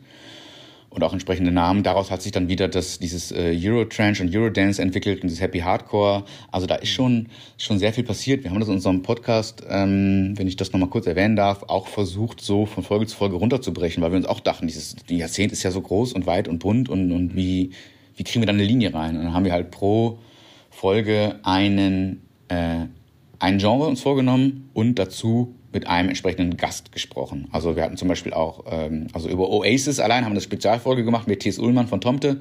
und 0.94 1.02
auch 1.02 1.12
entsprechende 1.12 1.50
Namen. 1.50 1.82
Daraus 1.82 2.10
hat 2.10 2.22
sich 2.22 2.32
dann 2.32 2.48
wieder 2.48 2.68
das, 2.68 2.98
dieses 2.98 3.32
äh, 3.32 3.58
Eurotranche 3.60 4.22
und 4.22 4.34
Eurodance 4.34 4.80
entwickelt 4.80 5.22
und 5.22 5.30
das 5.30 5.40
Happy 5.40 5.58
Hardcore. 5.58 6.24
Also 6.52 6.66
da 6.66 6.76
ist 6.76 6.90
schon, 6.90 7.28
schon 7.58 7.78
sehr 7.78 7.92
viel 7.92 8.04
passiert. 8.04 8.44
Wir 8.44 8.50
haben 8.50 8.60
das 8.60 8.68
in 8.68 8.74
unserem 8.74 9.02
Podcast, 9.02 9.64
ähm, 9.68 10.34
wenn 10.36 10.46
ich 10.46 10.56
das 10.56 10.72
nochmal 10.72 10.88
kurz 10.88 11.06
erwähnen 11.06 11.34
darf, 11.34 11.64
auch 11.64 11.88
versucht, 11.88 12.40
so 12.40 12.64
von 12.64 12.84
Folge 12.84 13.06
zu 13.06 13.16
Folge 13.16 13.36
runterzubrechen, 13.36 14.02
weil 14.02 14.12
wir 14.12 14.18
uns 14.18 14.26
auch 14.26 14.40
dachten, 14.40 14.68
dieses 14.68 14.94
die 15.08 15.18
Jahrzehnt 15.18 15.52
ist 15.52 15.64
ja 15.64 15.72
so 15.72 15.80
groß 15.80 16.12
und 16.12 16.26
weit 16.26 16.46
und 16.46 16.60
bunt 16.60 16.88
und, 16.88 17.10
und 17.10 17.34
wie, 17.34 17.70
wie 18.16 18.22
kriegen 18.22 18.42
wir 18.42 18.46
da 18.46 18.52
eine 18.52 18.64
Linie 18.64 18.94
rein? 18.94 19.16
Und 19.16 19.24
dann 19.24 19.34
haben 19.34 19.44
wir 19.44 19.52
halt 19.52 19.72
pro 19.72 20.18
Folge 20.70 21.40
einen, 21.42 22.22
äh, 22.48 22.86
ein 23.40 23.58
Genre 23.58 23.88
uns 23.88 24.00
vorgenommen 24.00 24.70
und 24.74 24.98
dazu 24.98 25.54
mit 25.74 25.86
einem 25.86 26.08
entsprechenden 26.08 26.56
Gast 26.56 26.92
gesprochen. 26.92 27.48
Also 27.52 27.76
wir 27.76 27.82
hatten 27.82 27.96
zum 27.96 28.08
Beispiel 28.08 28.32
auch, 28.32 28.64
ähm, 28.70 29.08
also 29.12 29.28
über 29.28 29.50
Oasis 29.50 29.98
allein 29.98 30.24
haben 30.24 30.30
wir 30.30 30.36
eine 30.36 30.40
Spezialfolge 30.40 31.04
gemacht 31.04 31.26
mit 31.28 31.40
T.S. 31.40 31.58
Ullmann 31.58 31.88
von 31.88 32.00
Tomte. 32.00 32.40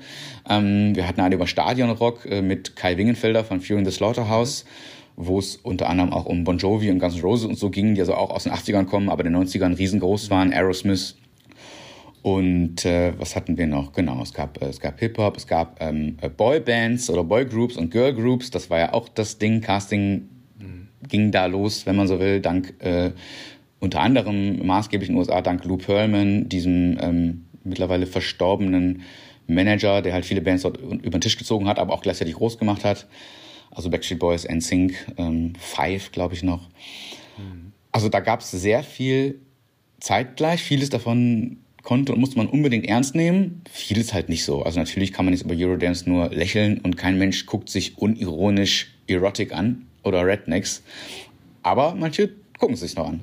Ähm, 0.50 0.96
wir 0.96 1.08
hatten 1.08 1.20
eine 1.20 1.36
über 1.36 1.48
Stadionrock 1.48 2.26
äh, 2.26 2.42
mit 2.42 2.76
Kai 2.76 2.96
Wingenfelder 2.98 3.44
von 3.44 3.60
Fury 3.60 3.80
in 3.80 3.86
the 3.86 3.92
Slaughterhouse, 3.92 4.66
wo 5.16 5.40
es 5.40 5.58
unter 5.58 5.90
anderem 5.90 6.14
auch 6.14 6.26
um 6.26 6.44
Bon 6.44 6.58
Jovi 6.58 6.92
und 6.92 7.00
Guns 7.00 7.16
N' 7.16 7.22
Roses 7.22 7.46
und 7.46 7.58
so 7.58 7.70
ging, 7.70 7.96
die 7.96 8.02
also 8.02 8.14
auch 8.14 8.30
aus 8.30 8.44
den 8.44 8.54
80ern 8.54 8.86
kommen, 8.86 9.10
aber 9.10 9.26
in 9.26 9.34
den 9.34 9.44
90ern 9.44 9.78
riesengroß 9.78 10.30
waren, 10.30 10.54
Aerosmith. 10.54 11.16
Und 12.22 12.86
äh, 12.86 13.14
was 13.18 13.36
hatten 13.36 13.58
wir 13.58 13.68
noch? 13.68 13.92
Genau, 13.92 14.22
es 14.22 14.34
gab, 14.34 14.62
äh, 14.62 14.68
es 14.68 14.80
gab 14.80 15.00
Hip-Hop, 15.00 15.36
es 15.36 15.46
gab 15.46 15.82
ähm, 15.82 16.18
Boybands 16.38 17.10
oder 17.10 17.24
Boygroups 17.24 17.76
und 17.76 17.92
Girlgroups. 17.92 18.50
Das 18.50 18.70
war 18.70 18.80
ja 18.80 18.94
auch 18.94 19.10
das 19.10 19.40
Ding, 19.40 19.60
Casting 19.60 20.30
ging 21.10 21.32
da 21.32 21.46
los, 21.46 21.86
wenn 21.86 21.96
man 21.96 22.08
so 22.08 22.20
will, 22.20 22.40
dank 22.40 22.74
äh, 22.80 23.12
unter 23.80 24.00
anderem 24.00 24.66
maßgeblich 24.66 25.10
in 25.10 25.16
den 25.16 25.20
USA, 25.20 25.42
dank 25.42 25.66
Lou 25.66 25.78
Pearlman, 25.78 26.48
diesem 26.48 26.98
ähm, 27.02 27.46
mittlerweile 27.64 28.06
verstorbenen 28.06 29.02
Manager, 29.48 30.02
der 30.02 30.14
halt 30.14 30.26
viele 30.26 30.42
Bands 30.42 30.64
dort 30.64 30.78
über 30.78 31.18
den 31.18 31.22
Tisch 31.22 31.38
gezogen 31.38 31.68
hat, 31.68 31.80
aber 31.80 31.94
auch 31.94 32.02
gleichzeitig 32.02 32.36
groß 32.36 32.58
gemacht 32.58 32.86
hat. 32.86 33.08
Also 33.72 33.90
Backstreet 33.90 34.20
Boys, 34.20 34.48
NSYNC, 34.48 34.94
ähm, 35.18 35.54
Five, 35.60 36.12
glaube 36.12 36.34
ich 36.34 36.44
noch. 36.44 36.70
Mhm. 37.38 37.74
Also 37.92 38.08
da 38.08 38.20
gab 38.20 38.40
es 38.40 38.52
sehr 38.52 38.84
viel 38.84 39.40
zeitgleich. 40.00 40.62
Vieles 40.62 40.90
davon 40.90 41.58
konnte 41.82 42.14
und 42.14 42.20
musste 42.20 42.38
man 42.38 42.48
unbedingt 42.48 42.86
ernst 42.86 43.16
nehmen. 43.16 43.64
Vieles 43.70 44.14
halt 44.14 44.30
nicht 44.30 44.46
so. 44.46 44.64
Also 44.64 44.80
natürlich 44.80 45.12
kann 45.12 45.26
man 45.26 45.34
jetzt 45.34 45.44
über 45.44 45.56
Eurodance 45.56 46.10
nur 46.10 46.30
lächeln 46.30 46.80
und 46.80 46.96
kein 46.96 47.18
Mensch 47.18 47.46
guckt 47.46 47.70
sich 47.70 47.98
unironisch 47.98 48.94
Erotic 49.08 49.54
an 49.54 49.88
oder 50.04 50.26
Rednecks. 50.26 50.84
Aber 51.62 51.96
manche 51.96 52.30
gucken 52.60 52.76
sich 52.76 52.96
noch 52.96 53.10
an. 53.10 53.22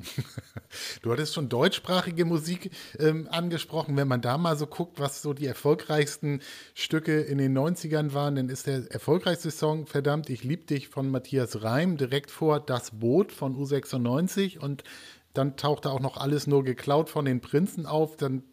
Du 1.01 1.11
hattest 1.11 1.33
schon 1.33 1.49
deutschsprachige 1.49 2.23
Musik 2.23 2.71
ähm, 2.97 3.27
angesprochen. 3.29 3.97
Wenn 3.97 4.07
man 4.07 4.21
da 4.21 4.37
mal 4.37 4.55
so 4.55 4.67
guckt, 4.67 4.99
was 4.99 5.21
so 5.21 5.33
die 5.33 5.45
erfolgreichsten 5.45 6.41
Stücke 6.73 7.19
in 7.19 7.39
den 7.39 7.57
90ern 7.57 8.13
waren, 8.13 8.35
dann 8.35 8.49
ist 8.49 8.67
der 8.67 8.89
erfolgreichste 8.89 9.51
Song, 9.51 9.85
verdammt, 9.85 10.29
ich 10.29 10.43
lieb 10.43 10.67
dich 10.67 10.87
von 10.87 11.11
Matthias 11.11 11.63
Reim, 11.63 11.97
direkt 11.97 12.31
vor 12.31 12.59
Das 12.61 12.91
Boot 12.91 13.33
von 13.33 13.57
U96 13.57 14.59
und 14.59 14.83
dann 15.33 15.57
tauchte 15.57 15.91
auch 15.91 15.99
noch 15.99 16.17
alles 16.17 16.47
nur 16.47 16.63
geklaut 16.63 17.09
von 17.09 17.25
den 17.25 17.41
Prinzen 17.41 17.85
auf. 17.85 18.15
Dann 18.15 18.43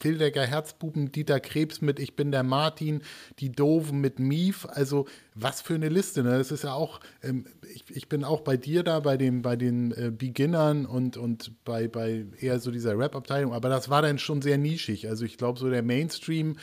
Wildecker 0.00 0.44
Herzbuben, 0.44 1.12
Dieter 1.12 1.40
Krebs 1.40 1.80
mit 1.80 1.98
Ich 1.98 2.16
bin 2.16 2.30
der 2.30 2.42
Martin, 2.42 3.02
die 3.38 3.50
Doofen 3.50 4.00
mit 4.00 4.18
Mief. 4.18 4.66
Also 4.68 5.06
was 5.34 5.60
für 5.60 5.74
eine 5.74 5.88
Liste. 5.88 6.22
Ne? 6.22 6.38
Das 6.38 6.50
ist 6.50 6.64
ja 6.64 6.72
auch, 6.72 7.00
ähm, 7.22 7.46
ich, 7.74 7.84
ich, 7.88 8.08
bin 8.08 8.24
auch 8.24 8.40
bei 8.40 8.56
dir 8.56 8.82
da, 8.82 9.00
bei, 9.00 9.16
dem, 9.16 9.42
bei 9.42 9.56
den 9.56 9.92
äh, 9.92 10.10
Beginnern 10.10 10.86
und, 10.86 11.16
und 11.16 11.52
bei, 11.64 11.88
bei 11.88 12.26
eher 12.40 12.58
so 12.60 12.70
dieser 12.70 12.98
Rap-Abteilung. 12.98 13.52
Aber 13.52 13.68
das 13.68 13.88
war 13.88 14.02
dann 14.02 14.18
schon 14.18 14.42
sehr 14.42 14.58
nischig. 14.58 15.08
Also 15.08 15.24
ich 15.24 15.38
glaube, 15.38 15.58
so 15.58 15.70
der 15.70 15.82
Mainstream 15.82 16.56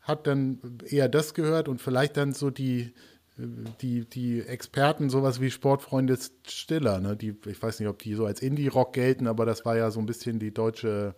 hat 0.00 0.26
dann 0.26 0.58
eher 0.86 1.08
das 1.08 1.34
gehört 1.34 1.68
und 1.68 1.80
vielleicht 1.80 2.16
dann 2.16 2.32
so 2.32 2.50
die, 2.50 2.92
die, 3.36 4.04
die 4.04 4.40
Experten, 4.40 5.10
sowas 5.10 5.40
wie 5.40 5.50
Sportfreunde 5.50 6.18
Stiller, 6.46 7.00
ne? 7.00 7.16
die, 7.16 7.34
ich 7.46 7.62
weiß 7.62 7.80
nicht, 7.80 7.88
ob 7.88 7.98
die 8.00 8.14
so 8.14 8.26
als 8.26 8.42
Indie-Rock 8.42 8.92
gelten, 8.92 9.26
aber 9.26 9.46
das 9.46 9.64
war 9.64 9.76
ja 9.76 9.90
so 9.90 10.00
ein 10.00 10.06
bisschen 10.06 10.38
die 10.38 10.52
deutsche 10.52 11.14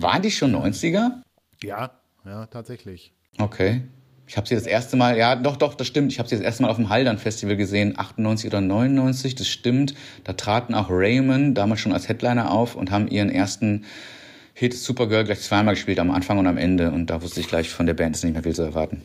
waren 0.00 0.22
die 0.22 0.30
schon 0.30 0.54
90er? 0.54 1.10
Ja, 1.62 1.90
ja, 2.24 2.46
tatsächlich. 2.46 3.12
Okay. 3.38 3.82
Ich 4.26 4.36
habe 4.36 4.46
sie 4.46 4.54
das 4.54 4.66
erste 4.66 4.96
Mal, 4.96 5.16
ja, 5.16 5.36
doch, 5.36 5.56
doch, 5.56 5.74
das 5.74 5.86
stimmt. 5.86 6.12
Ich 6.12 6.18
habe 6.18 6.28
sie 6.28 6.36
das 6.36 6.44
erste 6.44 6.62
Mal 6.62 6.68
auf 6.68 6.76
dem 6.76 6.90
Haldern 6.90 7.16
Festival 7.16 7.56
gesehen, 7.56 7.98
98 7.98 8.48
oder 8.48 8.60
99, 8.60 9.34
das 9.36 9.48
stimmt. 9.48 9.94
Da 10.24 10.34
traten 10.34 10.74
auch 10.74 10.88
Raymond 10.90 11.56
damals 11.56 11.80
schon 11.80 11.94
als 11.94 12.08
Headliner 12.08 12.50
auf 12.50 12.76
und 12.76 12.90
haben 12.90 13.08
ihren 13.08 13.30
ersten 13.30 13.86
Hit 14.52 14.74
Supergirl 14.74 15.24
gleich 15.24 15.40
zweimal 15.40 15.74
gespielt, 15.74 15.98
am 15.98 16.10
Anfang 16.10 16.38
und 16.38 16.46
am 16.46 16.58
Ende. 16.58 16.90
Und 16.90 17.06
da 17.06 17.22
wusste 17.22 17.40
ich 17.40 17.48
gleich 17.48 17.70
von 17.70 17.86
der 17.86 17.94
Band 17.94 18.16
ist 18.16 18.24
nicht 18.24 18.34
mehr 18.34 18.42
viel 18.42 18.54
zu 18.54 18.62
erwarten. 18.62 19.04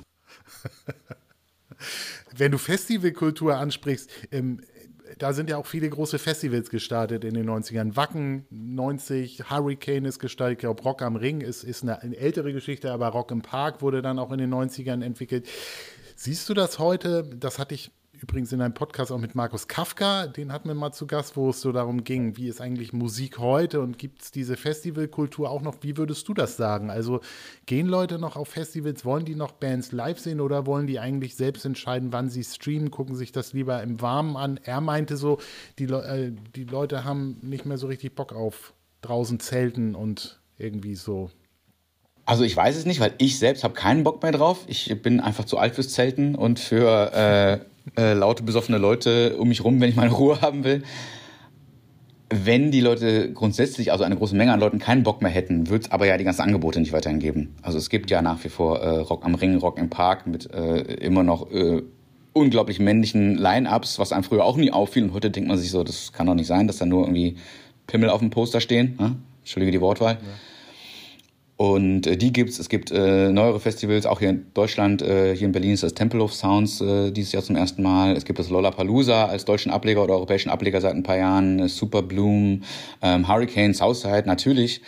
Wenn 2.36 2.52
du 2.52 2.58
Festivalkultur 2.58 3.56
ansprichst, 3.56 4.10
ähm, 4.32 4.62
da 5.24 5.32
sind 5.32 5.50
ja 5.50 5.56
auch 5.56 5.66
viele 5.66 5.90
große 5.90 6.20
Festivals 6.20 6.70
gestartet 6.70 7.24
in 7.24 7.34
den 7.34 7.50
90ern. 7.50 7.96
Wacken 7.96 8.46
90, 8.50 9.50
Hurricane 9.50 10.04
ist 10.04 10.20
gestartet, 10.20 10.56
ich 10.56 10.60
glaube 10.60 10.84
Rock 10.84 11.02
am 11.02 11.16
Ring 11.16 11.40
ist, 11.40 11.64
ist 11.64 11.82
eine, 11.82 12.02
eine 12.02 12.18
ältere 12.18 12.52
Geschichte, 12.52 12.92
aber 12.92 13.08
Rock 13.08 13.32
im 13.32 13.42
Park 13.42 13.82
wurde 13.82 14.02
dann 14.02 14.20
auch 14.20 14.34
in 14.34 14.40
den 14.40 14.54
90ern 14.54 15.02
entwickelt. 15.02 15.48
Siehst 16.18 16.50
du 16.50 16.54
das 16.54 16.78
heute? 16.78 17.24
Das 17.38 17.58
hatte 17.58 17.74
ich 17.74 17.92
übrigens 18.24 18.54
in 18.54 18.62
einem 18.62 18.74
Podcast 18.74 19.12
auch 19.12 19.20
mit 19.20 19.36
Markus 19.36 19.68
Kafka, 19.68 20.28
den 20.28 20.54
hatten 20.54 20.70
wir 20.70 20.76
mal 20.76 20.94
zu 20.94 21.06
Gast, 21.08 21.36
wo 21.36 21.50
es 21.50 21.60
so 21.60 21.74
darum 21.74 22.06
ging, 22.06 22.38
wie 22.38 22.48
ist 22.48 22.62
eigentlich 22.62 22.94
Musik 22.94 23.38
heute 23.38 23.82
und 23.82 24.00
gibt 24.00 24.22
es 24.22 24.32
diese 24.32 24.56
Festivalkultur 24.56 25.50
auch 25.50 25.62
noch? 25.62 25.76
Wie 25.82 25.98
würdest 25.98 26.30
du 26.30 26.34
das 26.34 26.56
sagen? 26.56 26.90
Also 26.90 27.20
gehen 27.66 27.88
Leute 27.88 28.20
noch 28.20 28.38
auf 28.38 28.48
Festivals, 28.48 29.04
wollen 29.04 29.26
die 29.26 29.36
noch 29.36 29.52
Bands 29.52 29.92
live 29.92 30.20
sehen 30.20 30.40
oder 30.40 30.66
wollen 30.66 30.88
die 30.88 31.00
eigentlich 31.00 31.36
selbst 31.36 31.66
entscheiden, 31.66 32.14
wann 32.14 32.30
sie 32.30 32.46
streamen, 32.46 32.92
gucken 32.92 33.16
sich 33.18 33.34
das 33.34 33.52
lieber 33.52 33.84
im 33.84 34.00
Warmen 34.00 34.38
an? 34.38 34.58
Er 34.64 34.80
meinte 34.80 35.18
so, 35.18 35.40
die, 35.78 35.86
äh, 35.86 36.32
die 36.56 36.64
Leute 36.64 37.04
haben 37.04 37.38
nicht 37.42 37.66
mehr 37.66 37.78
so 37.78 37.88
richtig 37.88 38.16
Bock 38.16 38.32
auf 38.32 38.74
draußen 39.02 39.42
zelten 39.42 39.96
und 39.96 40.40
irgendwie 40.58 40.96
so 40.96 41.30
also 42.26 42.46
ich 42.46 42.56
weiß 42.56 42.78
es 42.78 42.86
nicht, 42.86 43.02
weil 43.02 43.14
ich 43.18 43.38
selbst 43.38 43.66
habe 43.66 43.74
keinen 43.74 44.06
Bock 44.06 44.24
mehr 44.24 44.32
drauf. 44.32 44.64
Ich 44.68 45.02
bin 45.02 45.20
einfach 45.20 45.44
zu 45.44 45.58
alt 45.58 45.76
fürs 45.76 45.90
Zelten 45.90 46.36
und 46.36 46.58
für 46.58 47.12
äh, 47.12 47.73
äh, 47.98 48.14
laute, 48.14 48.44
besoffene 48.44 48.78
Leute 48.78 49.38
um 49.38 49.48
mich 49.48 49.64
rum, 49.64 49.80
wenn 49.82 49.90
ich 49.90 49.96
meine 49.96 50.12
Ruhe 50.14 50.42
haben 50.42 50.64
will. 50.64 50.84
Wenn 52.30 52.72
die 52.72 52.82
Leute 52.82 53.32
grundsätzlich, 53.32 53.92
also 53.92 54.04
eine 54.04 54.16
große 54.16 54.36
Menge 54.36 54.54
an 54.54 54.60
Leuten, 54.60 54.80
keinen 54.80 55.04
Bock 55.04 55.22
mehr 55.22 55.30
hätten, 55.30 55.70
wird 55.70 55.84
es 55.84 55.92
aber 55.92 56.08
ja 56.08 56.18
die 56.18 56.24
ganzen 56.24 56.42
Angebote 56.42 56.80
nicht 56.80 56.92
weiterhin 56.92 57.20
geben. 57.20 57.56
Also 57.62 57.78
es 57.78 57.90
gibt 57.90 58.10
ja 58.10 58.22
nach 58.22 58.44
wie 58.44 58.50
vor 58.50 58.80
äh, 58.80 59.00
Rock 59.00 59.24
am 59.24 59.36
Ring, 59.36 59.58
Rock 59.58 59.78
im 59.78 59.90
Park 59.90 60.26
mit 60.26 60.52
äh, 60.52 60.82
immer 60.96 61.22
noch 61.22 61.52
äh, 61.52 61.84
unglaublich 62.34 62.80
männlichen 62.80 63.38
Line-Ups, 63.38 64.00
was 64.00 64.12
einem 64.12 64.24
früher 64.24 64.46
auch 64.46 64.58
nie 64.58 64.72
auffiel. 64.72 65.04
Und 65.04 65.14
heute 65.14 65.30
denkt 65.30 65.48
man 65.48 65.58
sich 65.58 65.70
so, 65.70 65.84
das 65.84 66.12
kann 66.12 66.26
doch 66.26 66.34
nicht 66.34 66.48
sein, 66.48 66.66
dass 66.66 66.78
da 66.78 66.86
nur 66.86 67.04
irgendwie 67.04 67.36
Pimmel 67.86 68.10
auf 68.10 68.20
dem 68.20 68.32
Poster 68.32 68.62
stehen. 68.62 68.96
Ne? 69.00 69.16
Entschuldige 69.42 69.72
die 69.72 69.82
Wortwahl. 69.82 70.14
Ja. 70.14 70.20
Und 71.56 72.08
äh, 72.08 72.18
die 72.18 72.34
gibt's. 72.34 72.58
Es 72.58 72.68
gibt 72.68 72.92
äh, 72.92 73.32
neuere 73.32 73.60
Festivals, 73.60 74.06
auch 74.06 74.20
hier 74.20 74.30
in 74.30 74.48
Deutschland. 74.54 75.02
Äh, 75.02 75.36
hier 75.36 75.46
in 75.46 75.52
Berlin 75.52 75.74
ist 75.74 75.84
das 75.84 75.94
Temple 75.94 76.22
of 76.22 76.34
Sounds 76.34 76.82
äh, 76.82 77.12
dieses 77.12 77.32
Jahr 77.32 77.44
zum 77.44 77.56
ersten 77.56 77.84
Mal. 77.84 78.18
Es 78.18 78.26
gibt 78.26 78.40
das 78.40 78.50
Lollapalooza 78.50 79.26
als 79.26 79.46
deutschen 79.46 79.72
Ableger 79.72 80.04
oder 80.04 80.16
europäischen 80.16 80.50
Ableger 80.50 80.82
seit 80.82 80.96
ein 80.96 81.04
paar 81.04 81.18
Jahren. 81.18 81.60
Äh, 81.60 81.70
Super 81.70 82.02
Bloom, 82.02 82.64
ähm, 83.02 83.28
Hurricane, 83.28 83.74
Southside 83.74 84.24
natürlich. 84.26 84.82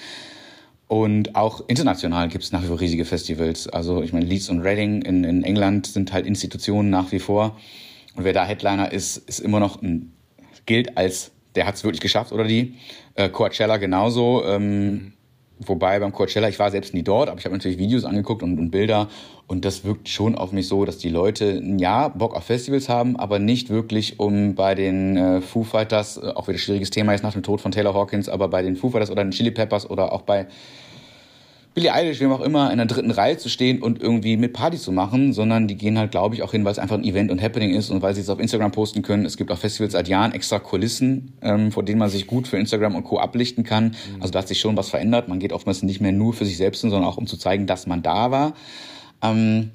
Und 0.87 1.35
auch 1.35 1.63
international 1.67 2.29
gibt's 2.29 2.51
nach 2.51 2.63
wie 2.63 2.67
vor 2.67 2.79
riesige 2.79 3.05
Festivals. 3.05 3.67
Also 3.67 4.01
ich 4.01 4.11
meine, 4.11 4.25
Leeds 4.25 4.49
und 4.49 4.61
Reading 4.61 5.03
in, 5.03 5.23
in 5.23 5.43
England 5.43 5.87
sind 5.87 6.13
halt 6.13 6.25
Institutionen 6.25 6.89
nach 6.89 7.11
wie 7.11 7.19
vor. 7.19 7.57
Und 8.15 8.23
wer 8.23 8.33
da 8.33 8.43
Headliner 8.43 8.91
ist, 8.91 9.17
ist 9.17 9.39
immer 9.39 9.59
noch 9.59 9.81
ein, 9.81 10.13
gilt 10.65 10.97
als 10.97 11.31
der 11.55 11.67
hat's 11.67 11.83
wirklich 11.83 12.01
geschafft 12.01 12.33
oder 12.33 12.43
die. 12.43 12.75
Äh, 13.13 13.29
Coachella 13.29 13.77
genauso. 13.77 14.43
Ähm, 14.45 14.91
mhm 14.91 15.11
Wobei 15.59 15.99
beim 15.99 16.11
Coachella, 16.11 16.49
ich 16.49 16.59
war 16.59 16.69
selbst 16.69 16.93
nie 16.93 17.03
dort, 17.03 17.29
aber 17.29 17.39
ich 17.39 17.45
habe 17.45 17.55
natürlich 17.55 17.77
Videos 17.77 18.03
angeguckt 18.03 18.43
und, 18.43 18.59
und, 18.59 18.71
Bilder. 18.71 19.07
Und 19.47 19.63
das 19.63 19.85
wirkt 19.85 20.09
schon 20.09 20.35
auf 20.35 20.51
mich 20.51 20.67
so, 20.67 20.83
dass 20.83 20.97
die 20.97 21.09
Leute 21.09 21.61
ja 21.77 22.09
Bock 22.09 22.35
auf 22.35 22.43
Festivals 22.43 22.89
haben, 22.89 23.15
aber 23.15 23.39
nicht 23.39 23.69
wirklich 23.69 24.19
um 24.19 24.55
bei 24.55 24.75
den 24.75 25.15
äh, 25.15 25.41
Foo 25.41 25.63
Fighters, 25.63 26.17
äh, 26.17 26.31
auch 26.35 26.49
wieder 26.49 26.57
schwieriges 26.57 26.89
Thema 26.89 27.13
jetzt 27.13 27.23
nach 27.23 27.33
dem 27.33 27.43
Tod 27.43 27.61
von 27.61 27.71
Taylor 27.71 27.93
Hawkins, 27.93 28.27
aber 28.27 28.49
bei 28.49 28.63
den 28.63 28.75
Foo 28.75 28.89
Fighters 28.89 29.11
oder 29.11 29.23
den 29.23 29.31
Chili 29.31 29.51
Peppers 29.51 29.89
oder 29.89 30.11
auch 30.11 30.23
bei 30.23 30.47
Billie 31.75 31.93
Eilish, 31.93 32.21
wem 32.21 32.31
auch 32.31 32.39
immer, 32.39 32.71
in 32.71 32.77
der 32.77 32.87
dritten 32.87 33.11
Reihe 33.11 33.37
zu 33.37 33.49
stehen 33.49 33.81
und 33.81 34.01
irgendwie 34.01 34.37
mit 34.37 34.53
Party 34.53 34.77
zu 34.77 34.93
machen, 34.93 35.33
sondern 35.33 35.67
die 35.67 35.75
gehen 35.75 35.97
halt, 35.97 36.09
glaube 36.09 36.33
ich, 36.33 36.41
auch 36.41 36.51
hin, 36.51 36.63
weil 36.63 36.71
es 36.71 36.79
einfach 36.79 36.95
ein 36.95 37.03
Event 37.03 37.29
und 37.31 37.41
Happening 37.41 37.71
ist 37.71 37.89
und 37.89 38.01
weil 38.01 38.15
sie 38.15 38.21
es 38.21 38.29
auf 38.29 38.39
Instagram 38.39 38.71
posten 38.71 39.01
können. 39.01 39.25
Es 39.25 39.35
gibt 39.35 39.51
auch 39.51 39.57
Festivals 39.57 39.91
seit 39.91 40.07
Jahren 40.07 40.31
extra 40.31 40.59
Kulissen, 40.59 41.33
ähm, 41.41 41.73
vor 41.73 41.83
denen 41.83 41.99
man 41.99 42.09
sich 42.09 42.27
gut 42.27 42.47
für 42.47 42.57
Instagram 42.57 42.95
und 42.95 43.03
Co. 43.03 43.19
ablichten 43.19 43.65
kann. 43.65 43.87
Mhm. 43.87 44.21
Also 44.21 44.31
da 44.31 44.39
hat 44.39 44.47
sich 44.47 44.61
schon 44.61 44.77
was 44.77 44.89
verändert. 44.89 45.27
Man 45.27 45.39
geht 45.39 45.51
oftmals 45.51 45.83
nicht 45.83 45.99
mehr 45.99 46.13
nur 46.13 46.33
für 46.33 46.45
sich 46.45 46.55
selbst 46.55 46.79
hin, 46.79 46.91
sondern 46.91 47.09
auch 47.09 47.17
um 47.17 47.27
zu 47.27 47.35
zeigen, 47.35 47.67
dass 47.67 47.87
man 47.87 48.01
da 48.01 48.31
war. 48.31 48.53
Ähm, 49.21 49.71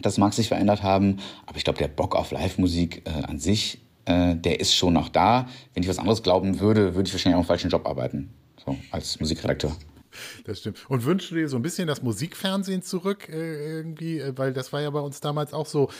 das 0.00 0.18
mag 0.18 0.34
sich 0.34 0.46
verändert 0.46 0.84
haben, 0.84 1.16
aber 1.46 1.56
ich 1.56 1.64
glaube, 1.64 1.80
der 1.80 1.88
Bock 1.88 2.14
auf 2.14 2.30
Live-Musik 2.30 3.02
äh, 3.06 3.24
an 3.24 3.40
sich, 3.40 3.80
äh, 4.04 4.36
der 4.36 4.60
ist 4.60 4.72
schon 4.72 4.92
noch 4.92 5.08
da. 5.08 5.48
Wenn 5.74 5.82
ich 5.82 5.88
was 5.88 5.98
anderes 5.98 6.22
glauben 6.22 6.60
würde, 6.60 6.94
würde 6.94 7.08
ich 7.08 7.12
wahrscheinlich 7.12 7.34
auch 7.34 7.42
im 7.42 7.46
falschen 7.46 7.70
Job 7.70 7.88
arbeiten, 7.88 8.30
so 8.64 8.76
als 8.92 9.18
Musikredakteur. 9.18 9.72
Das 10.44 10.60
stimmt. 10.60 10.78
Und 10.88 11.04
wünschst 11.04 11.30
du 11.30 11.34
dir 11.34 11.48
so 11.48 11.56
ein 11.56 11.62
bisschen 11.62 11.88
das 11.88 12.02
Musikfernsehen 12.02 12.82
zurück 12.82 13.28
äh, 13.28 13.78
irgendwie? 13.78 14.18
Äh, 14.18 14.32
weil 14.36 14.52
das 14.52 14.72
war 14.72 14.80
ja 14.80 14.90
bei 14.90 15.00
uns 15.00 15.20
damals 15.20 15.52
auch 15.52 15.66
so 15.66 15.90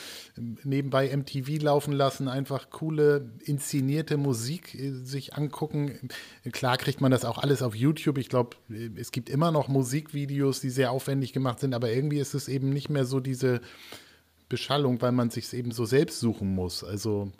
nebenbei 0.64 1.14
MTV 1.16 1.62
laufen 1.62 1.92
lassen, 1.92 2.28
einfach 2.28 2.70
coole 2.70 3.30
inszenierte 3.44 4.16
Musik 4.16 4.74
äh, 4.74 4.92
sich 4.92 5.34
angucken. 5.34 6.08
Klar 6.52 6.76
kriegt 6.76 7.00
man 7.00 7.10
das 7.10 7.24
auch 7.24 7.38
alles 7.38 7.62
auf 7.62 7.74
YouTube. 7.74 8.18
Ich 8.18 8.28
glaube, 8.28 8.56
äh, 8.70 8.90
es 8.96 9.12
gibt 9.12 9.28
immer 9.28 9.50
noch 9.50 9.68
Musikvideos, 9.68 10.60
die 10.60 10.70
sehr 10.70 10.90
aufwendig 10.90 11.32
gemacht 11.32 11.60
sind, 11.60 11.74
aber 11.74 11.90
irgendwie 11.90 12.18
ist 12.18 12.34
es 12.34 12.48
eben 12.48 12.70
nicht 12.70 12.90
mehr 12.90 13.04
so 13.04 13.20
diese 13.20 13.60
Beschallung, 14.48 15.00
weil 15.02 15.12
man 15.12 15.30
sich 15.30 15.52
eben 15.52 15.72
so 15.72 15.84
selbst 15.84 16.20
suchen 16.20 16.54
muss. 16.54 16.82
Also 16.82 17.32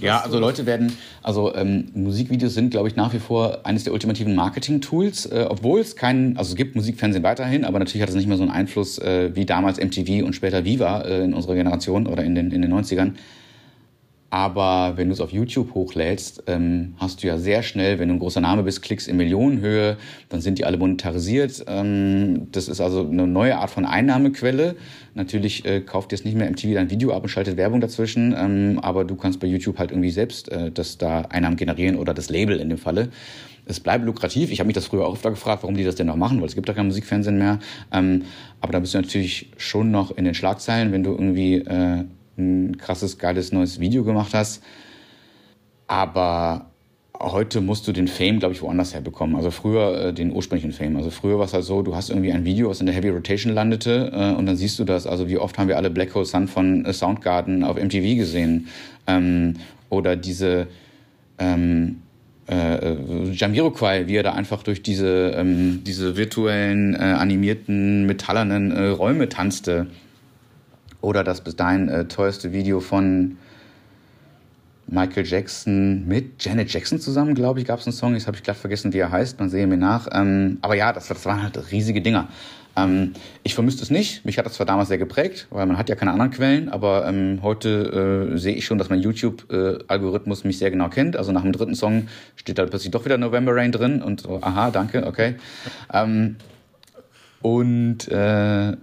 ja, 0.00 0.20
also 0.20 0.38
Leute 0.38 0.64
werden, 0.64 0.96
also 1.22 1.54
ähm, 1.54 1.90
Musikvideos 1.94 2.54
sind, 2.54 2.70
glaube 2.70 2.88
ich, 2.88 2.96
nach 2.96 3.12
wie 3.12 3.18
vor 3.18 3.66
eines 3.66 3.84
der 3.84 3.92
ultimativen 3.92 4.34
Marketing-Tools, 4.34 5.26
äh, 5.26 5.46
obwohl 5.48 5.80
es 5.80 5.94
keinen, 5.94 6.38
also 6.38 6.50
es 6.50 6.56
gibt 6.56 6.74
Musikfernsehen 6.74 7.22
weiterhin, 7.22 7.64
aber 7.64 7.78
natürlich 7.78 8.00
hat 8.00 8.08
es 8.08 8.14
nicht 8.14 8.28
mehr 8.28 8.38
so 8.38 8.44
einen 8.44 8.52
Einfluss 8.52 8.98
äh, 8.98 9.30
wie 9.34 9.44
damals 9.44 9.78
MTV 9.78 10.24
und 10.24 10.34
später 10.34 10.64
Viva 10.64 11.02
äh, 11.02 11.24
in 11.24 11.34
unserer 11.34 11.54
Generation 11.54 12.06
oder 12.06 12.24
in 12.24 12.34
den, 12.34 12.50
in 12.50 12.62
den 12.62 12.72
90ern. 12.72 13.12
Aber 14.32 14.94
wenn 14.96 15.08
du 15.08 15.12
es 15.12 15.20
auf 15.20 15.30
YouTube 15.30 15.74
hochlädst, 15.74 16.44
ähm, 16.46 16.94
hast 16.96 17.22
du 17.22 17.26
ja 17.26 17.36
sehr 17.36 17.62
schnell, 17.62 17.98
wenn 17.98 18.08
du 18.08 18.14
ein 18.14 18.18
großer 18.18 18.40
Name 18.40 18.62
bist, 18.62 18.80
Klicks 18.80 19.06
in 19.06 19.18
Millionenhöhe, 19.18 19.98
dann 20.30 20.40
sind 20.40 20.58
die 20.58 20.64
alle 20.64 20.78
monetarisiert. 20.78 21.62
Ähm, 21.68 22.50
das 22.50 22.68
ist 22.68 22.80
also 22.80 23.06
eine 23.06 23.26
neue 23.26 23.58
Art 23.58 23.68
von 23.68 23.84
Einnahmequelle. 23.84 24.76
Natürlich 25.12 25.66
äh, 25.66 25.82
kauft 25.82 26.12
jetzt 26.12 26.24
nicht 26.24 26.34
mehr 26.34 26.50
MTV 26.50 26.72
dein 26.72 26.88
Video 26.88 27.12
ab 27.12 27.24
und 27.24 27.28
schaltet 27.28 27.58
Werbung 27.58 27.82
dazwischen, 27.82 28.34
ähm, 28.34 28.78
aber 28.80 29.04
du 29.04 29.16
kannst 29.16 29.38
bei 29.38 29.46
YouTube 29.46 29.78
halt 29.78 29.90
irgendwie 29.90 30.10
selbst 30.10 30.50
äh, 30.50 30.70
das 30.70 30.96
da 30.96 31.26
Einnahmen 31.28 31.56
generieren 31.56 31.96
oder 31.96 32.14
das 32.14 32.30
Label 32.30 32.58
in 32.58 32.70
dem 32.70 32.78
Falle. 32.78 33.10
Es 33.66 33.80
bleibt 33.80 34.06
lukrativ. 34.06 34.50
Ich 34.50 34.60
habe 34.60 34.66
mich 34.66 34.74
das 34.74 34.86
früher 34.86 35.06
auch 35.06 35.12
öfter 35.12 35.28
gefragt, 35.28 35.62
warum 35.62 35.76
die 35.76 35.84
das 35.84 35.96
denn 35.96 36.06
noch 36.06 36.16
machen, 36.16 36.40
weil 36.40 36.48
es 36.48 36.54
gibt 36.54 36.70
da 36.70 36.72
kein 36.72 36.86
Musikfernsehen 36.86 37.36
mehr. 37.36 37.58
Ähm, 37.92 38.22
aber 38.62 38.72
da 38.72 38.78
bist 38.78 38.94
du 38.94 38.98
natürlich 38.98 39.50
schon 39.58 39.90
noch 39.90 40.16
in 40.16 40.24
den 40.24 40.32
Schlagzeilen, 40.32 40.90
wenn 40.90 41.02
du 41.02 41.10
irgendwie 41.10 41.56
äh, 41.56 42.04
ein 42.38 42.76
krasses, 42.78 43.18
geiles 43.18 43.52
neues 43.52 43.80
Video 43.80 44.04
gemacht 44.04 44.34
hast. 44.34 44.62
Aber 45.86 46.70
heute 47.20 47.60
musst 47.60 47.86
du 47.86 47.92
den 47.92 48.08
Fame, 48.08 48.38
glaube 48.38 48.54
ich, 48.54 48.62
woanders 48.62 48.94
herbekommen. 48.94 49.36
Also 49.36 49.50
früher 49.50 50.06
äh, 50.06 50.12
den 50.12 50.32
ursprünglichen 50.32 50.72
Fame. 50.72 50.96
Also 50.96 51.10
früher 51.10 51.38
war 51.38 51.44
es 51.44 51.54
halt 51.54 51.64
so, 51.64 51.82
du 51.82 51.94
hast 51.94 52.10
irgendwie 52.10 52.32
ein 52.32 52.44
Video, 52.44 52.70
was 52.70 52.80
in 52.80 52.86
der 52.86 52.94
Heavy 52.94 53.10
Rotation 53.10 53.52
landete 53.52 54.10
äh, 54.14 54.34
und 54.36 54.46
dann 54.46 54.56
siehst 54.56 54.78
du 54.78 54.84
das. 54.84 55.06
Also 55.06 55.28
wie 55.28 55.38
oft 55.38 55.58
haben 55.58 55.68
wir 55.68 55.76
alle 55.76 55.90
Black 55.90 56.14
Hole 56.14 56.24
Sun 56.24 56.48
von 56.48 56.84
äh, 56.84 56.92
Soundgarden 56.92 57.64
auf 57.64 57.76
MTV 57.76 58.16
gesehen. 58.16 58.68
Ähm, 59.06 59.54
oder 59.90 60.16
diese 60.16 60.68
ähm, 61.38 62.02
äh, 62.48 63.30
Jamiroquai, 63.32 64.06
wie 64.06 64.16
er 64.16 64.22
da 64.22 64.32
einfach 64.32 64.62
durch 64.62 64.82
diese, 64.82 65.32
ähm, 65.36 65.82
diese 65.84 66.16
virtuellen, 66.16 66.94
äh, 66.94 66.98
animierten, 66.98 68.06
metallernen 68.06 68.70
äh, 68.72 68.88
Räume 68.88 69.28
tanzte. 69.28 69.86
Oder 71.02 71.24
das 71.24 71.42
bis 71.42 71.56
dahin 71.56 71.88
äh, 71.88 72.06
teuerste 72.06 72.52
Video 72.52 72.80
von 72.80 73.36
Michael 74.86 75.26
Jackson 75.26 76.06
mit 76.06 76.42
Janet 76.42 76.72
Jackson 76.72 76.98
zusammen, 76.98 77.34
glaube 77.34 77.60
ich, 77.60 77.66
gab 77.66 77.80
es 77.80 77.86
einen 77.86 77.92
Song. 77.92 78.14
Jetzt 78.14 78.26
habe 78.26 78.36
ich 78.36 78.42
gerade 78.42 78.58
vergessen, 78.58 78.92
wie 78.92 78.98
er 78.98 79.10
heißt. 79.10 79.38
Man 79.38 79.50
sehe 79.50 79.66
mir 79.66 79.76
nach. 79.76 80.08
Ähm, 80.12 80.58
aber 80.62 80.74
ja, 80.74 80.92
das, 80.92 81.08
das 81.08 81.24
waren 81.26 81.42
halt 81.42 81.72
riesige 81.72 82.00
Dinger. 82.00 82.28
Ähm, 82.76 83.12
ich 83.42 83.54
vermisse 83.54 83.82
es 83.82 83.90
nicht. 83.90 84.24
Mich 84.24 84.38
hat 84.38 84.46
das 84.46 84.54
zwar 84.54 84.66
damals 84.66 84.88
sehr 84.88 84.98
geprägt, 84.98 85.46
weil 85.50 85.66
man 85.66 85.76
hat 85.76 85.88
ja 85.88 85.94
keine 85.94 86.12
anderen 86.12 86.30
Quellen, 86.30 86.68
aber 86.68 87.06
ähm, 87.06 87.40
heute 87.42 88.30
äh, 88.34 88.38
sehe 88.38 88.54
ich 88.54 88.64
schon, 88.64 88.78
dass 88.78 88.88
mein 88.88 89.00
YouTube-Algorithmus 89.00 90.44
äh, 90.44 90.46
mich 90.46 90.58
sehr 90.58 90.70
genau 90.70 90.88
kennt. 90.88 91.16
Also 91.16 91.32
nach 91.32 91.42
dem 91.42 91.52
dritten 91.52 91.74
Song 91.74 92.08
steht 92.36 92.58
da 92.58 92.66
plötzlich 92.66 92.90
doch 92.90 93.04
wieder 93.04 93.18
November 93.18 93.54
Rain 93.54 93.72
drin 93.72 94.02
und 94.02 94.22
so, 94.22 94.40
aha, 94.40 94.70
danke, 94.70 95.06
okay. 95.06 95.34
Ähm, 95.92 96.36
und 97.42 98.08
äh, 98.08 98.76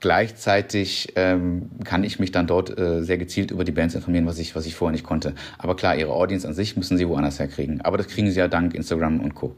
Gleichzeitig 0.00 1.12
ähm, 1.16 1.70
kann 1.84 2.04
ich 2.04 2.18
mich 2.18 2.30
dann 2.30 2.46
dort 2.46 2.78
äh, 2.78 3.02
sehr 3.02 3.16
gezielt 3.16 3.50
über 3.50 3.64
die 3.64 3.72
Bands 3.72 3.94
informieren, 3.94 4.26
was 4.26 4.38
ich, 4.38 4.54
was 4.54 4.66
ich 4.66 4.74
vorher 4.74 4.92
nicht 4.92 5.04
konnte. 5.04 5.34
Aber 5.58 5.74
klar, 5.74 5.96
ihre 5.96 6.12
Audience 6.12 6.46
an 6.46 6.54
sich 6.54 6.76
müssen 6.76 6.98
sie 6.98 7.08
woanders 7.08 7.38
herkriegen. 7.38 7.80
Aber 7.80 7.96
das 7.96 8.08
kriegen 8.08 8.30
sie 8.30 8.38
ja 8.38 8.48
dank 8.48 8.74
Instagram 8.74 9.20
und 9.20 9.34
Co. 9.34 9.54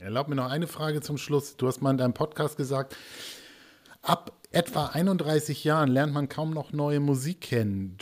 Erlaub 0.00 0.28
mir 0.28 0.36
noch 0.36 0.50
eine 0.50 0.66
Frage 0.66 1.00
zum 1.00 1.18
Schluss. 1.18 1.56
Du 1.56 1.66
hast 1.66 1.82
mal 1.82 1.90
in 1.90 1.98
deinem 1.98 2.14
Podcast 2.14 2.56
gesagt, 2.56 2.96
ab 4.02 4.32
etwa 4.58 4.86
31 4.86 5.62
Jahren 5.62 5.88
lernt 5.88 6.12
man 6.12 6.28
kaum 6.28 6.50
noch 6.50 6.72
neue 6.72 6.98
Musik 6.98 7.42
kennen. 7.42 7.96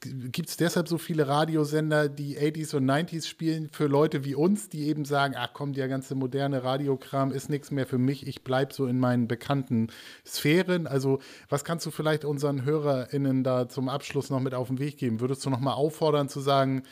Gibt 0.00 0.48
es 0.48 0.56
deshalb 0.56 0.88
so 0.88 0.96
viele 0.96 1.28
Radiosender, 1.28 2.08
die 2.08 2.38
80s 2.38 2.74
und 2.74 2.90
90s 2.90 3.26
spielen 3.26 3.68
für 3.70 3.88
Leute 3.88 4.24
wie 4.24 4.34
uns, 4.34 4.70
die 4.70 4.86
eben 4.86 5.04
sagen, 5.04 5.34
ach 5.36 5.50
komm, 5.52 5.74
der 5.74 5.88
ganze 5.88 6.14
moderne 6.14 6.64
Radiokram 6.64 7.30
ist 7.30 7.50
nichts 7.50 7.70
mehr 7.70 7.84
für 7.86 7.98
mich, 7.98 8.26
ich 8.26 8.42
bleibe 8.42 8.72
so 8.72 8.86
in 8.86 8.98
meinen 8.98 9.28
bekannten 9.28 9.88
Sphären. 10.26 10.86
Also 10.86 11.18
was 11.50 11.62
kannst 11.62 11.84
du 11.84 11.90
vielleicht 11.90 12.24
unseren 12.24 12.64
HörerInnen 12.64 13.44
da 13.44 13.68
zum 13.68 13.90
Abschluss 13.90 14.30
noch 14.30 14.40
mit 14.40 14.54
auf 14.54 14.68
den 14.68 14.78
Weg 14.78 14.96
geben? 14.96 15.20
Würdest 15.20 15.44
du 15.44 15.50
noch 15.50 15.60
mal 15.60 15.74
auffordern 15.74 16.30
zu 16.30 16.40
sagen, 16.40 16.84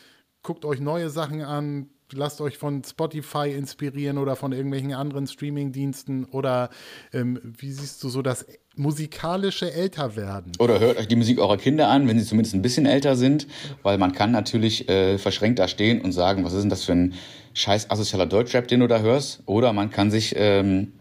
guckt 0.42 0.66
euch 0.66 0.80
neue 0.80 1.09
Sachen 1.09 1.40
an, 1.40 1.88
lasst 2.12 2.40
euch 2.40 2.59
von 2.59 2.84
Spotify 2.84 3.51
inspirieren 3.51 4.18
oder 4.18 4.36
von 4.36 4.53
irgendwelchen 4.53 4.92
anderen 4.92 5.26
Streaming-Diensten 5.26 6.26
oder 6.26 6.70
ähm, 7.12 7.40
wie 7.42 7.72
siehst 7.72 8.03
du 8.05 8.09
so 8.09 8.22
das 8.22 8.44
musikalische 8.77 9.73
Älterwerden? 9.73 10.53
Oder 10.59 10.81
hört 10.81 10.99
euch 10.99 11.09
die 11.09 11.16
Musik 11.16 11.39
eurer 11.39 11.57
Kinder 11.57 11.89
an, 11.89 12.09
wenn 12.09 12.18
sie 12.18 12.25
zumindest 12.25 12.55
ein 12.55 12.62
bisschen 12.62 12.87
älter 12.87 13.16
sind, 13.16 13.47
weil 13.83 13.99
man 13.99 14.12
kann 14.12 14.31
natürlich 14.31 14.89
äh, 14.89 15.18
verschränkt 15.18 15.59
da 15.59 15.68
stehen 15.68 16.01
und 16.01 16.12
sagen, 16.12 16.45
was 16.45 16.53
ist 16.53 16.62
denn 16.62 16.71
das 16.71 16.85
für 16.85 16.93
ein 16.93 17.14
scheiß 17.55 17.91
asozialer 17.91 18.27
Deutschrap, 18.27 18.68
den 18.68 18.81
du 18.81 18.87
da 18.87 19.01
hörst? 19.01 19.43
Oder 19.47 19.73
man 19.73 19.91
kann 19.91 20.11
sich 20.11 20.35
ähm, 20.37 20.93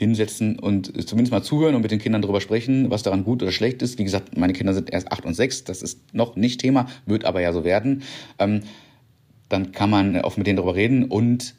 hinsetzen 0.00 0.58
und 0.58 1.06
zumindest 1.06 1.32
mal 1.32 1.42
zuhören 1.42 1.74
und 1.74 1.82
mit 1.82 1.90
den 1.90 1.98
Kindern 1.98 2.22
darüber 2.22 2.40
sprechen, 2.40 2.90
was 2.90 3.02
daran 3.02 3.22
gut 3.22 3.42
oder 3.42 3.52
schlecht 3.52 3.82
ist. 3.82 3.98
Wie 3.98 4.04
gesagt, 4.04 4.36
meine 4.36 4.54
Kinder 4.54 4.72
sind 4.72 4.90
erst 4.90 5.12
acht 5.12 5.26
und 5.26 5.34
sechs, 5.34 5.64
das 5.64 5.82
ist 5.82 6.14
noch 6.14 6.36
nicht 6.36 6.60
Thema, 6.60 6.86
wird 7.04 7.26
aber 7.26 7.42
ja 7.42 7.52
so 7.52 7.64
werden. 7.64 8.02
Ähm, 8.38 8.62
dann 9.50 9.72
kann 9.72 9.90
man 9.90 10.16
oft 10.22 10.38
mit 10.38 10.46
denen 10.46 10.56
darüber 10.56 10.74
reden 10.74 11.04
und 11.04 11.54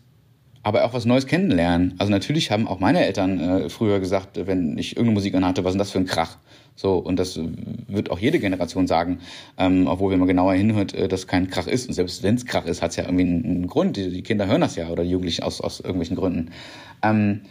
aber 0.63 0.85
auch 0.85 0.93
was 0.93 1.05
Neues 1.05 1.25
kennenlernen. 1.25 1.95
Also 1.97 2.11
natürlich 2.11 2.51
haben 2.51 2.67
auch 2.67 2.79
meine 2.79 3.05
Eltern 3.05 3.39
äh, 3.39 3.69
früher 3.69 3.99
gesagt, 3.99 4.39
wenn 4.45 4.77
ich 4.77 4.91
irgendeine 4.91 5.15
Musik 5.15 5.35
anhatte, 5.35 5.63
was 5.63 5.69
ist 5.69 5.73
denn 5.73 5.79
das 5.79 5.91
für 5.91 5.99
ein 5.99 6.05
Krach? 6.05 6.37
So, 6.75 6.95
und 6.97 7.17
das 7.17 7.39
wird 7.87 8.11
auch 8.11 8.19
jede 8.19 8.39
Generation 8.39 8.87
sagen, 8.87 9.19
ähm, 9.57 9.87
obwohl, 9.87 10.11
wenn 10.11 10.19
man 10.19 10.27
genauer 10.27 10.53
hinhört, 10.53 10.93
äh, 10.93 11.07
das 11.07 11.27
kein 11.27 11.49
Krach 11.49 11.67
ist. 11.67 11.87
Und 11.87 11.93
selbst 11.93 12.23
wenn 12.23 12.35
es 12.35 12.45
Krach 12.45 12.65
ist, 12.65 12.81
hat 12.81 12.91
es 12.91 12.97
ja 12.97 13.03
irgendwie 13.03 13.25
einen, 13.25 13.45
einen 13.45 13.67
Grund. 13.67 13.97
Die, 13.97 14.09
die, 14.09 14.23
Kinder 14.23 14.47
hören 14.47 14.61
das 14.61 14.75
ja 14.75 14.89
oder 14.89 15.03
die 15.03 15.09
Jugendlichen 15.09 15.43
aus, 15.43 15.61
aus 15.61 15.79
irgendwelchen 15.79 16.15
Gründen. 16.15 16.51
Ähm, 17.03 17.41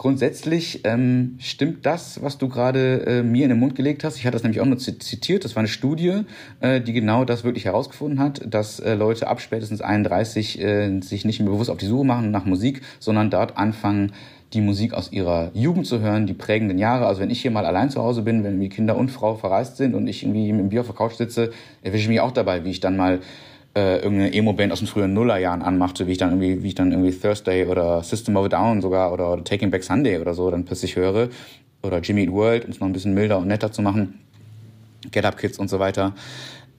Grundsätzlich 0.00 0.80
ähm, 0.84 1.34
stimmt 1.40 1.84
das, 1.84 2.22
was 2.22 2.38
du 2.38 2.48
gerade 2.48 3.04
äh, 3.04 3.22
mir 3.22 3.42
in 3.44 3.50
den 3.50 3.58
Mund 3.58 3.74
gelegt 3.74 4.02
hast. 4.02 4.16
Ich 4.16 4.24
hatte 4.24 4.32
das 4.32 4.42
nämlich 4.42 4.62
auch 4.62 4.64
nur 4.64 4.78
zitiert. 4.78 5.44
Das 5.44 5.56
war 5.56 5.60
eine 5.60 5.68
Studie, 5.68 6.22
äh, 6.60 6.80
die 6.80 6.94
genau 6.94 7.26
das 7.26 7.44
wirklich 7.44 7.66
herausgefunden 7.66 8.18
hat, 8.18 8.40
dass 8.48 8.80
äh, 8.80 8.94
Leute 8.94 9.28
ab 9.28 9.42
spätestens 9.42 9.82
31 9.82 10.58
äh, 10.58 11.00
sich 11.02 11.26
nicht 11.26 11.40
mehr 11.40 11.50
bewusst 11.50 11.68
auf 11.68 11.76
die 11.76 11.84
Suche 11.84 12.06
machen 12.06 12.30
nach 12.30 12.46
Musik, 12.46 12.80
sondern 12.98 13.28
dort 13.28 13.58
anfangen, 13.58 14.14
die 14.54 14.62
Musik 14.62 14.94
aus 14.94 15.12
ihrer 15.12 15.50
Jugend 15.52 15.86
zu 15.86 16.00
hören, 16.00 16.26
die 16.26 16.32
prägenden 16.32 16.78
Jahre. 16.78 17.06
Also 17.06 17.20
wenn 17.20 17.28
ich 17.28 17.42
hier 17.42 17.50
mal 17.50 17.66
allein 17.66 17.90
zu 17.90 18.00
Hause 18.00 18.22
bin, 18.22 18.42
wenn 18.42 18.58
die 18.58 18.70
Kinder 18.70 18.96
und 18.96 19.10
Frau 19.10 19.34
verreist 19.34 19.76
sind 19.76 19.94
und 19.94 20.06
ich 20.06 20.22
irgendwie 20.22 20.48
im 20.48 20.70
Bier 20.70 20.80
auf 20.80 20.86
der 20.86 20.96
Couch 20.96 21.16
sitze, 21.16 21.52
erwische 21.82 22.04
ich 22.04 22.08
mich 22.08 22.20
auch 22.20 22.32
dabei, 22.32 22.64
wie 22.64 22.70
ich 22.70 22.80
dann 22.80 22.96
mal 22.96 23.20
äh, 23.74 23.96
irgendeine 23.96 24.32
Emo-Band 24.32 24.72
aus 24.72 24.80
den 24.80 24.88
frühen 24.88 25.12
Nullerjahren 25.12 25.62
anmachte, 25.62 26.06
wie 26.06 26.12
ich 26.12 26.18
dann 26.18 26.30
irgendwie, 26.30 26.62
wie 26.62 26.68
ich 26.68 26.74
dann 26.74 26.90
irgendwie 26.90 27.12
Thursday 27.12 27.66
oder 27.66 28.02
System 28.02 28.36
of 28.36 28.46
a 28.46 28.48
Down 28.48 28.80
sogar 28.80 29.12
oder 29.12 29.42
Taking 29.44 29.70
Back 29.70 29.84
Sunday 29.84 30.18
oder 30.18 30.34
so 30.34 30.50
dann 30.50 30.64
plötzlich 30.64 30.96
höre. 30.96 31.28
Oder 31.82 32.00
Jimmy 32.00 32.24
Eat 32.24 32.32
World, 32.32 32.64
um 32.64 32.70
es 32.72 32.80
noch 32.80 32.86
ein 32.86 32.92
bisschen 32.92 33.14
milder 33.14 33.38
und 33.38 33.46
netter 33.46 33.72
zu 33.72 33.80
machen. 33.80 34.20
Get 35.10 35.24
Up 35.24 35.38
Kids 35.38 35.58
und 35.58 35.68
so 35.68 35.78
weiter. 35.78 36.14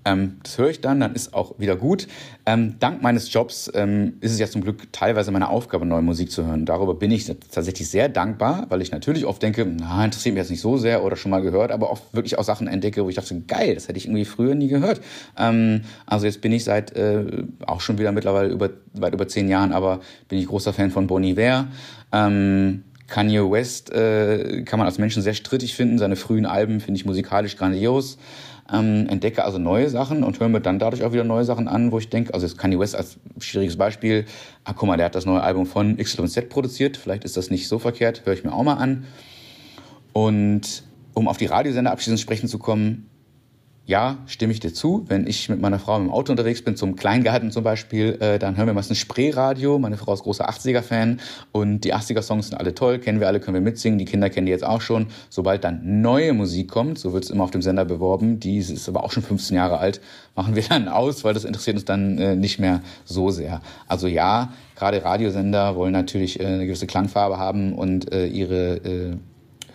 Ähm, 0.04 0.38
das 0.43 0.58
höre 0.58 0.70
ich 0.70 0.82
dann, 0.82 0.99
dann 0.99 1.14
ist 1.14 1.34
auch 1.34 1.60
wieder 1.60 1.76
gut. 1.76 2.08
Ähm, 2.45 2.76
dank 2.80 3.04
meines 3.04 3.32
Jobs 3.32 3.72
ähm, 3.76 4.14
ist 4.22 4.32
es 4.32 4.39
ja 4.39 4.47
zum 4.47 4.62
Glück 4.62 4.91
teilweise 4.91 5.32
meine 5.32 5.49
Aufgabe, 5.49 5.86
neue 5.86 6.02
Musik 6.02 6.32
zu 6.32 6.45
hören. 6.45 6.66
Darüber 6.66 6.95
bin 6.95 7.12
ich 7.12 7.26
tatsächlich 7.26 7.88
sehr 7.89 8.10
dankbar, 8.10 8.66
weil 8.70 8.82
ich 8.82 8.91
natürlich 8.91 9.26
oft 9.26 9.41
denke, 9.43 9.66
na, 9.66 10.04
interessiert 10.04 10.34
mich 10.34 10.41
jetzt 10.41 10.49
nicht 10.49 10.62
so 10.62 10.78
sehr 10.78 11.04
oder 11.04 11.16
schon 11.16 11.30
mal 11.30 11.41
gehört, 11.41 11.72
aber 11.72 11.91
oft 11.91 12.14
wirklich 12.14 12.39
auch 12.39 12.43
Sachen 12.43 12.68
entdecke, 12.68 13.04
wo 13.04 13.10
ich 13.10 13.16
dachte, 13.16 13.39
geil, 13.41 13.76
das 13.76 13.88
hätte 13.88 13.97
ich 13.97 14.06
irgendwie 14.06 14.26
früher 14.26 14.56
nie 14.56 14.68
gehört. 14.68 15.02
Ähm, 15.38 15.82
also 16.08 16.26
jetzt 16.26 16.41
bin 16.41 16.52
ich 16.52 16.64
seit 16.64 16.95
äh, 16.95 17.43
auch 17.66 17.82
schon 17.82 17.99
wieder 17.99 18.12
mittlerweile 18.12 18.49
über, 18.49 18.72
weit 18.93 19.14
über 19.14 19.28
zehn 19.28 19.47
Jahren, 19.49 19.72
aber 19.72 19.99
bin 20.30 20.39
ich 20.39 20.47
großer 20.47 20.74
Fan 20.74 20.89
von 20.89 21.06
Bon 21.08 21.24
Iver. 21.24 21.68
Ähm, 22.12 22.84
Kanye 23.08 23.52
West 23.52 23.91
äh, 23.91 24.64
kann 24.64 24.80
man 24.80 24.88
als 24.88 24.97
Menschen 24.97 25.22
sehr 25.22 25.34
strittig 25.34 25.76
finden. 25.76 25.99
Seine 25.99 26.16
frühen 26.16 26.45
Alben 26.45 26.80
finde 26.80 26.97
ich 26.97 27.06
musikalisch 27.06 27.58
grandios 27.58 28.18
ähm, 28.72 29.07
entdecke 29.09 29.43
also 29.43 29.57
neue 29.57 29.89
Sachen 29.89 30.24
und 30.24 30.39
höre 30.39 30.49
mir 30.49 30.62
dann 30.62 30.80
dadurch 30.80 31.03
auch 31.03 31.14
wieder 31.14 31.24
neue 31.24 31.45
Sachen 31.45 31.68
an, 31.68 31.91
wo 31.91 31.99
ich 31.99 32.09
denke, 32.09 32.34
also 32.34 32.45
jetzt 32.45 32.57
Kanye 32.57 32.80
West 32.80 32.95
als 32.95 33.18
schwieriges 33.39 33.78
Beispiel, 33.78 34.26
ah 34.64 34.74
guck 34.74 34.88
mal, 34.88 34.97
der 34.97 35.07
hat 35.07 35.16
das 35.16 35.26
neue 35.26 35.41
Album 35.41 35.66
von 35.66 35.97
XYZ 35.97 36.49
produziert, 36.49 36.97
vielleicht 36.97 37.24
ist 37.24 37.38
das 37.38 37.49
nicht 37.49 37.68
so 37.68 37.80
verkehrt, 37.80 38.26
höre 38.26 38.34
ich 38.34 38.43
mir 38.43 38.53
auch 38.53 38.64
mal 38.64 38.76
an. 38.76 39.05
Und 40.14 40.84
um 41.14 41.28
auf 41.28 41.38
die 41.38 41.45
Radiosender 41.45 41.91
abschließend 41.91 42.20
sprechen 42.20 42.47
zu 42.47 42.59
kommen, 42.59 43.11
ja, 43.86 44.19
stimme 44.27 44.53
ich 44.53 44.59
dir 44.59 44.73
zu. 44.73 45.05
Wenn 45.07 45.25
ich 45.27 45.49
mit 45.49 45.59
meiner 45.59 45.79
Frau 45.79 45.97
im 45.97 46.11
Auto 46.11 46.32
unterwegs 46.32 46.63
bin, 46.63 46.75
zum 46.75 46.95
Kleingarten 46.95 47.51
zum 47.51 47.63
Beispiel, 47.63 48.17
äh, 48.21 48.38
dann 48.38 48.55
hören 48.55 48.67
wir 48.67 48.73
meistens 48.73 48.99
Spreeradio. 48.99 49.79
Meine 49.79 49.97
Frau 49.97 50.13
ist 50.13 50.23
großer 50.23 50.47
80er-Fan 50.49 51.19
und 51.51 51.82
die 51.82 51.93
80er-Songs 51.93 52.49
sind 52.49 52.57
alle 52.57 52.75
toll, 52.75 52.99
kennen 52.99 53.19
wir 53.19 53.27
alle, 53.27 53.39
können 53.39 53.55
wir 53.55 53.61
mitsingen. 53.61 53.97
Die 53.97 54.05
Kinder 54.05 54.29
kennen 54.29 54.45
die 54.45 54.51
jetzt 54.51 54.63
auch 54.63 54.82
schon. 54.82 55.07
Sobald 55.29 55.63
dann 55.63 56.01
neue 56.01 56.34
Musik 56.34 56.69
kommt, 56.69 56.99
so 56.99 57.11
wird 57.11 57.23
es 57.23 57.32
immer 57.32 57.43
auf 57.43 57.51
dem 57.51 57.63
Sender 57.63 57.84
beworben, 57.84 58.39
die 58.39 58.57
ist 58.57 58.88
aber 58.88 59.03
auch 59.03 59.11
schon 59.11 59.23
15 59.23 59.57
Jahre 59.57 59.79
alt, 59.79 59.99
machen 60.36 60.55
wir 60.55 60.63
dann 60.69 60.88
aus, 60.88 61.23
weil 61.23 61.34
das 61.34 61.43
interessiert 61.43 61.75
uns 61.75 61.86
dann 61.86 62.19
äh, 62.19 62.36
nicht 62.36 62.59
mehr 62.59 62.82
so 63.03 63.32
sehr. 63.32 63.61
Also 63.88 64.07
ja, 64.07 64.53
gerade 64.75 65.03
Radiosender 65.03 65.75
wollen 65.75 65.93
natürlich 65.93 66.39
äh, 66.39 66.45
eine 66.45 66.65
gewisse 66.65 66.88
Klangfarbe 66.88 67.39
haben 67.39 67.73
und 67.73 68.13
äh, 68.13 68.27
ihre 68.27 68.75
äh, 68.77 69.17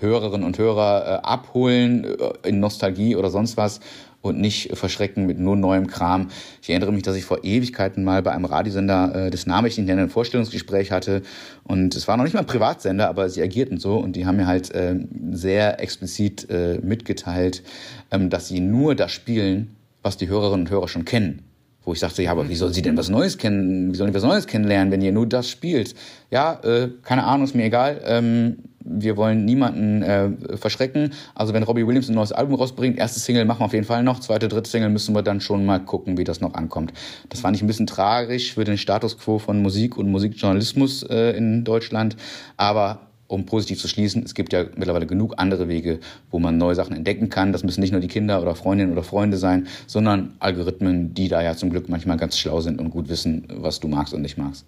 Hörerinnen 0.00 0.46
und 0.46 0.58
Hörer 0.58 1.06
äh, 1.06 1.26
abholen 1.26 2.04
äh, 2.04 2.48
in 2.48 2.60
Nostalgie 2.60 3.16
oder 3.16 3.30
sonst 3.30 3.56
was 3.56 3.80
und 4.26 4.40
nicht 4.40 4.76
verschrecken 4.76 5.26
mit 5.26 5.38
nur 5.38 5.56
neuem 5.56 5.86
Kram. 5.86 6.28
Ich 6.60 6.70
erinnere 6.70 6.92
mich, 6.92 7.02
dass 7.02 7.16
ich 7.16 7.24
vor 7.24 7.44
Ewigkeiten 7.44 8.04
mal 8.04 8.22
bei 8.22 8.32
einem 8.32 8.44
Radiosender, 8.44 9.26
äh, 9.26 9.30
das 9.30 9.46
Name 9.46 9.68
ich 9.68 9.78
nicht 9.78 9.86
nenne, 9.86 10.02
ein 10.02 10.10
Vorstellungsgespräch 10.10 10.90
hatte 10.90 11.22
und 11.64 11.94
es 11.94 12.08
war 12.08 12.16
noch 12.16 12.24
nicht 12.24 12.34
mal 12.34 12.40
ein 12.40 12.46
Privatsender, 12.46 13.08
aber 13.08 13.28
sie 13.28 13.42
agierten 13.42 13.78
so 13.78 13.96
und 13.96 14.16
die 14.16 14.26
haben 14.26 14.36
mir 14.36 14.46
halt 14.46 14.74
äh, 14.74 14.96
sehr 15.30 15.80
explizit 15.80 16.48
äh, 16.50 16.78
mitgeteilt, 16.82 17.62
ähm, 18.10 18.30
dass 18.30 18.48
sie 18.48 18.60
nur 18.60 18.94
das 18.94 19.12
spielen, 19.12 19.76
was 20.02 20.16
die 20.16 20.28
Hörerinnen 20.28 20.66
und 20.66 20.70
Hörer 20.70 20.88
schon 20.88 21.04
kennen. 21.04 21.45
Wo 21.86 21.92
ich 21.92 22.00
sagte, 22.00 22.20
ja, 22.20 22.32
aber 22.32 22.48
wie 22.48 22.56
soll 22.56 22.74
sie 22.74 22.82
denn 22.82 22.96
was 22.96 23.08
Neues 23.08 23.38
kennen? 23.38 23.92
Wie 23.92 23.96
sollen 23.96 24.10
die 24.10 24.14
was 24.16 24.24
Neues 24.24 24.48
kennenlernen, 24.48 24.90
wenn 24.90 25.00
ihr 25.00 25.12
nur 25.12 25.24
das 25.24 25.48
spielt? 25.48 25.94
Ja, 26.32 26.60
äh, 26.64 26.90
keine 27.04 27.22
Ahnung, 27.22 27.44
ist 27.44 27.54
mir 27.54 27.64
egal. 27.64 28.02
Ähm, 28.04 28.56
wir 28.80 29.16
wollen 29.16 29.44
niemanden 29.44 30.02
äh, 30.02 30.56
verschrecken. 30.56 31.12
Also 31.36 31.54
wenn 31.54 31.62
Robbie 31.62 31.86
Williams 31.86 32.08
ein 32.08 32.16
neues 32.16 32.32
Album 32.32 32.56
rausbringt, 32.56 32.98
erste 32.98 33.20
Single 33.20 33.44
machen 33.44 33.60
wir 33.60 33.66
auf 33.66 33.72
jeden 33.72 33.86
Fall 33.86 34.02
noch, 34.02 34.18
zweite, 34.18 34.48
dritte 34.48 34.68
Single 34.68 34.90
müssen 34.90 35.14
wir 35.14 35.22
dann 35.22 35.40
schon 35.40 35.64
mal 35.64 35.78
gucken, 35.78 36.18
wie 36.18 36.24
das 36.24 36.40
noch 36.40 36.54
ankommt. 36.54 36.92
Das 37.28 37.40
fand 37.40 37.56
ich 37.56 37.62
ein 37.62 37.68
bisschen 37.68 37.86
tragisch 37.86 38.54
für 38.54 38.64
den 38.64 38.78
Status 38.78 39.16
quo 39.16 39.38
von 39.38 39.62
Musik 39.62 39.96
und 39.96 40.10
Musikjournalismus 40.10 41.04
äh, 41.04 41.36
in 41.36 41.62
Deutschland. 41.62 42.16
Aber 42.56 43.05
um 43.28 43.46
positiv 43.46 43.80
zu 43.80 43.88
schließen, 43.88 44.22
es 44.24 44.34
gibt 44.34 44.52
ja 44.52 44.64
mittlerweile 44.76 45.06
genug 45.06 45.34
andere 45.36 45.68
Wege, 45.68 46.00
wo 46.30 46.38
man 46.38 46.58
neue 46.58 46.74
Sachen 46.74 46.96
entdecken 46.96 47.28
kann. 47.28 47.52
Das 47.52 47.64
müssen 47.64 47.80
nicht 47.80 47.92
nur 47.92 48.00
die 48.00 48.08
Kinder 48.08 48.40
oder 48.42 48.54
Freundinnen 48.54 48.92
oder 48.92 49.02
Freunde 49.02 49.36
sein, 49.36 49.66
sondern 49.86 50.34
Algorithmen, 50.38 51.14
die 51.14 51.28
da 51.28 51.42
ja 51.42 51.56
zum 51.56 51.70
Glück 51.70 51.88
manchmal 51.88 52.16
ganz 52.16 52.38
schlau 52.38 52.60
sind 52.60 52.80
und 52.80 52.90
gut 52.90 53.08
wissen, 53.08 53.46
was 53.48 53.80
du 53.80 53.88
magst 53.88 54.14
und 54.14 54.22
nicht 54.22 54.38
magst. 54.38 54.66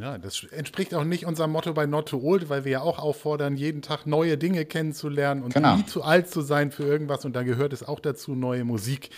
Ja, 0.00 0.18
das 0.18 0.44
entspricht 0.50 0.94
auch 0.94 1.04
nicht 1.04 1.26
unserem 1.26 1.52
Motto 1.52 1.72
bei 1.72 1.86
Not 1.86 2.08
Too 2.08 2.20
Old, 2.22 2.48
weil 2.48 2.64
wir 2.64 2.72
ja 2.72 2.80
auch 2.80 2.98
auffordern, 2.98 3.56
jeden 3.56 3.82
Tag 3.82 4.06
neue 4.06 4.36
Dinge 4.36 4.64
kennenzulernen 4.64 5.42
und 5.42 5.54
genau. 5.54 5.76
nie 5.76 5.86
zu 5.86 6.02
alt 6.02 6.28
zu 6.28 6.40
sein 6.40 6.70
für 6.70 6.84
irgendwas. 6.84 7.24
Und 7.24 7.34
da 7.34 7.42
gehört 7.42 7.72
es 7.72 7.82
auch 7.82 8.00
dazu, 8.00 8.34
neue 8.34 8.64
Musik 8.64 9.10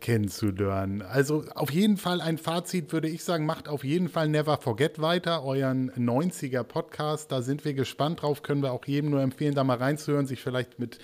kennenzulernen. 0.00 1.02
Also 1.02 1.44
auf 1.54 1.70
jeden 1.70 1.96
Fall 1.96 2.20
ein 2.20 2.36
Fazit 2.36 2.92
würde 2.92 3.08
ich 3.08 3.24
sagen, 3.24 3.46
macht 3.46 3.68
auf 3.68 3.84
jeden 3.84 4.08
Fall 4.08 4.28
Never 4.28 4.58
Forget 4.58 5.00
weiter, 5.00 5.44
euren 5.44 5.90
90er 5.92 6.64
Podcast. 6.64 7.32
Da 7.32 7.40
sind 7.40 7.64
wir 7.64 7.74
gespannt 7.74 8.22
drauf, 8.22 8.42
können 8.42 8.62
wir 8.62 8.72
auch 8.72 8.84
jedem 8.84 9.10
nur 9.10 9.22
empfehlen, 9.22 9.54
da 9.54 9.64
mal 9.64 9.78
reinzuhören, 9.78 10.26
sich 10.26 10.40
vielleicht 10.40 10.78
mit 10.78 10.98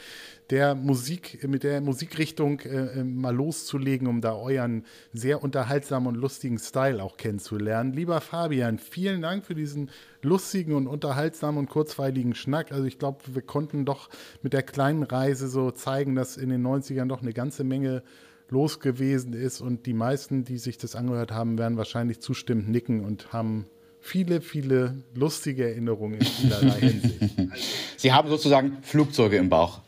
der 0.51 0.75
Musik, 0.75 1.47
mit 1.47 1.63
der 1.63 1.81
Musikrichtung 1.81 2.61
äh, 2.61 3.01
äh, 3.01 3.05
mal 3.05 3.35
loszulegen, 3.35 4.07
um 4.07 4.21
da 4.21 4.35
euren 4.35 4.85
sehr 5.13 5.43
unterhaltsamen 5.43 6.09
und 6.09 6.15
lustigen 6.15 6.59
Style 6.59 7.03
auch 7.03 7.17
kennenzulernen. 7.17 7.93
Lieber 7.93 8.21
Fabian, 8.21 8.79
vielen 8.79 9.23
Dank 9.23 9.45
für 9.45 9.55
diesen 9.55 9.91
lustigen 10.23 10.75
und 10.75 10.87
unterhaltsamen 10.87 11.59
und 11.59 11.69
kurzweiligen 11.69 12.35
Schnack. 12.35 12.73
Also 12.73 12.85
ich 12.85 12.99
glaube, 12.99 13.19
wir 13.27 13.43
konnten 13.43 13.85
doch 13.85 14.09
mit 14.43 14.55
der 14.55 14.63
kleinen 14.63 15.03
Reise 15.03 15.49
so 15.49 15.71
zeigen, 15.71 16.15
dass 16.15 16.37
in 16.37 16.49
den 16.49 16.67
90ern 16.67 17.09
doch 17.09 17.21
eine 17.21 17.35
ganze 17.35 17.63
Menge 17.63 18.03
los 18.49 18.81
gewesen 18.81 19.35
ist 19.35 19.61
und 19.61 19.85
die 19.85 19.93
meisten, 19.93 20.45
die 20.45 20.57
sich 20.57 20.79
das 20.79 20.97
angehört 20.97 21.33
haben, 21.33 21.59
werden 21.59 21.77
wahrscheinlich 21.77 22.21
zustimmend 22.21 22.71
nicken 22.71 23.05
und 23.05 23.35
haben 23.35 23.67
viele, 24.01 24.41
viele 24.41 25.03
lustige 25.15 25.65
Erinnerungen 25.69 26.21
in 26.21 26.27
vielerlei 26.27 26.81
Hinsicht. 26.81 27.37
Sie 27.99 28.13
haben 28.13 28.31
sozusagen 28.31 28.79
Flugzeuge 28.81 29.37
im 29.37 29.51
Bauch 29.51 29.83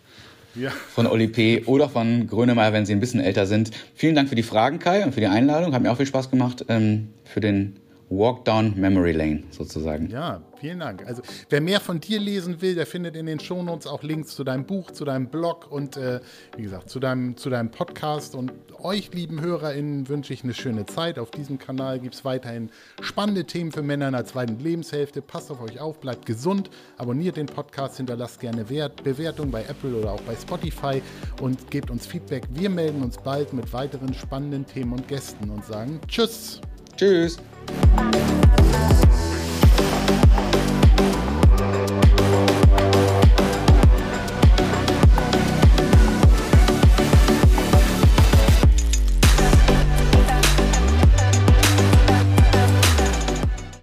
ja. 0.55 0.70
von 0.70 1.07
Oli 1.07 1.28
P. 1.28 1.64
oder 1.64 1.88
von 1.88 2.26
Grönemeyer, 2.26 2.72
wenn 2.72 2.86
sie 2.86 2.92
ein 2.92 3.01
bisschen 3.01 3.20
älter 3.20 3.46
sind. 3.46 3.70
Vielen 3.94 4.14
Dank 4.14 4.28
für 4.28 4.34
die 4.34 4.42
Fragen, 4.42 4.78
Kai, 4.78 5.05
und 5.05 5.14
für 5.14 5.20
die 5.20 5.26
Einladung. 5.26 5.74
Hat 5.74 5.82
mir 5.82 5.90
auch 5.90 5.96
viel 5.96 6.07
Spaß 6.07 6.30
gemacht. 6.30 6.64
Ähm, 6.68 7.09
für 7.24 7.40
den 7.40 7.76
Walk 8.11 8.44
Down 8.44 8.74
Memory 8.76 9.12
Lane 9.12 9.44
sozusagen. 9.50 10.11
Ja, 10.11 10.42
vielen 10.56 10.80
Dank. 10.80 11.06
Also 11.06 11.22
wer 11.48 11.61
mehr 11.61 11.78
von 11.78 12.00
dir 12.00 12.18
lesen 12.18 12.61
will, 12.61 12.74
der 12.74 12.84
findet 12.84 13.14
in 13.14 13.26
den 13.26 13.38
Shownotes 13.38 13.86
auch 13.86 14.02
Links 14.02 14.34
zu 14.34 14.42
deinem 14.42 14.64
Buch, 14.64 14.90
zu 14.90 15.04
deinem 15.04 15.28
Blog 15.28 15.70
und 15.70 15.96
äh, 15.96 16.18
wie 16.56 16.62
gesagt 16.62 16.90
zu 16.90 16.98
deinem, 16.98 17.36
zu 17.36 17.50
deinem 17.50 17.70
Podcast. 17.70 18.34
Und 18.34 18.52
euch, 18.82 19.14
lieben 19.14 19.40
HörerInnen, 19.40 20.08
wünsche 20.08 20.32
ich 20.32 20.42
eine 20.42 20.54
schöne 20.54 20.86
Zeit. 20.86 21.20
Auf 21.20 21.30
diesem 21.30 21.58
Kanal 21.58 22.00
gibt 22.00 22.16
es 22.16 22.24
weiterhin 22.24 22.70
spannende 23.00 23.44
Themen 23.44 23.70
für 23.70 23.82
Männer 23.82 24.08
in 24.08 24.14
der 24.14 24.26
zweiten 24.26 24.58
Lebenshälfte. 24.58 25.22
Passt 25.22 25.52
auf 25.52 25.62
euch 25.62 25.78
auf, 25.78 26.00
bleibt 26.00 26.26
gesund, 26.26 26.68
abonniert 26.98 27.36
den 27.36 27.46
Podcast, 27.46 27.98
hinterlasst 27.98 28.40
gerne 28.40 28.68
Wert, 28.68 29.04
Bewertung 29.04 29.52
bei 29.52 29.62
Apple 29.62 29.94
oder 29.94 30.14
auch 30.14 30.20
bei 30.22 30.34
Spotify 30.34 31.00
und 31.40 31.70
gebt 31.70 31.90
uns 31.90 32.08
Feedback. 32.08 32.42
Wir 32.50 32.70
melden 32.70 33.02
uns 33.02 33.18
bald 33.18 33.52
mit 33.52 33.72
weiteren 33.72 34.12
spannenden 34.14 34.66
Themen 34.66 34.94
und 34.94 35.06
Gästen 35.06 35.48
und 35.48 35.64
sagen 35.64 36.00
Tschüss. 36.08 36.61
Tschüss. 36.96 37.38
Thank 37.72 39.34
you. 39.34 39.39